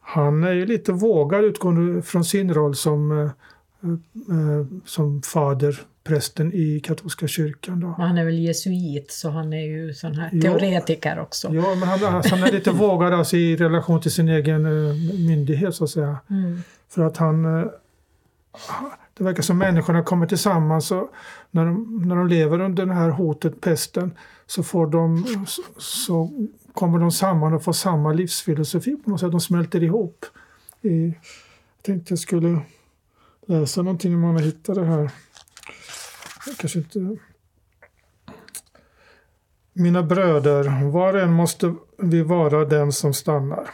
han 0.00 0.44
är 0.44 0.52
ju 0.52 0.66
lite 0.66 0.92
vågad 0.92 1.44
utgående 1.44 2.02
från 2.02 2.24
sin 2.24 2.54
roll 2.54 2.74
som, 2.74 3.12
eh, 3.12 3.24
eh, 4.30 4.66
som 4.84 5.22
fader, 5.22 5.80
prästen 6.04 6.52
i 6.54 6.80
katolska 6.80 7.26
kyrkan. 7.28 7.80
Då. 7.80 7.86
Han 7.98 8.18
är 8.18 8.24
väl 8.24 8.38
jesuit 8.38 9.10
så 9.12 9.30
han 9.30 9.52
är 9.52 9.66
ju 9.66 9.94
sån 9.94 10.14
här 10.14 10.30
Ja. 10.32 10.42
teoretiker 10.42 11.18
också. 11.20 11.48
Ja, 11.54 11.74
men 11.74 11.88
han, 11.88 12.04
alltså, 12.14 12.34
han 12.34 12.48
är 12.48 12.52
lite 12.52 12.70
vågad 12.70 13.12
alltså, 13.14 13.36
i 13.36 13.56
relation 13.56 14.00
till 14.00 14.10
sin 14.10 14.28
egen 14.28 14.66
eh, 14.66 14.94
myndighet 15.26 15.74
så 15.74 15.84
att 15.84 15.90
säga. 15.90 16.16
Mm. 16.30 16.62
För 16.88 17.02
att 17.02 17.16
han... 17.16 17.44
eh, 17.60 17.66
Det 19.14 19.24
verkar 19.24 19.42
som 19.42 19.58
människorna 19.58 20.02
kommer 20.02 20.26
tillsammans 20.26 20.90
och 20.90 21.10
när 21.50 21.64
de, 21.66 22.02
när 22.08 22.16
de 22.16 22.28
lever 22.28 22.60
under 22.60 22.86
det 22.86 22.94
här 22.94 23.10
hotet, 23.10 23.60
pesten, 23.60 24.12
så, 24.50 24.62
får 24.62 24.86
de, 24.86 25.24
så, 25.46 25.62
så 25.78 26.30
kommer 26.72 26.98
de 26.98 27.10
samman 27.10 27.54
och 27.54 27.64
får 27.64 27.72
samma 27.72 28.12
livsfilosofi 28.12 28.96
på 29.04 29.10
något 29.10 29.20
sätt. 29.20 29.30
De 29.30 29.40
smälter 29.40 29.82
ihop. 29.82 30.26
I, 30.82 31.06
jag 31.06 31.82
tänkte 31.82 32.12
jag 32.12 32.18
skulle 32.18 32.60
läsa 33.46 33.82
någonting 33.82 34.14
om 34.14 34.20
man 34.20 34.34
har 34.34 34.42
hittat 34.42 34.74
det 34.74 34.84
här. 34.84 35.10
Jag 36.46 36.56
kanske 36.56 36.78
inte... 36.78 37.16
Mina 39.72 40.02
bröder, 40.02 40.90
var 40.90 41.14
och 41.14 41.20
en 41.20 41.32
måste 41.32 41.74
vi 41.98 42.22
vara 42.22 42.64
den 42.64 42.92
som 42.92 43.14
stannar. 43.14 43.70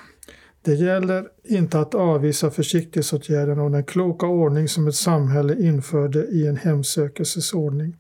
Det 0.63 0.75
gäller 0.75 1.29
inte 1.45 1.81
att 1.81 1.95
avvisa 1.95 2.51
försiktighetsåtgärderna 2.51 3.63
och 3.63 3.71
den 3.71 3.85
kloka 3.85 4.27
ordning 4.27 4.69
som 4.69 4.89
ett 4.89 4.95
samhälle 4.95 5.63
införde 5.63 6.27
i 6.27 6.47
en 6.47 6.57
hemsökelsesordning. 6.57 7.97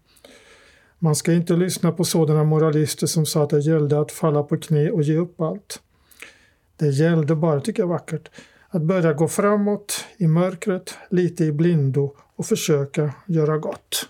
Man 0.98 1.16
ska 1.16 1.32
inte 1.32 1.56
lyssna 1.56 1.92
på 1.92 2.04
sådana 2.04 2.44
moralister 2.44 3.06
som 3.06 3.26
sa 3.26 3.42
att 3.42 3.50
det 3.50 3.60
gällde 3.60 4.00
att 4.00 4.12
falla 4.12 4.42
på 4.42 4.56
knä 4.56 4.90
och 4.90 5.02
ge 5.02 5.16
upp 5.16 5.40
allt. 5.40 5.82
Det 6.76 6.88
gällde 6.88 7.36
bara, 7.36 7.60
tycker 7.60 7.82
jag 7.82 7.88
vackert, 7.88 8.28
att 8.68 8.82
börja 8.82 9.12
gå 9.12 9.28
framåt 9.28 10.04
i 10.16 10.26
mörkret, 10.26 10.94
lite 11.10 11.44
i 11.44 11.52
blindo 11.52 12.14
och 12.36 12.46
försöka 12.46 13.14
göra 13.26 13.58
gott. 13.58 14.08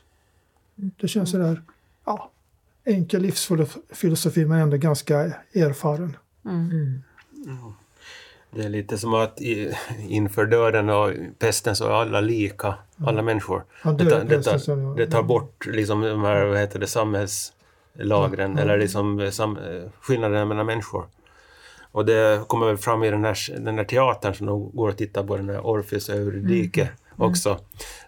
Det 0.75 1.09
känns 1.09 1.31
sådär, 1.31 1.63
ja, 2.05 2.31
enkel 2.85 3.23
livsfilosofi 3.23 4.45
men 4.45 4.59
ändå 4.61 4.77
ganska 4.77 5.33
erfaren. 5.55 6.17
Mm. 6.45 7.03
Det 8.51 8.63
är 8.63 8.69
lite 8.69 8.99
som 8.99 9.15
att 9.15 9.41
i, 9.41 9.77
inför 10.09 10.47
döden 10.47 10.91
och 10.91 11.13
pesten 11.39 11.77
så 11.77 11.87
är 11.87 11.91
alla 11.91 12.21
lika, 12.21 12.75
alla 13.07 13.23
människor. 13.23 13.65
Han 13.71 13.97
Det 13.97 14.11
tar, 14.11 14.25
det, 14.25 14.43
tar, 14.43 14.97
det 14.97 15.07
tar 15.07 15.23
bort 15.23 15.67
liksom 15.67 16.01
de 16.01 16.25
här, 16.25 16.45
vad 16.45 16.59
heter 16.59 16.79
det, 16.79 16.87
samhällslagren 16.87 18.59
eller 18.59 18.79
liksom 18.79 19.31
sam, 19.33 19.57
eh, 19.57 19.91
skillnaden 20.01 20.49
mellan 20.49 20.67
människor. 20.67 21.07
Och 21.93 22.07
det 22.07 22.49
kommer 22.49 22.67
väl 22.67 22.77
fram 22.77 23.05
i 23.05 23.11
den 23.11 23.25
här, 23.25 23.59
den 23.59 23.79
här 23.79 23.85
teatern 23.85 24.35
som 24.35 24.47
de 24.47 24.71
går 24.75 24.89
och 24.89 24.97
tittar 24.97 25.25
på, 25.25 25.37
den 25.37 25.49
här 25.49 25.67
Orpheus 25.67 26.09
och 26.09 26.15
Eurydike 26.15 26.89
också. 27.17 27.59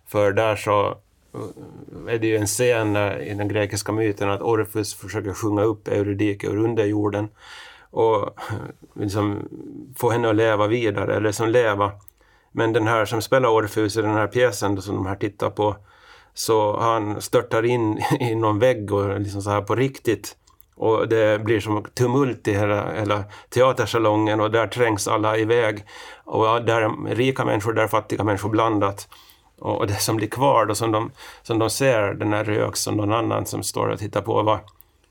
För 0.07 0.33
där 0.33 0.57
så 0.57 0.87
eh, 1.35 2.15
är 2.15 2.19
det 2.19 2.27
ju 2.27 2.37
en 2.37 2.47
scen 2.47 2.97
i 2.97 3.35
den 3.35 3.49
grekiska 3.49 3.93
myten 3.93 4.31
att 4.31 4.43
Orpheus 4.43 4.95
försöker 4.95 5.33
sjunga 5.33 5.63
upp 5.63 5.89
Eurydike 5.89 6.47
ur 6.47 6.57
underjorden 6.57 7.29
och 7.91 8.41
liksom 8.95 9.49
få 9.97 10.11
henne 10.11 10.31
att 10.31 10.37
leva 10.37 10.67
vidare, 10.67 11.17
eller 11.17 11.33
som 11.33 11.49
leva. 11.49 11.93
Men 12.53 12.73
den 12.73 12.87
här 12.87 13.05
som 13.05 13.23
spelar 13.23 13.49
Orpheus 13.49 13.97
i 13.97 14.03
den 14.03 14.15
här 14.15 14.27
pjäsen 14.27 14.83
som 14.83 14.95
de 14.95 15.07
här 15.07 15.17
tittar 15.17 15.51
på, 15.51 15.77
så 16.35 16.81
han 16.81 17.21
störtar 17.21 17.65
in 17.65 17.99
i 18.21 18.35
någon 18.35 18.59
vägg 18.59 18.93
och 18.93 19.21
liksom 19.21 19.43
så 19.43 19.51
här 19.51 19.63
på 19.63 19.75
riktigt. 19.75 20.37
Och 20.77 21.09
det 21.09 21.45
blir 21.45 21.61
som 21.61 21.85
tumult 21.95 22.49
i 22.49 22.53
hela, 22.53 22.93
hela 22.93 23.25
teatersalongen 23.49 24.41
och 24.41 24.51
där 24.51 24.67
trängs 24.67 25.09
alla 25.09 25.37
iväg. 25.39 25.85
Och 26.25 26.65
där 26.65 26.83
är 26.83 27.15
rika 27.15 27.45
människor, 27.45 27.73
där 27.73 27.83
är 27.83 27.89
fattiga 27.89 28.25
människor 28.25 28.49
blandat. 28.49 29.09
Och 29.59 29.87
det 29.87 29.95
som 29.95 30.17
blir 30.17 30.29
kvar 30.29 30.67
då, 30.67 30.75
som 30.75 30.93
de, 30.93 31.11
som 31.43 31.59
de 31.59 31.71
ser, 31.71 32.15
den 32.15 32.33
här 32.33 32.45
rök 32.45 32.77
som 32.77 32.97
någon 32.97 33.13
annan 33.13 33.47
som 33.47 33.63
står 33.63 33.89
och 33.89 33.99
tittar 33.99 34.21
på, 34.21 34.43
var 34.43 34.61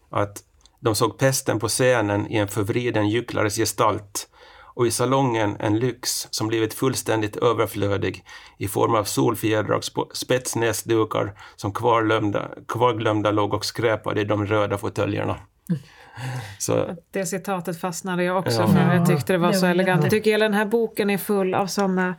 att 0.09 0.43
de 0.79 0.95
såg 0.95 1.17
pesten 1.17 1.59
på 1.59 1.67
scenen 1.67 2.31
i 2.31 2.37
en 2.37 2.47
förvriden 2.47 3.09
gycklares 3.09 3.55
gestalt 3.57 4.27
och 4.75 4.87
i 4.87 4.91
salongen 4.91 5.57
en 5.59 5.79
lyx 5.79 6.27
som 6.31 6.47
blivit 6.47 6.73
fullständigt 6.73 7.35
överflödig 7.35 8.23
i 8.57 8.67
form 8.67 8.95
av 8.95 9.03
solfjädrar 9.03 9.75
och 9.75 9.81
sp- 9.81 10.09
spetsnäsdukar 10.13 11.33
som 11.55 11.71
kvarglömda, 11.73 12.49
kvarglömda 12.67 13.31
låg 13.31 13.53
och 13.53 13.65
skräpade 13.65 14.21
i 14.21 14.23
de 14.23 14.45
röda 14.45 14.77
fåtöljerna. 14.77 15.35
Så 16.59 16.95
Det 17.11 17.25
citatet 17.25 17.81
fastnade 17.81 18.23
jag 18.23 18.37
också 18.37 18.61
Ja. 18.61 18.67
för. 18.67 18.93
Jag 18.95 19.05
tyckte 19.07 19.33
det 19.33 19.39
var 19.39 19.53
så 19.53 19.65
elegant. 19.65 20.01
Jag 20.03 20.11
tycker 20.11 20.31
hela 20.31 20.45
den 20.45 20.53
här 20.53 20.65
boken 20.65 21.09
är 21.09 21.17
full 21.17 21.53
av 21.55 21.67
sådana 21.67 22.15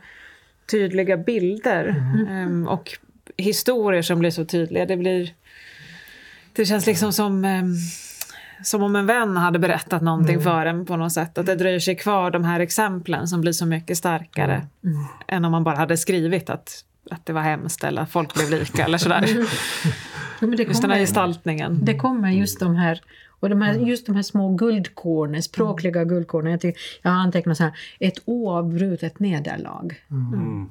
tydliga 0.71 1.17
bilder 1.17 1.87
ehm, 2.29 2.67
och 2.67 2.97
historier 3.37 4.01
som 4.01 4.19
blir 4.19 4.31
så 4.31 4.45
tydliga. 4.45 4.85
Det 4.85 4.97
blir... 4.97 5.33
Det 6.53 6.65
känns 6.65 6.85
liksom 6.85 7.13
som... 7.13 7.45
som 8.63 8.83
om 8.83 8.95
en 8.95 9.05
vän 9.05 9.37
hade 9.37 9.59
berättat 9.59 10.01
någonting 10.01 10.41
för 10.41 10.65
en 10.65 10.85
på 10.85 10.95
något 10.95 11.11
sätt. 11.13 11.37
Att 11.37 11.45
det 11.45 11.55
dröjer 11.55 11.79
sig 11.79 11.95
kvar 11.95 12.31
de 12.31 12.43
här 12.43 12.59
exemplen 12.59 13.27
som 13.27 13.41
blir 13.41 13.51
så 13.51 13.65
mycket 13.65 13.97
starkare 13.97 14.67
än 15.27 15.45
om 15.45 15.51
man 15.51 15.63
bara 15.63 15.75
hade 15.75 15.97
skrivit 15.97 16.49
att, 16.49 16.83
att 17.11 17.25
det 17.25 17.33
var 17.33 17.41
hemskt 17.41 17.83
eller 17.83 18.01
att 18.01 18.11
folk 18.11 18.33
blev 18.33 18.49
lika 18.59 18.85
eller 18.85 18.97
sådär. 18.97 19.27
Men 20.39 20.51
det 20.51 20.63
Just 20.63 20.81
den 20.81 20.89
här 20.91 20.97
kommer- 20.97 20.99
gestaltningen. 20.99 21.79
Det 21.85 21.95
kommer 21.95 22.29
just 22.31 22.59
de 22.59 22.75
här, 22.75 23.01
och 23.39 23.49
de 23.49 23.61
här, 23.61 23.73
just 23.73 24.05
de 24.05 24.15
här 24.15 24.23
små 24.23 24.55
guldkornen, 24.55 25.43
språkliga 25.43 26.03
guldkornen. 26.03 26.51
Jag, 26.51 26.61
tycker, 26.61 26.81
jag 27.01 27.11
har 27.11 27.17
antecknat 27.17 27.57
så 27.57 27.63
här, 27.63 27.73
ett 27.99 28.19
oavbrutet 28.25 29.19
nederlag. 29.19 29.93
mm, 30.11 30.69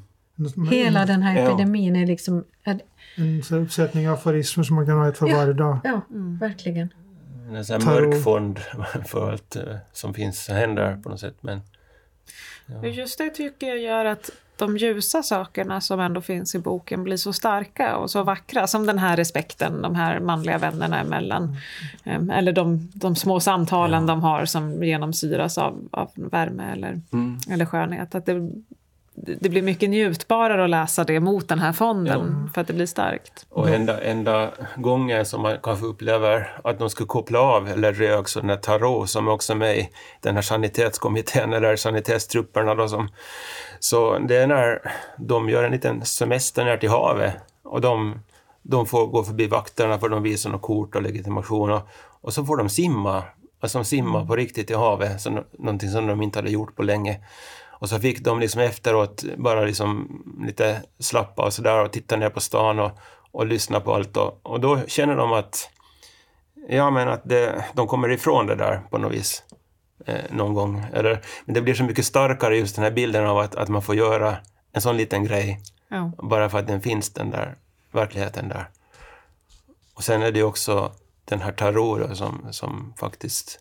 Hela 0.70 1.06
den 1.06 1.22
här 1.22 1.38
Ja. 1.40 1.48
epidemin 1.48 1.96
är 1.96 2.06
liksom... 2.06 2.44
Är, 2.64 2.80
En 3.16 3.42
uppsättning 3.58 4.08
av 4.08 4.14
aforismer 4.14 4.64
som 4.64 4.76
man 4.76 4.86
kan 4.86 4.96
ha 4.98 5.08
ett 5.08 5.18
för 5.18 5.28
Ja. 5.28 5.36
varje 5.36 5.52
dag. 5.52 5.78
ja, 5.84 6.00
verkligen. 6.40 6.88
En 7.56 7.64
sån 7.64 7.84
mörk 7.84 8.24
fond 8.24 8.58
för 9.06 9.32
allt 9.32 9.56
eh, 9.56 9.76
som 9.92 10.14
finns 10.14 10.48
händer 10.48 11.00
på 11.02 11.08
något 11.08 11.20
sätt. 11.20 11.36
Men 11.40 11.60
Just 12.82 13.18
det 13.18 13.30
tycker 13.30 13.66
jag 13.66 13.78
gör 13.78 14.04
att 14.04 14.30
de 14.58 14.76
ljusa 14.76 15.22
sakerna 15.22 15.80
som 15.80 16.00
ändå 16.00 16.20
finns 16.20 16.54
i 16.54 16.58
boken 16.58 17.04
blir 17.04 17.16
så 17.16 17.32
starka 17.32 17.96
och 17.96 18.10
så 18.10 18.22
vackra. 18.22 18.66
Som 18.66 18.86
den 18.86 18.98
här 18.98 19.16
respekten 19.16 19.82
de 19.82 19.94
här 19.94 20.20
manliga 20.20 20.58
vännerna 20.58 21.00
emellan. 21.00 21.56
Em, 22.04 22.30
Eller 22.30 22.52
de, 22.52 22.90
de 22.94 23.16
små 23.16 23.40
samtalen 23.40 24.06
de 24.06 24.22
har 24.22 24.44
som 24.44 24.84
genomsyras 24.84 25.58
av, 25.58 25.88
av 25.92 26.10
värme 26.14 26.72
eller, 26.72 27.00
mm. 27.12 27.38
eller 27.50 27.64
skönhet. 27.64 28.14
Att 28.14 28.26
det, 28.26 28.50
det 29.40 29.48
blir 29.48 29.62
mycket 29.62 29.90
njutbarare 29.90 30.64
att 30.64 30.70
läsa 30.70 31.04
det 31.04 31.20
mot 31.20 31.48
den 31.48 31.58
här 31.58 31.72
fonden 31.72 32.50
för 32.54 32.60
att 32.60 32.66
det 32.66 32.72
blir 32.72 32.86
starkt. 32.86 33.46
Och 33.50 33.68
enda, 33.68 34.00
enda 34.00 34.50
gången 34.76 35.26
som 35.26 35.42
man 35.42 35.56
kanske 35.62 35.86
upplever 35.86 36.60
att 36.64 36.78
de 36.78 36.90
skulle 36.90 37.06
koppla 37.06 37.40
av 37.40 37.68
eller 37.68 37.92
rök 37.92 38.28
så 38.28 38.40
den 38.40 38.50
här 38.50 38.56
Tarot 38.56 39.10
som 39.10 39.28
är 39.28 39.32
också 39.32 39.54
med 39.54 39.78
i 39.78 39.88
den 40.20 40.34
här 40.34 40.42
sanitetskommittén 40.42 41.52
eller 41.52 41.76
sanitetstrupperna 41.76 42.74
då 42.74 42.88
som 42.88 43.08
så 43.80 44.18
det 44.18 44.36
är 44.36 44.46
när 44.46 44.92
de 45.18 45.48
gör 45.48 45.64
en 45.64 45.72
liten 45.72 46.04
semester 46.04 46.64
ner 46.64 46.76
till 46.76 46.90
havet 46.90 47.34
och 47.64 47.80
de, 47.80 48.20
de 48.62 48.86
får 48.86 49.06
gå 49.06 49.24
förbi 49.24 49.46
vakterna 49.46 49.98
för 49.98 50.08
de 50.08 50.22
visar 50.22 50.50
något 50.50 50.62
kort 50.62 50.94
och 50.94 51.02
legitimation 51.02 51.70
och, 51.72 51.88
och 52.20 52.32
så 52.32 52.44
får 52.44 52.56
de 52.56 52.68
simma, 52.68 53.22
alltså 53.60 53.78
de 53.78 53.84
simma 53.84 54.26
på 54.26 54.36
riktigt 54.36 54.70
i 54.70 54.74
havet, 54.74 55.20
så, 55.20 55.30
nå- 55.30 55.44
någonting 55.58 55.90
som 55.90 56.06
de 56.06 56.22
inte 56.22 56.38
hade 56.38 56.50
gjort 56.50 56.76
på 56.76 56.82
länge. 56.82 57.20
Och 57.80 57.88
så 57.88 57.98
fick 57.98 58.20
de 58.24 58.40
liksom 58.40 58.60
efteråt 58.60 59.24
bara 59.36 59.60
liksom 59.64 60.22
lite 60.46 60.82
slappa 60.98 61.44
och 61.44 61.52
sådär 61.52 61.84
och 61.84 61.92
titta 61.92 62.16
ner 62.16 62.30
på 62.30 62.40
stan 62.40 62.78
och, 62.78 62.90
och 63.30 63.46
lyssna 63.46 63.80
på 63.80 63.94
allt. 63.94 64.16
Och, 64.16 64.40
och 64.42 64.60
då 64.60 64.80
känner 64.86 65.16
de 65.16 65.32
att, 65.32 65.70
ja 66.68 66.90
men 66.90 67.08
att 67.08 67.22
det, 67.24 67.64
de 67.74 67.86
kommer 67.86 68.08
ifrån 68.10 68.46
det 68.46 68.54
där 68.54 68.80
på 68.90 68.98
något 68.98 69.12
vis. 69.12 69.42
eh, 70.06 70.24
någon 70.30 70.54
gång. 70.54 70.84
Eller, 70.92 71.20
men 71.44 71.54
det 71.54 71.60
blir 71.62 71.74
så 71.74 71.84
mycket 71.84 72.04
starkare 72.06 72.56
just 72.56 72.74
den 72.76 72.84
här 72.84 72.90
bilden 72.92 73.26
av 73.26 73.38
att, 73.38 73.54
att 73.54 73.68
man 73.68 73.82
får 73.82 73.94
göra 73.94 74.36
en 74.72 74.80
sån 74.80 74.96
liten 74.96 75.24
grej 75.24 75.60
Ja. 75.90 76.12
bara 76.22 76.48
för 76.48 76.58
att 76.58 76.66
den 76.66 76.80
finns, 76.80 77.12
den 77.12 77.30
där 77.30 77.56
verkligheten 77.92 78.48
där. 78.48 78.68
Och 79.94 80.04
sen 80.04 80.22
är 80.22 80.32
det 80.32 80.42
också 80.42 80.92
den 81.24 81.40
här 81.40 81.52
Tarot 81.52 82.16
som, 82.16 82.46
som 82.50 82.94
faktiskt 82.98 83.60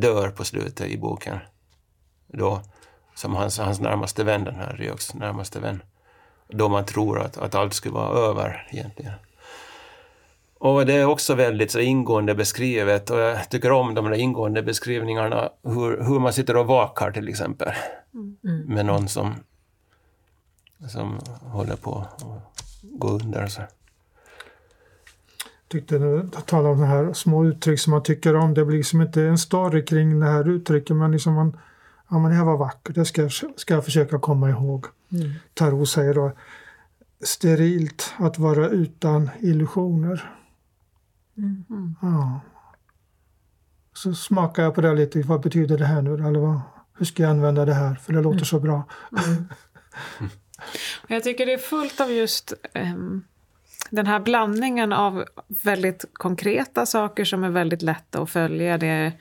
dör 0.00 0.28
på 0.30 0.44
slutet 0.44 0.86
i 0.86 0.98
boken. 0.98 1.38
Då, 2.26 2.62
som 3.16 3.34
hans, 3.34 3.58
hans 3.58 3.80
närmaste 3.80 4.24
vän, 4.24 4.44
den 4.44 4.54
här 4.54 4.76
Ryoks 4.76 5.14
närmaste 5.14 5.60
vän. 5.60 5.82
Då 6.48 6.68
man 6.68 6.84
tror 6.84 7.20
att, 7.20 7.38
att 7.38 7.54
allt 7.54 7.74
skulle 7.74 7.94
vara 7.94 8.18
över 8.30 8.68
egentligen. 8.70 9.12
Och 10.58 10.86
det 10.86 10.92
är 10.92 11.04
också 11.04 11.34
väldigt 11.34 11.70
så 11.70 11.78
ingående 11.78 12.34
beskrivet 12.34 13.10
och 13.10 13.18
jag 13.18 13.50
tycker 13.50 13.72
om 13.72 13.94
de 13.94 14.04
där 14.04 14.12
ingående 14.12 14.62
beskrivningarna 14.62 15.50
hur, 15.62 16.04
hur 16.04 16.18
man 16.18 16.32
sitter 16.32 16.56
och 16.56 16.66
vakar 16.66 17.10
till 17.10 17.28
exempel. 17.28 17.72
Med 18.66 18.86
någon 18.86 19.08
som, 19.08 19.34
som 20.88 21.18
håller 21.42 21.76
på 21.76 21.98
att 21.98 22.24
gå 22.82 23.08
under. 23.08 23.46
Så. 23.46 23.62
tyckte 25.68 25.98
du 25.98 26.28
talade 26.46 26.68
om 26.68 26.80
de 26.80 26.86
här 26.86 27.12
små 27.12 27.44
uttryck 27.44 27.80
som 27.80 27.90
man 27.90 28.02
tycker 28.02 28.36
om. 28.36 28.54
Det 28.54 28.64
blir 28.64 28.76
liksom 28.76 29.00
inte 29.02 29.22
en 29.22 29.38
story 29.38 29.84
kring 29.84 30.20
det 30.20 30.26
här 30.26 30.48
uttrycket 30.48 30.96
men 30.96 31.12
liksom 31.12 31.34
man, 31.34 31.56
ja 32.08 32.18
men 32.18 32.30
det 32.30 32.36
här 32.36 32.44
var 32.44 32.56
vackert, 32.56 32.94
det 32.94 33.04
ska, 33.04 33.28
ska 33.56 33.74
jag 33.74 33.84
försöka 33.84 34.18
komma 34.18 34.50
ihåg. 34.50 34.86
Tarot 35.54 35.88
säger 35.88 36.14
då 36.14 36.32
sterilt 37.20 38.14
att 38.18 38.38
vara 38.38 38.68
utan 38.68 39.30
illusioner. 39.40 40.32
Ja. 42.02 42.40
Så 43.92 44.14
smakar 44.14 44.62
jag 44.62 44.74
på 44.74 44.80
det 44.80 44.94
lite, 44.94 45.22
vad 45.22 45.40
betyder 45.40 45.78
det 45.78 45.84
här 45.84 46.02
nu? 46.02 46.14
Eller 46.14 46.40
vad, 46.40 46.60
hur 46.98 47.06
ska 47.06 47.22
jag 47.22 47.30
använda 47.30 47.64
det 47.64 47.74
här? 47.74 47.94
För 47.94 48.12
det 48.12 48.22
låter 48.22 48.44
så 48.44 48.60
bra. 48.60 48.84
Jag 51.06 51.22
tycker 51.24 51.46
det 51.46 51.52
är 51.52 51.58
fullt 51.58 52.00
av 52.00 52.12
just 52.12 52.52
ehm, 52.72 53.24
den 53.90 54.06
här 54.06 54.20
blandningen 54.20 54.92
av 54.92 55.24
väldigt 55.48 56.04
konkreta 56.12 56.86
saker 56.86 57.24
som 57.24 57.44
är 57.44 57.50
väldigt 57.50 57.82
lätta 57.82 58.22
att 58.22 58.30
följa. 58.30 58.78
Det 58.78 58.86
är 58.86 59.12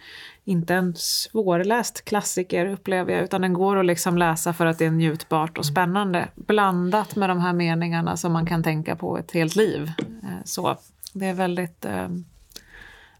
inte 0.47 0.73
en 0.75 0.95
svårläst 0.95 2.05
klassiker 2.05 2.65
upplever 2.65 3.13
jag, 3.13 3.23
utan 3.23 3.41
den 3.41 3.53
går 3.53 3.77
att 3.79 3.85
liksom 3.85 4.17
läsa 4.17 4.53
för 4.53 4.65
att 4.65 4.77
det 4.79 4.85
är 4.85 4.91
njutbart 4.91 5.57
och 5.57 5.65
spännande. 5.65 6.27
Blandat 6.35 7.15
med 7.15 7.29
de 7.29 7.39
här 7.39 7.53
meningarna 7.53 8.17
som 8.17 8.33
man 8.33 8.45
kan 8.45 8.63
tänka 8.63 8.95
på 8.95 9.17
ett 9.17 9.31
helt 9.31 9.55
liv. 9.55 9.91
Eh, 10.23 10.29
Så 10.45 10.77
det 11.13 11.25
är 11.25 11.33
väldigt... 11.33 11.85
ehm, 11.85 12.25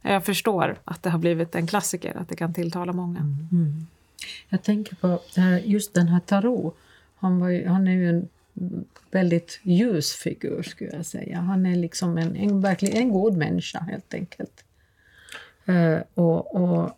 jag 0.02 0.26
förstår 0.26 0.78
att 0.84 1.04
det 1.04 1.10
har 1.10 1.20
blivit 1.20 1.56
en 1.56 1.68
klassiker, 1.68 2.18
att 2.18 2.30
det 2.30 2.36
kan 2.36 2.54
tilltala 2.54 2.94
många. 2.94 3.36
Jag 4.50 4.64
tänker 4.64 4.96
på 4.96 5.20
just 5.64 5.94
den 5.94 6.08
här 6.08 6.20
Tarot. 6.20 6.78
Han, 7.16 7.40
var 7.40 7.68
han 7.68 7.88
är 7.88 7.92
ju 7.92 8.10
en 8.10 8.28
väldigt 9.12 9.60
ljus 9.64 10.12
figur, 10.12 10.64
skulle 10.64 10.92
jag 10.92 11.06
säga. 11.06 11.40
Han 11.40 11.66
är 11.66 11.76
liksom 11.76 12.18
en, 12.18 12.36
en, 12.36 12.62
verkligen 12.62 12.98
en 12.98 13.10
god 13.10 13.38
människa, 13.38 13.80
helt 13.80 14.14
enkelt. 14.14 14.64
Eh, 15.66 15.98
och, 16.14 16.56
och 16.56 16.98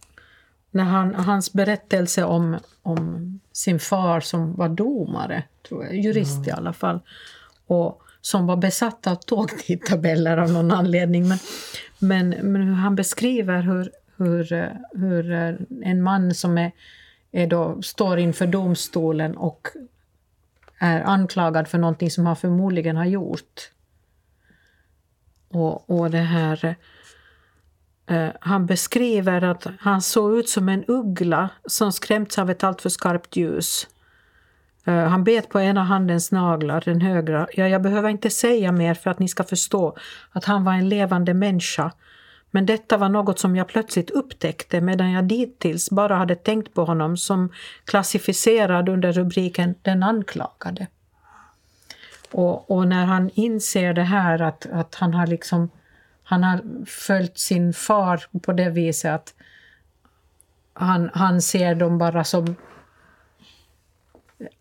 när 0.72 0.84
han, 0.84 1.15
hans 1.15 1.53
berättelse 1.53 2.24
om, 2.24 2.57
om 2.82 3.39
sin 3.51 3.80
far 3.80 4.20
som 4.20 4.55
var 4.55 4.70
domare, 4.70 5.43
tror 5.68 5.86
jag, 5.86 5.95
jurist 5.95 6.47
i 6.47 6.51
alla 6.51 6.74
fall, 6.74 6.99
och 7.68 8.01
som 8.22 8.47
var 8.47 8.57
besatt 8.57 9.07
av 9.07 9.15
tågtidtabeller 9.15 10.38
av 10.38 10.51
någon 10.51 10.72
anledning. 10.72 11.28
Men, 11.28 11.39
men, 11.99 12.30
men 12.30 12.74
han 12.74 12.95
beskriver 12.95 13.61
hur, 13.61 13.91
hur, 14.18 14.72
hur 14.91 15.32
eh, 15.32 15.55
en 15.84 16.01
man 16.01 16.36
som 16.36 16.57
är, 16.57 16.72
är 17.32 17.47
då, 17.47 17.82
står 17.82 18.20
inför 18.20 18.47
domstolen 18.47 19.38
och 19.38 19.68
är 20.80 21.01
anklagad 21.01 21.68
för 21.68 21.78
någonting 21.78 22.11
som 22.11 22.26
han 22.26 22.36
förmodligen 22.36 22.95
har 22.95 23.05
gjort. 23.05 23.72
Och, 25.49 25.89
och 25.89 26.11
det 26.11 26.18
här... 26.18 26.76
Eh, 28.08 28.30
han 28.39 28.66
beskriver 28.66 29.43
att 29.43 29.68
han 29.80 30.01
såg 30.01 30.38
ut 30.38 30.49
som 30.49 30.70
en 30.70 30.84
uggla 30.88 31.49
som 31.66 31.91
skrämts 31.91 32.38
av 32.38 32.49
ett 32.49 32.64
alltför 32.64 32.89
skarpt 32.89 33.36
ljus. 33.36 33.88
Eh, 34.86 35.03
han 35.03 35.24
bet 35.24 35.49
på 35.49 35.60
ena 35.60 35.84
handens 35.84 36.32
naglar, 36.32 36.84
den 36.86 37.01
högra. 37.01 37.47
Ja, 37.53 37.68
jag 37.68 37.82
behöver 37.82 38.10
inte 38.10 38.30
säga 38.30 38.72
mer 38.72 38.93
för 38.93 39.10
att 39.10 39.20
ni 39.20 39.28
ska 39.28 39.43
förstå 39.43 39.97
att 40.32 40.45
han 40.45 40.64
var 40.64 40.74
en 40.74 40.89
levande 40.89 41.34
människa. 41.34 41.91
Men 42.51 42.66
detta 42.66 42.97
var 42.97 43.10
något 43.10 43.39
som 43.39 43.55
jag 43.55 43.68
plötsligt 43.68 44.10
upptäckte 44.10 44.82
medan 44.82 45.12
jag 45.12 45.24
dittills 45.24 45.89
bara 45.89 46.16
hade 46.16 46.36
tänkt 46.36 46.74
på 46.74 46.86
honom 46.86 47.18
som 47.18 47.51
klassificerad 47.86 48.89
under 48.89 49.12
rubriken 49.12 49.76
Den 49.82 50.03
anklagade. 50.03 50.88
Och, 52.32 52.72
och 52.72 52.88
när 52.88 53.05
han 53.05 53.30
inser 53.34 53.93
det 53.93 54.03
här 54.03 54.41
att, 54.41 54.66
att 54.72 54.95
han 54.95 55.14
har 55.14 55.28
liksom 55.28 55.70
han 56.30 56.43
har 56.43 56.86
följt 56.86 57.38
sin 57.38 57.73
far 57.73 58.39
på 58.41 58.53
det 58.53 58.69
viset 58.69 59.13
att 59.13 59.34
han, 60.73 61.09
han 61.13 61.41
ser 61.41 61.75
dem 61.75 61.97
bara 61.97 62.23
som 62.23 62.55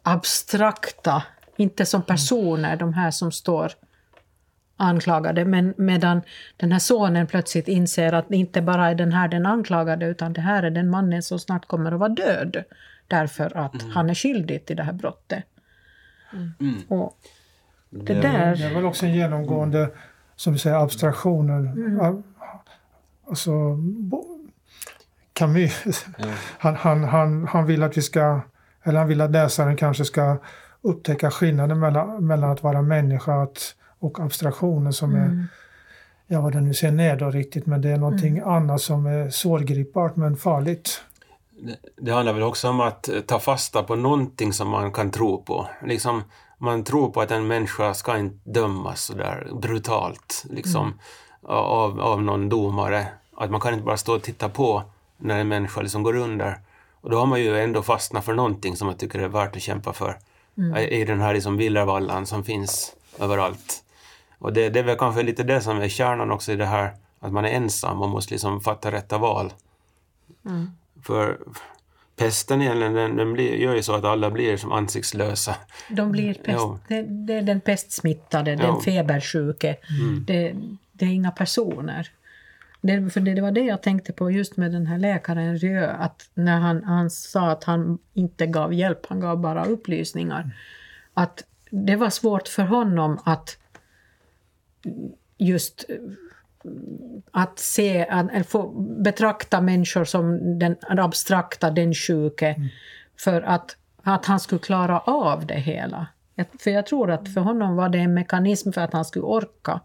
abstrakta, 0.02 1.22
inte 1.56 1.86
som 1.86 2.02
personer, 2.02 2.76
de 2.76 2.94
här 2.94 3.10
som 3.10 3.32
står 3.32 3.72
anklagade. 4.76 5.44
Men 5.44 5.74
medan 5.76 6.22
den 6.56 6.72
här 6.72 6.78
sonen 6.78 7.26
plötsligt 7.26 7.68
inser 7.68 8.12
att 8.12 8.28
det 8.28 8.36
inte 8.36 8.62
bara 8.62 8.90
är 8.90 8.94
den 8.94 9.12
här 9.12 9.28
den 9.28 9.46
anklagade 9.46 10.06
utan 10.06 10.32
det 10.32 10.40
här 10.40 10.62
är 10.62 10.70
den 10.70 10.90
mannen 10.90 11.22
som 11.22 11.38
snart 11.38 11.66
kommer 11.66 11.92
att 11.92 12.00
vara 12.00 12.08
död 12.08 12.64
därför 13.08 13.56
att 13.56 13.82
han 13.94 14.10
är 14.10 14.14
skyldig 14.14 14.64
till 14.66 14.76
det 14.76 14.82
här 14.82 14.92
brottet. 14.92 15.44
Och 16.88 17.18
det 17.90 18.14
där... 18.14 18.56
Det 18.56 18.64
är 18.64 18.74
väl 18.74 18.84
också 18.84 19.06
en 19.06 19.14
genomgående, 19.14 19.90
som 20.36 20.52
du 20.52 20.58
säger, 20.58 20.76
abstraktioner. 20.76 21.74
Ja, 22.00 22.22
Alltså, 23.28 23.78
Camus, 25.32 26.06
han, 26.58 26.74
han, 26.74 27.04
han, 27.04 27.46
han 27.46 27.66
vill 27.66 27.82
att 27.82 27.96
vi 27.96 28.02
ska, 28.02 28.40
eller 28.82 28.98
han 28.98 29.08
vill 29.08 29.20
att 29.20 29.30
läsaren 29.30 29.76
kanske 29.76 30.04
ska 30.04 30.36
upptäcka 30.80 31.30
skillnaden 31.30 31.80
mellan, 31.80 32.26
mellan 32.26 32.50
att 32.50 32.62
vara 32.62 32.82
människa 32.82 33.42
att, 33.42 33.74
och 33.98 34.20
abstraktionen 34.20 34.92
som 34.92 35.14
är, 35.14 35.46
ja 36.26 36.40
vad 36.40 36.52
det 36.52 36.60
nu 36.60 36.74
sen 36.74 37.00
är 37.00 37.16
då 37.16 37.30
riktigt, 37.30 37.66
men 37.66 37.82
det 37.82 37.90
är 37.90 37.96
någonting 37.96 38.40
annat 38.44 38.80
som 38.80 39.06
är 39.06 39.30
svårgripbart 39.30 40.16
men 40.16 40.36
farligt. 40.36 41.02
Det, 41.96 42.10
handlar 42.10 42.32
väl 42.32 42.42
också 42.42 42.68
om 42.68 42.80
att 42.80 43.08
ta 43.26 43.38
fasta 43.38 43.82
på 43.82 43.96
någonting 43.96 44.52
som 44.52 44.68
man 44.68 44.92
kan 44.92 45.10
tro 45.10 45.42
på. 45.42 45.68
Liksom, 45.84 46.22
man 46.58 46.84
tror 46.84 47.10
på 47.10 47.20
att 47.20 47.30
en 47.30 47.46
människa 47.46 47.94
ska 47.94 48.18
inte 48.18 48.50
dömas 48.50 49.02
så 49.02 49.14
där 49.14 49.50
brutalt 49.54 50.44
liksom, 50.50 50.98
av, 51.42 52.00
av 52.00 52.22
någon 52.22 52.48
domare. 52.48 53.06
Att 53.36 53.50
man 53.50 53.60
kan 53.60 53.72
inte 53.72 53.84
bara 53.84 53.96
stå 53.96 54.14
och 54.14 54.22
titta 54.22 54.48
på 54.48 54.82
när 55.16 55.38
en 55.38 55.48
människa 55.48 55.80
liksom 55.80 56.02
går 56.02 56.16
under. 56.16 56.60
Och 57.00 57.10
då 57.10 57.18
har 57.18 57.26
man 57.26 57.40
ju 57.40 57.60
ändå 57.60 57.82
fastnat 57.82 58.24
för 58.24 58.34
någonting 58.34 58.76
som 58.76 58.86
man 58.86 58.96
tycker 58.96 59.18
är 59.18 59.28
värt 59.28 59.56
att 59.56 59.62
kämpa 59.62 59.92
för. 59.92 60.18
I, 60.78 61.00
I 61.00 61.04
den 61.04 61.20
här 61.20 61.34
liksom 61.34 61.56
villervallan 61.56 62.26
som 62.26 62.44
finns 62.44 62.96
överallt. 63.18 63.82
Och 64.38 64.52
det, 64.52 64.68
det 64.68 64.78
är 64.78 64.84
väl 64.84 64.98
kanske 64.98 65.22
lite 65.22 65.42
det 65.42 65.60
som 65.60 65.80
är 65.80 65.88
kärnan 65.88 66.30
också 66.30 66.52
i 66.52 66.56
det 66.56 66.66
här 66.66 66.94
att 67.20 67.32
man 67.32 67.44
är 67.44 67.48
ensam 67.48 68.02
och 68.02 68.08
måste 68.08 68.34
liksom 68.34 68.60
fatta 68.60 68.92
rätta 68.92 69.18
val. 69.18 69.52
För 71.02 71.38
pesten 72.16 72.62
egentligen, 72.62 72.92
den, 72.94 73.16
den 73.16 73.32
blir, 73.32 73.54
gör 73.56 73.74
ju 73.74 73.82
så 73.82 73.94
att 73.94 74.04
alla 74.04 74.30
blir 74.30 74.56
som 74.56 74.72
ansiktslösa. 74.72 75.56
De 75.88 76.12
blir 76.12 76.34
pest, 76.34 76.46
Ja. 76.48 76.78
det, 76.88 77.02
det 77.02 77.34
är 77.34 77.42
den 77.42 77.60
pestsmittade, 77.60 78.50
Ja. 78.50 78.56
den 78.56 78.80
febersjuke. 78.80 79.76
Det, 80.26 80.54
det 80.92 81.04
är 81.04 81.08
inga 81.08 81.30
personer. 81.30 82.10
Det, 82.80 83.10
för 83.10 83.20
det, 83.20 83.34
det 83.34 83.40
var 83.42 83.50
det 83.52 83.60
jag 83.64 83.82
tänkte 83.82 84.12
på 84.12 84.30
just 84.30 84.56
med 84.56 84.72
den 84.72 84.86
här 84.86 84.98
läkaren 84.98 85.58
Rieu, 85.58 85.84
att 85.84 86.30
när 86.34 86.58
han, 86.60 86.84
han 86.84 87.10
sa 87.10 87.50
att 87.50 87.64
han 87.64 87.98
inte 88.14 88.46
gav 88.46 88.74
hjälp, 88.74 89.06
han 89.06 89.20
gav 89.20 89.38
bara 89.40 89.64
upplysningar. 89.64 90.50
Att 91.14 91.44
det 91.70 91.96
var 91.96 92.10
svårt 92.10 92.48
för 92.48 92.62
honom 92.62 93.18
att 93.24 93.58
just 95.38 95.84
att 97.30 97.58
se, 97.58 98.06
att, 98.10 98.30
eller 98.30 98.42
få 98.44 98.68
betrakta 99.04 99.60
människor 99.60 100.04
som 100.04 100.58
den 100.58 100.76
abstrakta, 100.88 101.70
den 101.70 101.94
sjuke, 101.94 102.56
för 103.24 103.42
att, 103.42 103.76
att 104.02 104.26
han 104.26 104.40
skulle 104.40 104.58
klara 104.58 104.98
av 105.00 105.46
det 105.46 105.54
hela. 105.60 106.06
Jag- 106.34 106.46
För 106.60 106.70
jag 106.70 106.86
tror 106.86 107.10
att 107.10 107.34
för 107.34 107.40
honom 107.40 107.76
var 107.76 107.88
det 107.88 107.98
en 107.98 108.14
mekanism 108.14 108.72
för 108.72 108.80
att 108.80 108.92
han 108.92 109.04
skulle 109.04 109.24
orka. 109.24 109.80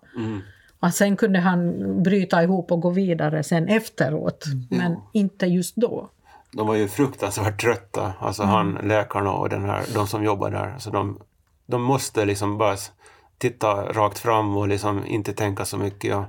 Och 0.80 0.94
sen 0.94 1.18
kunde 1.18 1.40
han 1.40 2.04
bryta 2.04 2.44
ihop 2.44 2.72
och 2.72 2.82
gå 2.82 2.90
vidare 2.90 3.44
sen 3.44 3.68
efteråt, 3.68 4.46
men 4.70 4.96
inte 5.14 5.46
just 5.46 5.76
då. 5.76 6.10
De 6.52 6.68
var 6.68 6.76
ju 6.76 6.88
fruktansvärt 6.88 7.62
trötta, 7.62 8.14
alltså 8.20 8.44
han, 8.44 8.80
läkarna 8.84 9.32
och 9.32 9.50
den 9.50 9.66
här, 9.66 9.84
de 9.94 10.08
som 10.08 10.24
jobbar 10.24 10.52
där. 10.52 10.76
Så 10.80 10.90
de, 10.90 11.20
de 11.66 11.82
måste 11.84 12.26
liksom 12.26 12.58
bara 12.58 12.76
titta 13.38 13.68
rakt 13.94 14.20
fram 14.20 14.58
och 14.58 14.68
liksom 14.68 15.06
inte 15.06 15.34
tänka 15.34 15.66
så 15.66 15.78
mycket 15.78 16.16
och 16.16 16.24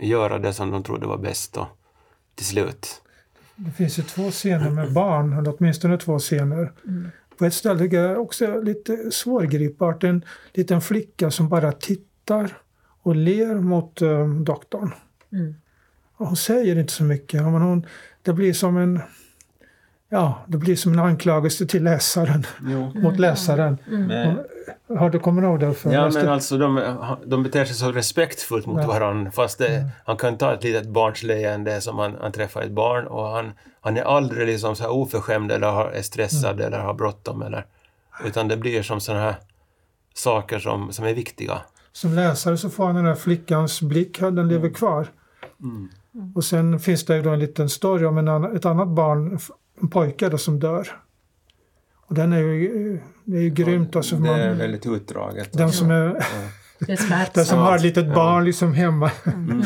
göra 0.00 0.38
det 0.38 0.52
som 0.52 0.70
de 0.70 0.82
trodde 0.82 1.06
var 1.06 1.18
bäst 1.18 1.56
och 1.56 1.66
till 2.34 2.46
slut. 2.46 3.02
det 3.56 3.70
finns 3.70 3.98
ju 3.98 4.02
två 4.02 4.30
scener 4.30 4.70
med 4.70 4.92
barn, 4.92 5.32
eller 5.32 5.54
åtminstone 5.58 5.98
två 5.98 6.18
scener. 6.18 6.72
På 7.38 7.44
ett 7.44 7.54
ställe 7.54 7.84
är 7.84 7.88
det 7.88 8.16
också 8.16 8.60
lite 8.60 9.10
svårgripbart. 9.10 10.04
En 10.04 10.24
liten 10.52 10.80
flicka 10.80 11.30
som 11.30 11.48
bara 11.48 11.72
tittar 11.72 12.58
och 13.02 13.16
ler 13.16 13.54
mot 13.54 14.02
uh, 14.02 14.34
doktorn. 14.40 14.94
Mm. 15.32 15.54
Hon 16.12 16.36
säger 16.36 16.78
inte 16.78 16.92
så 16.92 17.04
mycket. 17.04 17.42
Men 17.42 17.62
hon, 17.62 17.86
det 18.22 18.32
blir 18.32 18.52
som 18.52 18.76
en 18.76 19.00
Ja, 20.10 20.44
det 20.48 20.58
blir 20.58 20.76
som 20.76 20.92
en 20.92 20.98
anklagelse 20.98 21.66
till 21.66 21.84
läsaren, 21.84 22.46
Jo. 22.62 22.92
mot 22.94 23.18
läsaren. 23.18 23.78
Men, 23.86 24.38
Har 24.98 25.10
du 25.10 25.18
kommit 25.18 25.42
ihåg 25.44 25.60
det? 25.60 25.74
För 25.74 25.92
ja, 25.92 26.10
men 26.14 26.28
alltså 26.28 26.58
de, 26.58 26.96
de 27.26 27.42
beter 27.42 27.64
sig 27.64 27.74
så 27.76 27.92
respektfullt 27.92 28.66
mot 28.66 28.80
Ja. 28.82 28.86
varandra 28.88 29.30
fast 29.30 29.58
det, 29.58 29.88
han 30.06 30.16
kan 30.16 30.38
ta 30.38 30.54
ett 30.54 30.64
litet 30.64 30.88
barns 30.88 31.22
leende 31.22 31.80
som 31.80 31.98
han, 31.98 32.16
han 32.20 32.32
träffar 32.32 32.62
ett 32.62 32.70
barn 32.70 33.06
och 33.06 33.24
han, 33.26 33.52
han 33.80 33.96
är 33.96 34.02
aldrig 34.02 34.46
liksom 34.46 34.76
så 34.76 34.82
här 34.82 34.90
oförskämd 34.92 35.52
eller 35.52 35.70
har- 35.70 35.90
är 35.90 36.02
stressad 36.02 36.60
eller 36.60 36.78
har 36.78 36.94
bråttom 36.94 37.42
eller 37.42 37.66
utan 38.24 38.48
det 38.48 38.56
blir 38.56 38.82
som 38.82 39.00
sådana 39.00 39.22
här 39.24 39.34
saker 40.14 40.58
som, 40.58 40.92
som 40.92 41.04
är 41.04 41.14
viktiga. 41.14 41.58
Som 41.92 42.14
läsare 42.14 42.56
så 42.56 42.70
får 42.70 42.86
han 42.86 42.94
den 42.94 43.04
där 43.04 43.14
flickans 43.14 43.82
blick, 43.82 44.20
den 44.20 44.48
lever 44.48 44.68
kvar. 44.68 45.06
Mm. 45.62 45.88
Och 46.34 46.44
sen 46.44 46.78
finns 46.80 47.04
det 47.04 47.22
då 47.22 47.30
en 47.30 47.38
liten 47.38 47.68
story 47.68 48.04
om 48.06 48.18
en 48.18 48.56
ett 48.56 48.64
annat 48.66 48.88
barn, 48.88 49.38
en 49.80 49.88
pojke 49.88 50.28
då, 50.28 50.38
som 50.38 50.60
dör. 50.60 50.88
Och 52.08 52.14
den 52.14 52.32
är 52.32 52.38
ju, 52.38 53.00
det 53.24 53.36
är 53.36 53.40
ju 53.42 53.50
grymt. 53.50 53.96
Alltså, 53.96 54.16
det 54.16 54.28
är 54.30 54.48
man, 54.48 54.58
väldigt 54.58 54.86
utdraget. 54.86 55.52
den 55.52 55.72
som, 55.72 55.90
är, 55.90 56.24
Det 56.78 56.92
är 56.92 57.34
den 57.34 57.44
som 57.44 57.58
har 57.58 57.76
ett 57.76 57.82
litet 57.82 58.06
Ja. 58.06 58.14
barn 58.14 58.44
liksom 58.44 58.72
hemma, 58.74 59.10
Mm. 59.26 59.62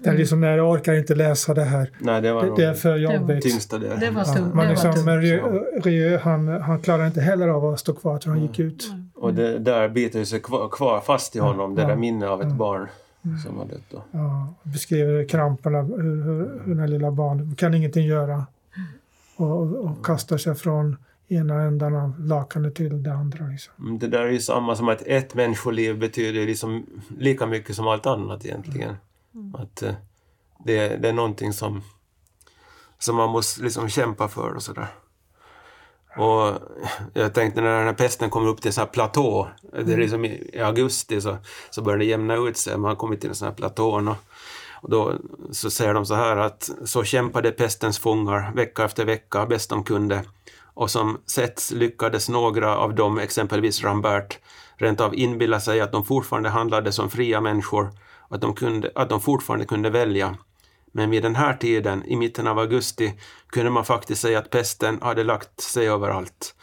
den 0.00 0.16
liksom, 0.16 0.40
nej, 0.40 0.56
jag 0.56 0.70
orkar 0.70 0.94
inte 0.94 1.14
läsa 1.14 1.54
det 1.54 1.64
här. 1.64 1.90
Nej, 1.98 2.22
det 2.22 2.32
var 2.32 2.42
Det, 2.44 2.52
det 2.56 2.64
är 2.64 2.74
för 2.74 2.96
jobbigt. 2.96 3.42
tyngsta 3.42 3.78
det. 3.78 3.88
Det 4.00 4.10
var 4.10 4.24
Ja, 4.26 4.34
men 4.54 4.56
det 4.64 4.70
liksom, 4.70 5.04
men. 5.04 5.22
Rieu, 5.82 6.18
han, 6.18 6.48
han 6.48 6.80
klarar 6.80 7.06
inte 7.06 7.20
heller 7.20 7.48
av 7.48 7.64
att 7.66 7.80
stå 7.80 7.92
kvar, 7.94 8.18
så 8.18 8.28
han 8.30 8.42
gick 8.42 8.58
ut. 8.58 8.90
Och 9.14 9.34
det 9.34 9.58
där 9.58 9.88
biter 9.88 10.24
sig 10.24 10.40
kvar, 10.40 10.68
kvar 10.68 11.00
fast 11.00 11.36
i 11.36 11.38
honom, 11.38 11.74
det 11.74 11.82
Ja. 11.82 11.88
där 11.88 11.96
minnet 11.96 12.28
av 12.28 12.40
ett 12.42 12.48
Ja. 12.48 12.54
barn 12.54 12.88
som 13.46 13.58
har 13.58 13.64
dött 13.64 13.82
då. 13.90 14.02
Ja, 14.10 14.54
beskriver 14.62 15.28
kramperna, 15.28 15.82
hur, 15.82 16.22
hur, 16.24 16.60
hur 16.64 16.74
den 16.74 16.90
lilla 16.90 17.10
barnet 17.10 17.58
kan 17.58 17.74
ingenting 17.74 18.06
göra. 18.06 18.46
Och, 19.36 19.60
och 19.76 20.06
kastar 20.06 20.38
sig 20.38 20.54
från 20.54 20.96
ena 21.28 21.62
ändan 21.62 21.94
av 21.94 22.20
lakanet 22.20 22.74
till 22.74 23.02
det 23.02 23.12
andra. 23.12 23.46
Liksom. 23.46 23.74
Mm, 23.78 23.98
Det 23.98 24.08
där 24.08 24.22
är 24.22 24.30
ju 24.30 24.40
samma 24.40 24.76
som 24.76 24.88
att 24.88 25.02
ett 25.02 25.34
människoliv 25.34 25.98
betyder 25.98 26.46
liksom 26.46 26.86
lika 27.18 27.46
mycket 27.46 27.76
som 27.76 27.88
allt 27.88 28.06
annat 28.06 28.44
egentligen. 28.44 28.96
Att 29.54 29.82
eh, 29.82 29.94
det, 30.64 30.96
det 30.96 31.08
är 31.08 31.12
någonting 31.12 31.52
som, 31.52 31.82
som 32.98 33.16
man 33.16 33.30
måste 33.30 33.62
liksom 33.62 33.88
kämpa 33.88 34.28
för 34.28 34.54
och 34.54 34.62
sådär. 34.62 34.86
Och 36.16 36.58
jag 37.12 37.34
tänkte 37.34 37.60
när 37.60 37.78
den 37.78 37.86
här 37.86 37.94
pesten 37.94 38.30
kommer 38.30 38.48
upp 38.48 38.60
till 38.60 38.68
en 38.68 38.72
sån 38.72 38.82
här 38.82 38.88
platå, 38.92 39.48
det 39.84 39.92
är 39.92 39.96
liksom 39.96 40.24
i, 40.24 40.50
i 40.52 40.60
augusti 40.60 41.20
så, 41.20 41.36
så 41.70 41.82
börjar 41.82 41.98
det 41.98 42.04
jämna 42.04 42.34
ut 42.34 42.56
sig, 42.56 42.78
man 42.78 42.88
har 42.88 42.96
kommit 42.96 43.20
till 43.20 43.28
en 43.28 43.34
sån 43.36 43.48
här 43.48 43.54
platå 43.54 43.90
och, 43.90 44.14
och 44.82 44.90
då 44.90 45.14
så 45.50 45.70
säger 45.70 45.94
de 45.94 46.06
så 46.06 46.14
här 46.14 46.36
att 46.36 46.70
så 46.84 47.04
kämpade 47.04 47.50
pestens 47.50 47.98
fångar 47.98 48.52
vecka 48.54 48.84
efter 48.84 49.04
vecka 49.04 49.46
bäst 49.46 49.70
de 49.70 49.84
kunde 49.84 50.24
och 50.76 50.90
som 50.90 51.18
setts 51.26 51.70
lyckades 51.70 52.28
några 52.28 52.76
av 52.76 52.94
dem, 52.94 53.18
exempelvis 53.18 53.84
Rambert, 53.84 54.38
rent 54.76 55.00
av 55.00 55.14
inbilla 55.14 55.60
sig 55.60 55.80
att 55.80 55.92
de 55.92 56.04
fortfarande 56.04 56.48
handlade 56.48 56.92
som 56.92 57.10
fria 57.10 57.40
människor 57.40 57.90
och 58.28 58.34
att 58.34 58.40
de, 58.40 58.54
kunde, 58.54 58.90
att 58.94 59.08
de 59.08 59.20
fortfarande 59.20 59.66
kunde 59.66 59.90
välja. 59.90 60.36
Men 60.92 61.10
vid 61.10 61.22
den 61.22 61.36
här 61.36 61.54
tiden, 61.54 62.04
i 62.04 62.16
mitten 62.16 62.46
av 62.46 62.58
augusti, 62.58 63.14
kunde 63.48 63.70
man 63.70 63.84
faktiskt 63.84 64.20
säga 64.20 64.38
att 64.38 64.50
pesten 64.50 64.98
hade 65.02 65.24
lagt 65.24 65.60
sig 65.60 65.88
överallt. 65.88 66.54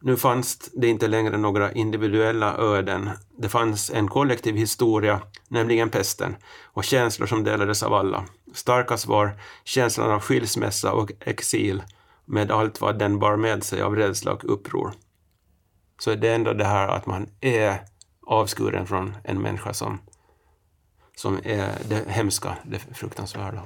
Nu 0.00 0.16
fanns 0.16 0.70
det 0.72 0.88
inte 0.88 1.08
längre 1.08 1.36
några 1.38 1.72
individuella 1.72 2.56
öden. 2.56 3.10
Det 3.38 3.48
fanns 3.48 3.90
en 3.90 4.08
kollektiv 4.08 4.56
historia, 4.56 5.20
nämligen 5.48 5.90
pesten, 5.90 6.36
och 6.64 6.84
känslor 6.84 7.26
som 7.26 7.44
delades 7.44 7.82
av 7.82 7.94
alla. 7.94 8.24
Starkast 8.54 9.06
var 9.06 9.40
känslan 9.64 10.10
av 10.10 10.20
skilsmässa 10.20 10.92
och 10.92 11.12
exil, 11.20 11.82
med 12.28 12.50
allt 12.50 12.80
vad 12.80 12.98
den 12.98 13.18
bar 13.18 13.36
med 13.36 13.64
sig 13.64 13.82
av 13.82 13.96
rädsla 13.96 14.32
och 14.32 14.52
uppror. 14.52 14.92
Så 15.98 16.14
det 16.14 16.28
är 16.28 16.34
ändå 16.34 16.52
det 16.52 16.64
här 16.64 16.88
att 16.88 17.06
man 17.06 17.26
är 17.40 17.78
avskuren 18.26 18.86
från 18.86 19.16
en 19.24 19.42
människa 19.42 19.74
som, 19.74 19.98
som 21.16 21.40
är 21.44 21.72
det 21.88 22.08
hemska, 22.08 22.56
det 22.64 22.78
fruktansvärda. 22.78 23.62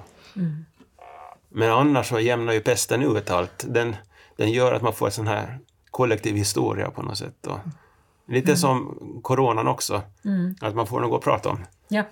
Men 1.48 1.70
annars 1.72 2.08
så 2.08 2.20
jämnar 2.20 2.52
ju 2.52 2.60
pesten 2.60 3.02
ut 3.02 3.30
allt. 3.30 3.64
Den, 3.68 3.96
den 4.36 4.50
gör 4.50 4.72
att 4.72 4.82
man 4.82 4.92
får 4.92 5.06
en 5.06 5.12
sån 5.12 5.26
här 5.26 5.58
kollektiv 5.90 6.36
historia 6.36 6.90
på 6.90 7.02
något 7.02 7.18
sätt. 7.18 7.46
Och 7.46 7.58
lite 8.28 8.56
som 8.56 8.98
coronan 9.22 9.68
också, 9.68 10.02
att 10.60 10.74
man 10.74 10.86
får 10.86 11.00
något 11.00 11.18
att 11.18 11.24
prata 11.24 11.48
om. 11.50 11.58
Ja. 11.88 12.04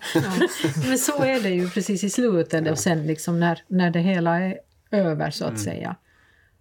Men 0.88 0.98
så 0.98 1.22
är 1.22 1.40
det 1.40 1.50
ju 1.50 1.70
precis 1.70 2.04
i 2.04 2.10
slutet 2.10 2.70
och 2.70 2.78
sen 2.78 3.06
liksom 3.06 3.40
när, 3.40 3.62
när 3.68 3.90
det 3.90 4.00
hela 4.00 4.40
är 4.40 4.58
över 4.90 5.30
så 5.30 5.44
att 5.44 5.60
säga. 5.60 5.96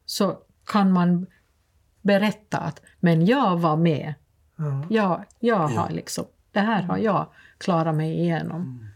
Så 0.09 0.37
kan 0.65 0.91
man 0.91 1.25
berätta 2.01 2.57
att 2.57 2.81
men 2.99 3.25
jag 3.25 3.59
var 3.59 3.77
med. 3.77 4.13
Ja. 4.55 4.85
Jag, 4.89 5.23
jag 5.39 5.67
har 5.67 5.89
liksom, 5.89 6.25
det 6.51 6.59
här 6.59 6.81
har 6.81 6.97
jag 6.97 7.27
klarat 7.57 7.95
mig 7.95 8.19
igenom. 8.19 8.89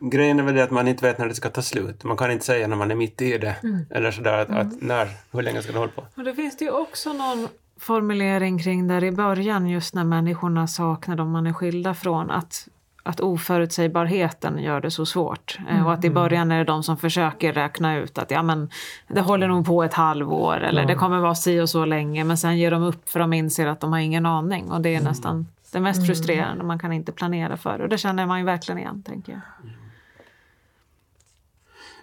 Grejen 0.00 0.38
är 0.38 0.42
väl 0.42 0.54
det 0.54 0.64
att 0.64 0.70
man 0.70 0.88
inte 0.88 1.06
vet 1.06 1.18
när 1.18 1.28
det 1.28 1.34
ska 1.34 1.48
ta 1.48 1.62
slut. 1.62 2.04
Man 2.04 2.16
kan 2.16 2.30
inte 2.30 2.44
säga 2.44 2.66
när 2.66 2.76
man 2.76 2.90
är 2.90 2.94
mitt 2.94 3.22
i 3.22 3.38
det. 3.38 3.56
Eller 3.90 4.10
sådär 4.10 4.38
att, 4.38 4.50
att 4.50 4.82
när, 4.82 5.08
hur 5.32 5.42
länge 5.42 5.62
ska 5.62 5.72
det 5.72 5.78
hålla 5.78 5.92
på? 5.92 6.04
Och 6.16 6.24
det 6.24 6.34
finns 6.34 6.56
det 6.56 6.64
ju 6.64 6.70
också 6.70 7.12
någon 7.12 7.48
formulering 7.76 8.58
kring 8.58 8.88
där 8.88 9.04
i 9.04 9.12
början 9.12 9.66
just 9.66 9.94
när 9.94 10.04
människorna 10.04 10.66
saknar 10.66 11.16
dem 11.16 11.30
man 11.30 11.46
är 11.46 11.52
skilda 11.52 11.94
från. 11.94 12.30
Att, 12.30 12.68
att 13.08 13.20
oförutsägbarheten 13.20 14.58
gör 14.58 14.80
det 14.80 14.90
så 14.90 15.06
svårt. 15.06 15.58
Eh, 15.70 15.86
Och 15.86 15.92
att 15.92 16.04
i 16.04 16.10
början 16.10 16.52
är 16.52 16.58
det 16.58 16.64
de 16.64 16.82
som 16.82 16.96
försöker 16.96 17.52
räkna 17.52 17.96
ut 17.96 18.18
att 18.18 18.30
ja, 18.30 18.42
men, 18.42 18.70
det 19.08 19.20
håller 19.20 19.48
nog 19.48 19.66
på 19.66 19.82
ett 19.82 19.94
halvår 19.94 20.60
eller 20.60 20.86
det 20.86 20.94
kommer 20.94 21.18
vara 21.18 21.34
si 21.34 21.60
och 21.60 21.70
så 21.70 21.84
länge. 21.84 22.24
Men 22.24 22.36
sen 22.36 22.58
ger 22.58 22.70
de 22.70 22.82
upp 22.82 23.08
för 23.08 23.20
de 23.20 23.32
inser 23.32 23.66
att 23.66 23.80
de 23.80 23.92
har 23.92 23.98
ingen 23.98 24.26
aning. 24.26 24.70
Och 24.70 24.80
det 24.80 24.94
är 24.94 25.00
nästan 25.00 25.46
det 25.72 25.80
mest 25.80 26.06
frustrerande. 26.06 26.64
Man 26.64 26.78
kan 26.78 26.92
inte 26.92 27.12
planera 27.12 27.56
för. 27.56 27.80
Och 27.80 27.88
det 27.88 27.98
känner 27.98 28.26
man 28.26 28.38
ju 28.38 28.44
verkligen 28.44 28.78
igen, 28.78 29.02
tänker 29.02 29.32
jag. 29.32 29.40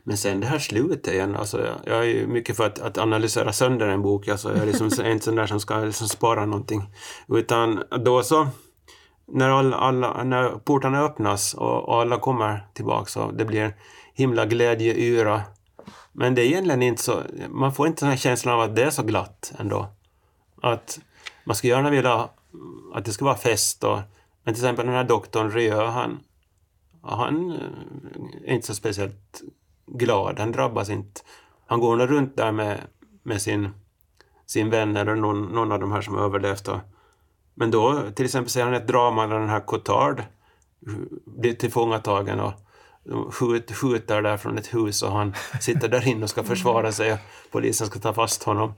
Men 0.04 0.18
sen 0.18 0.40
det 0.40 0.48
här 0.48 0.60
slutet 0.60 1.14
igen, 1.14 1.36
alltså 1.36 1.68
jag, 1.86 1.98
är 1.98 2.04
ju 2.04 2.28
mycket 2.28 2.58
för 2.58 2.66
att, 2.66 2.80
att 2.80 2.98
analysera 2.98 3.54
sönder 3.54 3.88
en 3.88 4.02
bok, 4.02 4.28
alltså 4.28 4.50
jag 4.50 4.58
är 4.58 4.66
liksom 4.66 4.86
inte 5.06 5.26
sån 5.26 5.36
där 5.36 5.48
som 5.48 5.60
ska 5.60 5.78
liksom 5.80 6.08
spara 6.08 6.46
någonting. 6.46 6.90
Utan 7.28 7.84
då 8.06 8.24
så, 8.24 8.48
när, 9.28 9.50
alla, 9.50 9.78
alla, 9.78 10.24
när 10.24 10.50
portarna 10.50 11.02
öppnas 11.02 11.54
och, 11.54 11.90
och 11.90 12.02
alla 12.02 12.20
kommer 12.20 12.68
tillbaka 12.74 13.06
så 13.06 13.32
det 13.32 13.46
blir 13.46 13.62
en 13.62 13.74
himla 14.14 14.46
glädje, 14.46 14.94
yra. 14.94 15.42
Men 16.12 16.36
det 16.36 16.42
är 16.42 16.46
egentligen 16.46 16.82
inte 16.82 17.04
så, 17.04 17.22
man 17.50 17.74
får 17.74 17.88
inte 17.88 18.06
den 18.06 18.10
här 18.10 18.18
känslan 18.18 18.54
av 18.54 18.62
att 18.62 18.76
det 18.76 18.84
är 18.84 18.90
så 18.90 19.04
glatt 19.04 19.54
ändå. 19.60 19.88
Att 20.62 21.00
man 21.44 21.56
skulle 21.56 21.74
gärna 21.74 21.90
vilja 21.90 22.30
att 22.94 23.06
det 23.06 23.12
ska 23.12 23.26
vara 23.26 23.36
fest 23.36 23.84
och, 23.84 24.00
men 24.44 24.54
till 24.54 24.64
exempel 24.64 24.86
den 24.86 24.96
här 24.96 25.04
doktorn 25.04 25.52
Rieu, 25.52 25.86
han, 25.86 26.20
han 27.02 27.52
eh, 27.52 28.50
är 28.50 28.54
inte 28.54 28.68
så 28.68 28.76
speciellt 28.76 29.42
glad. 29.88 30.40
Han 30.40 30.52
drabbas 30.52 30.90
inte. 30.90 31.22
Han 31.68 31.80
går 31.80 31.98
runt 31.98 32.38
där 32.38 32.52
med, 32.52 32.82
med 33.24 33.42
sin, 33.42 33.70
sin 34.46 34.70
vän 34.70 34.98
eller 34.98 35.16
någon, 35.16 35.42
någon 35.46 35.72
av 35.72 35.80
de 35.80 35.92
här 35.92 36.02
som 36.02 36.16
har 36.16 36.22
överlevt. 36.22 36.68
Och, 36.68 36.80
men 37.56 37.72
då 37.72 38.12
till 38.16 38.26
exempel 38.26 38.50
ser 38.50 38.64
han 38.64 38.74
ett 38.74 38.88
drama 38.88 39.28
där 39.28 39.40
den 39.40 39.50
här 39.50 39.60
Cotard 39.60 40.24
blir 41.26 41.54
tillfångatagen 41.54 42.40
och 42.40 42.54
skjut, 43.34 43.72
skjuter 43.72 44.22
där 44.22 44.38
från 44.38 44.58
ett 44.58 44.74
hus 44.74 45.02
och 45.02 45.12
han 45.12 45.34
sitter 45.62 45.88
där 45.88 46.08
inne 46.08 46.24
och 46.24 46.30
ska 46.30 46.44
försvara 46.44 46.92
sig 46.92 47.14
och 47.14 47.20
polisen 47.52 47.88
ska 47.88 48.00
ta 48.00 48.14
fast 48.14 48.44
honom. 48.44 48.74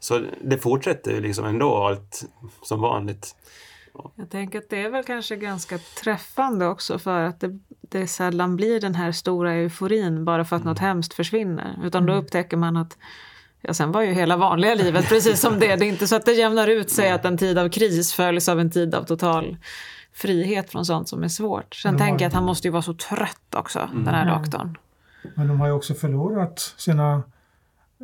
Så 0.00 0.24
det 0.40 0.58
fortsätter 0.58 1.10
ju 1.10 1.20
liksom 1.20 1.44
ändå 1.44 1.76
allt 1.76 2.24
som 2.62 2.80
vanligt. 2.80 3.34
Jag 4.14 4.30
tänker 4.30 4.58
att 4.58 4.70
det 4.70 4.82
är 4.82 4.90
väl 4.90 5.04
kanske 5.04 5.36
ganska 5.36 5.78
träffande 5.78 6.66
också 6.66 6.98
för 6.98 7.20
att 7.20 7.40
det, 7.40 7.58
det 7.68 8.06
sällan 8.06 8.56
blir 8.56 8.80
den 8.80 8.94
här 8.94 9.12
stora 9.12 9.52
euforin 9.52 10.24
bara 10.24 10.44
för 10.44 10.56
att 10.56 10.64
något 10.64 10.78
hemskt 10.78 11.14
försvinner. 11.14 11.80
Utan 11.84 12.06
då 12.06 12.12
upptäcker 12.12 12.56
man 12.56 12.76
att 12.76 12.98
ja, 13.60 13.74
sen 13.74 13.92
var 13.92 14.02
ju 14.02 14.12
hela 14.12 14.36
vanliga 14.36 14.74
livet 14.74 15.04
precis 15.08 15.40
som 15.40 15.58
det. 15.58 15.76
Det 15.76 15.84
är 15.84 15.88
inte 15.88 16.06
så 16.06 16.16
att 16.16 16.24
det 16.26 16.32
jämnar 16.32 16.68
ut 16.68 16.90
sig 16.90 17.10
att 17.10 17.24
en 17.24 17.38
tid 17.38 17.58
av 17.58 17.68
kris 17.68 18.12
följs 18.12 18.48
av 18.48 18.60
en 18.60 18.70
tid 18.70 18.94
av 18.94 19.04
total 19.04 19.56
frihet 20.12 20.70
från 20.70 20.84
sånt 20.86 21.08
som 21.08 21.22
är 21.24 21.28
svårt. 21.28 21.74
Sen 21.74 21.96
de 21.96 22.02
har- 22.02 22.08
tänker 22.08 22.24
jag 22.24 22.28
att 22.28 22.34
han 22.34 22.44
måste 22.44 22.68
ju 22.68 22.72
vara 22.72 22.82
så 22.82 22.94
trött 22.94 23.54
också, 23.56 23.88
den 23.94 24.08
här 24.14 24.38
doktorn. 24.38 24.78
Men 25.34 25.48
de 25.48 25.60
har 25.60 25.66
ju 25.66 25.72
också 25.72 25.94
förlorat 25.94 26.74
sina 26.76 27.22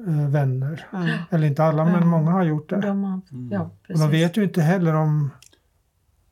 eh, 0.07 0.29
vänner. 0.31 0.87
Eller 1.31 1.47
inte 1.47 1.65
alla, 1.65 1.85
men 1.85 2.07
många 2.07 2.31
har 2.31 2.45
gjort 2.45 2.69
det. 2.71 2.81
De 2.81 3.05
har, 3.05 3.21
ja, 3.51 3.71
Och 3.89 3.99
de 3.99 4.11
vet 4.11 4.37
ju 4.37 4.45
inte 4.45 4.63
heller 4.63 4.95
om 4.95 5.31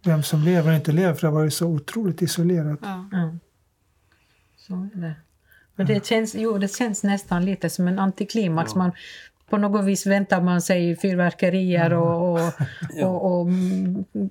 vem 0.05 0.23
som 0.23 0.41
lever 0.43 0.71
och 0.71 0.77
inte 0.77 0.93
lever, 0.93 1.15
för 1.15 1.27
det 1.27 1.33
var 1.33 1.43
ju 1.43 1.51
så 1.51 1.67
otroligt 1.67 2.23
isolerat. 2.23 2.79
Ja. 2.83 3.05
Så 4.57 4.75
är 4.75 5.01
det. 5.01 5.15
För 5.87 5.95
det 5.95 6.07
känns, 6.07 6.35
jo, 6.35 6.59
det 6.59 6.77
känns 6.77 7.05
nästan 7.05 7.45
lite 7.45 7.71
som 7.71 7.89
en 7.89 7.99
antiklimax. 7.99 8.75
Man, 8.75 8.93
på 9.51 9.59
något 9.59 9.85
vis 9.85 10.07
väntar 10.07 10.41
man 10.41 10.63
sig 10.63 10.97
fyrverkerier 10.97 11.93
och, 11.93 12.33
och, 12.33 12.53
och, 13.03 13.41
och 13.41 13.47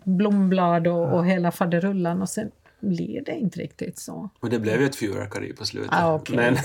blomblad 0.03 0.87
och, 0.87 1.13
och 1.13 1.25
hela 1.25 1.51
faderullan 1.51 2.21
och 2.21 2.29
sen 2.29 2.51
blir 2.79 3.21
det 3.25 3.31
inte 3.31 3.59
riktigt 3.59 3.99
så. 3.99 4.29
Och 4.39 4.49
det 4.49 4.59
blev 4.59 4.79
ju 4.79 4.85
ett 4.85 4.95
fyrverkeri 4.95 5.53
på 5.53 5.65
slutet. 5.65 5.91
Ah, 5.93 6.15
okay. 6.15 6.35
Men, 6.35 6.53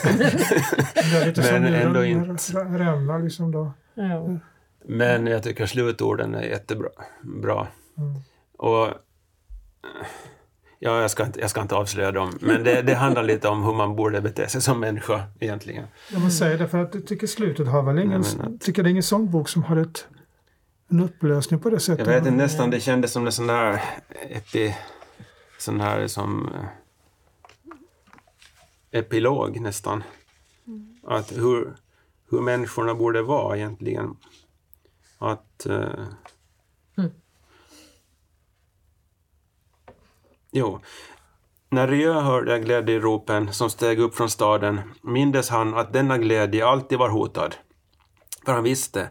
men 1.63 1.75
ändå 1.75 2.05
inte. 2.05 3.19
Liksom 3.23 3.53
då. 3.53 3.73
Ja. 3.95 4.39
Men 4.85 5.27
jag 5.27 5.43
tycker 5.43 5.67
slutorden 5.67 6.35
är 6.35 6.43
jättebra. 6.43 6.89
Bra. 7.23 7.69
Och 8.57 8.89
Ja, 10.79 11.01
jag 11.01 11.11
ska, 11.11 11.27
inte, 11.27 11.41
jag 11.41 11.51
ska 11.51 11.63
inte 11.63 11.75
avslöja 11.75 12.13
dem, 12.13 12.33
men 12.41 12.65
det, 12.65 12.83
det 12.83 12.95
handlar 12.95 13.23
lite 13.33 13.49
om 13.49 13.63
hur 13.65 13.73
man 13.75 13.97
borde 13.97 14.21
bete 14.21 14.49
sig 14.49 14.63
som 14.63 14.81
människa 14.81 15.23
egentligen. 15.41 15.87
Ja, 16.13 16.19
man 16.19 16.31
säger 16.33 16.59
det 16.59 16.69
för 16.69 16.79
att 16.79 16.95
jag 16.95 17.07
tycker 17.07 17.27
slutet 17.27 17.69
har 17.69 17.83
väl 17.83 17.99
ingen, 17.99 18.21
att- 18.21 18.61
tycker 18.61 18.83
det 18.83 18.89
är 18.89 18.91
ingen 18.91 19.03
sångbok 19.03 19.49
som 19.49 19.63
har 19.63 19.77
ett, 19.77 20.07
en 20.91 21.01
upplösning 21.01 21.61
på 21.61 21.71
det 21.71 21.81
sättet. 21.81 22.07
Jag 22.07 22.15
vet 22.15 22.27
inte, 22.27 22.31
nästan 22.31 22.71
det 22.71 22.81
kändes 22.81 23.13
som 23.13 23.27
en 23.27 23.33
sån 23.33 23.47
där 23.47 23.83
epi... 24.31 24.75
Sån 25.59 25.81
här 25.81 26.07
som... 26.07 26.49
eh, 26.55 26.65
Epilog 28.91 29.61
nästan. 29.61 30.03
Att 31.07 31.33
hur, 31.33 31.77
hur 32.31 32.41
människorna 32.41 32.95
borde 32.95 33.23
vara 33.23 33.57
egentligen. 33.57 34.17
Att... 35.19 35.67
eh, 35.67 35.89
Jo. 40.59 40.81
När 41.71 41.89
Rieu 41.89 42.13
hörde 42.13 42.59
glädjeropen 42.59 43.53
som 43.53 43.71
steg 43.71 44.01
upp 44.01 44.17
från 44.17 44.31
staden 44.31 44.81
mindes 45.03 45.51
han 45.51 45.75
att 45.75 45.93
denna 45.93 46.19
glädje 46.19 46.67
alltid 46.67 46.99
var 46.99 47.09
hotad. 47.09 47.55
För 48.45 48.53
han 48.53 48.63
visste 48.63 49.09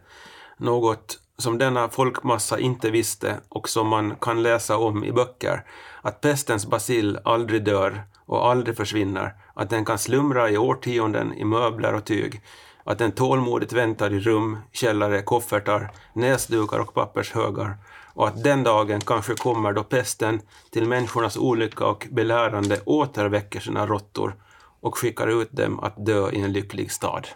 något 0.57 1.19
som 1.37 1.57
denna 1.57 1.89
folkmassa 1.89 2.59
inte 2.59 2.91
visste 2.91 3.39
och 3.49 3.69
som 3.69 3.87
man 3.87 4.15
kan 4.15 4.43
läsa 4.43 4.77
om 4.77 5.03
i 5.03 5.11
böcker, 5.11 5.63
att 6.01 6.21
pestens 6.21 6.67
bacill 6.67 7.19
aldrig 7.23 7.63
dör 7.63 8.03
och 8.25 8.49
aldrig 8.49 8.77
försvinner, 8.77 9.33
att 9.53 9.69
den 9.69 9.85
kan 9.85 9.97
slumra 9.97 10.49
i 10.49 10.57
årtionden 10.57 11.33
i 11.33 11.45
möbler 11.45 11.93
och 11.93 12.05
tyg, 12.05 12.41
att 12.83 12.97
den 12.97 13.11
tålmodigt 13.11 13.73
väntar 13.73 14.13
i 14.13 14.19
rum, 14.19 14.57
källare, 14.71 15.21
koffertar, 15.21 15.91
näsdukar 16.13 16.79
och 16.79 16.93
pappershögar 16.93 17.77
och 18.15 18.27
att 18.27 18.43
den 18.43 18.63
dagen 18.63 19.01
kanske 19.01 19.35
kommer 19.35 19.73
då 19.73 19.83
pesten 19.83 20.41
till 20.71 20.87
människornas 20.87 21.37
olycka 21.37 21.85
och 21.85 22.07
belärande 22.11 22.79
återväcker 22.85 23.59
sina 23.59 23.85
råttor 23.85 24.35
och 24.79 24.97
skickar 24.97 25.41
ut 25.41 25.51
dem 25.51 25.79
att 25.79 26.05
dö 26.05 26.31
i 26.31 26.41
en 26.41 26.53
lycklig 26.53 26.91
stad. 26.91 27.27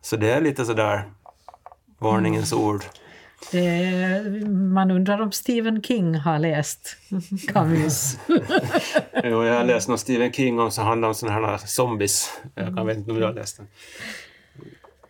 Så 0.00 0.16
det 0.16 0.30
är 0.30 0.40
lite 0.40 0.64
sådär 0.64 1.04
varningens 1.98 2.52
ord. 2.52 2.84
Det, 3.52 4.40
man 4.48 4.90
undrar 4.90 5.20
om 5.20 5.32
Stephen 5.32 5.82
King 5.82 6.14
har 6.14 6.38
läst 6.38 6.96
Camus. 7.52 8.18
Jo, 9.24 9.44
jag 9.44 9.54
har 9.54 9.64
läst 9.64 9.88
någon 9.88 9.98
Stephen 9.98 10.32
King 10.32 10.60
om 10.60 10.70
som 10.70 10.84
handlar 10.84 11.08
om 11.08 11.14
sådana 11.14 11.46
här 11.46 11.56
zombies. 11.56 12.40
Jag 12.54 12.76
kan 12.76 12.86
vet 12.86 12.96
inte 12.96 13.10
om 13.10 13.16
du 13.16 13.24
har 13.24 13.32
läst 13.32 13.56
den. 13.56 13.66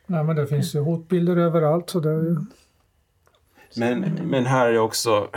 Nej, 0.06 0.24
men 0.24 0.36
det 0.36 0.46
finns 0.46 0.74
ju 0.74 0.80
hotbilder 0.80 1.36
överallt. 1.36 1.90
Så 1.90 2.00
det 2.00 2.10
är 2.10 2.22
ju, 2.22 2.36
Men, 3.76 4.00
men 4.00 4.46
här 4.46 4.66
är 4.66 4.72
det 4.72 4.78
också, 4.78 5.28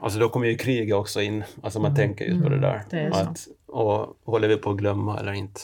alltså 0.00 0.18
då 0.18 0.28
kommer 0.28 0.46
ju 0.46 0.56
kriget 0.56 0.94
också 0.94 1.20
in. 1.20 1.44
Alltså 1.62 1.80
man 1.80 1.94
tänker 1.94 2.24
just 2.24 2.42
på 2.42 2.48
det 2.48 2.60
där. 2.60 2.84
det 2.90 3.00
är 3.00 3.10
så. 3.10 3.18
att, 3.18 3.48
och 3.66 4.16
håller 4.24 4.48
vi 4.48 4.56
på 4.56 4.70
att 4.70 4.76
glömma 4.76 5.20
eller 5.20 5.32
inte? 5.32 5.60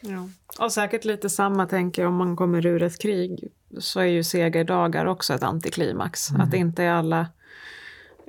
Ja. 0.00 0.28
Och 0.58 0.72
säkert 0.72 1.04
lite 1.04 1.30
samma 1.30 1.66
tänker 1.66 2.02
jag 2.02 2.08
om 2.08 2.16
man 2.16 2.36
kommer 2.36 2.66
ur 2.66 2.82
ett 2.82 2.98
krig 2.98 3.48
så 3.78 4.00
är 4.00 4.04
ju 4.04 4.24
segerdagar 4.24 5.06
också 5.06 5.34
ett 5.34 5.42
antiklimax. 5.42 6.30
Att 6.38 6.54
inte 6.54 6.82
är 6.82 6.90
alla 6.90 7.26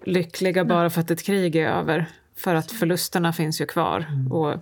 lyckliga 0.05 0.65
bara 0.65 0.89
för 0.89 1.01
att 1.01 1.11
ett 1.11 1.23
krig 1.23 1.55
är 1.55 1.67
över. 1.69 2.05
För 2.35 2.55
att 2.55 2.71
förlusterna 2.71 3.33
finns 3.33 3.61
ju 3.61 3.65
kvar 3.65 4.05
och 4.31 4.55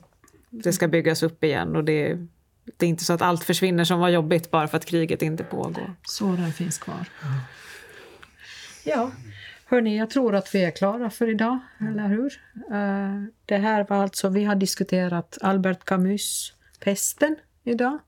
det 0.49 0.73
ska 0.73 0.88
byggas 0.88 1.23
upp 1.23 1.43
igen 1.43 1.75
och 1.75 1.84
det, 1.84 2.17
det 2.77 2.86
är 2.86 2.89
inte 2.89 3.03
så 3.03 3.13
att 3.13 3.21
allt 3.21 3.43
försvinner 3.43 3.84
som 3.84 3.99
var 3.99 4.09
jobbigt 4.09 4.51
bara 4.51 4.67
för 4.67 4.77
att 4.77 4.86
kriget 4.86 5.21
inte 5.21 5.43
pågår. 5.43 5.95
Såren 6.03 6.53
finns 6.53 6.77
kvar. 6.77 7.07
Ja, 8.86 9.11
hörni, 9.65 9.97
jag 9.97 10.09
tror 10.09 10.36
att 10.36 10.55
vi 10.55 10.63
är 10.63 10.71
klara 10.71 11.09
för 11.09 11.29
idag, 11.29 11.59
eller 11.79 12.07
hur? 12.07 12.41
Eh, 12.71 13.23
det 13.45 13.57
här 13.57 13.86
var 13.89 13.97
alltså, 13.97 14.29
vi 14.29 14.43
har 14.43 14.55
diskuterat 14.55 15.38
Albert 15.41 15.86
Camus 15.86 16.53
Pesten 16.79 17.36
idag. 17.63 17.99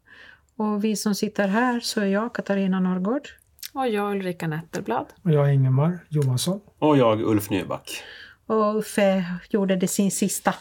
Och 0.56 0.84
vi 0.84 0.96
som 0.96 1.16
sitter 1.16 1.48
här 1.48 1.80
så 1.80 2.02
är 2.02 2.06
jag, 2.06 2.34
Katarina 2.36 2.80
Norrgård. 2.80 3.28
Och 3.74 3.88
jag 3.88 4.12
Ulrika 4.12 4.48
Nettelblad. 4.48 5.06
och 5.22 5.32
jag 5.32 5.48
är 5.50 5.52
Ingemar 5.54 6.00
Johansson. 6.10 6.62
Och 6.80 6.98
jag, 6.98 7.22
Ulf 7.22 7.50
Nyback. 7.50 8.04
Och 8.46 8.78
Uffe 8.78 9.26
gjorde 9.50 9.76
det 9.76 9.88
sin 9.88 10.12
sista, 10.12 10.54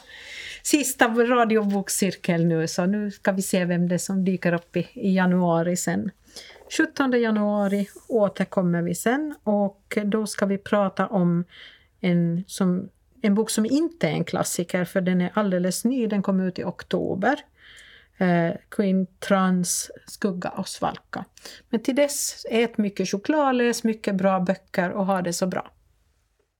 sista 0.62 1.08
radiobokcirkel 1.08 2.46
nu, 2.46 2.68
så 2.68 2.86
nu 2.86 3.10
ska 3.10 3.32
vi 3.32 3.42
se 3.42 3.64
vem 3.64 3.88
det 3.88 3.94
är 3.94 3.98
som 3.98 4.24
dyker 4.24 4.52
upp 4.52 4.76
i, 4.76 4.88
i 4.94 5.14
januari 5.14 5.76
sen. 5.76 6.10
17 6.70 7.20
januari 7.20 7.88
återkommer 8.08 8.82
vi 8.82 8.94
sen 8.94 9.34
och 9.44 9.98
då 10.04 10.26
ska 10.26 10.46
vi 10.46 10.58
prata 10.58 11.06
om 11.06 11.44
en, 12.00 12.44
som, 12.46 12.88
en 13.22 13.34
bok 13.34 13.50
som 13.50 13.66
inte 13.66 14.08
är 14.08 14.12
en 14.12 14.24
klassiker 14.24 14.84
för 14.84 15.00
den 15.00 15.20
är 15.20 15.30
alldeles 15.34 15.84
ny, 15.84 16.06
den 16.06 16.22
kom 16.22 16.40
ut 16.40 16.58
i 16.58 16.64
oktober. 16.64 17.36
Eh, 18.18 18.54
Queen 18.68 19.06
Trans 19.06 19.90
Skugga 20.06 20.48
och 20.48 20.68
svalka. 20.68 21.24
Men 21.68 21.82
till 21.82 21.96
dess, 21.96 22.46
ät 22.50 22.78
mycket 22.78 23.10
choklad, 23.10 23.56
läs 23.56 23.84
mycket 23.84 24.14
bra 24.14 24.40
böcker 24.40 24.90
och 24.90 25.06
ha 25.06 25.22
det 25.22 25.32
så 25.32 25.46
bra. 25.46 25.70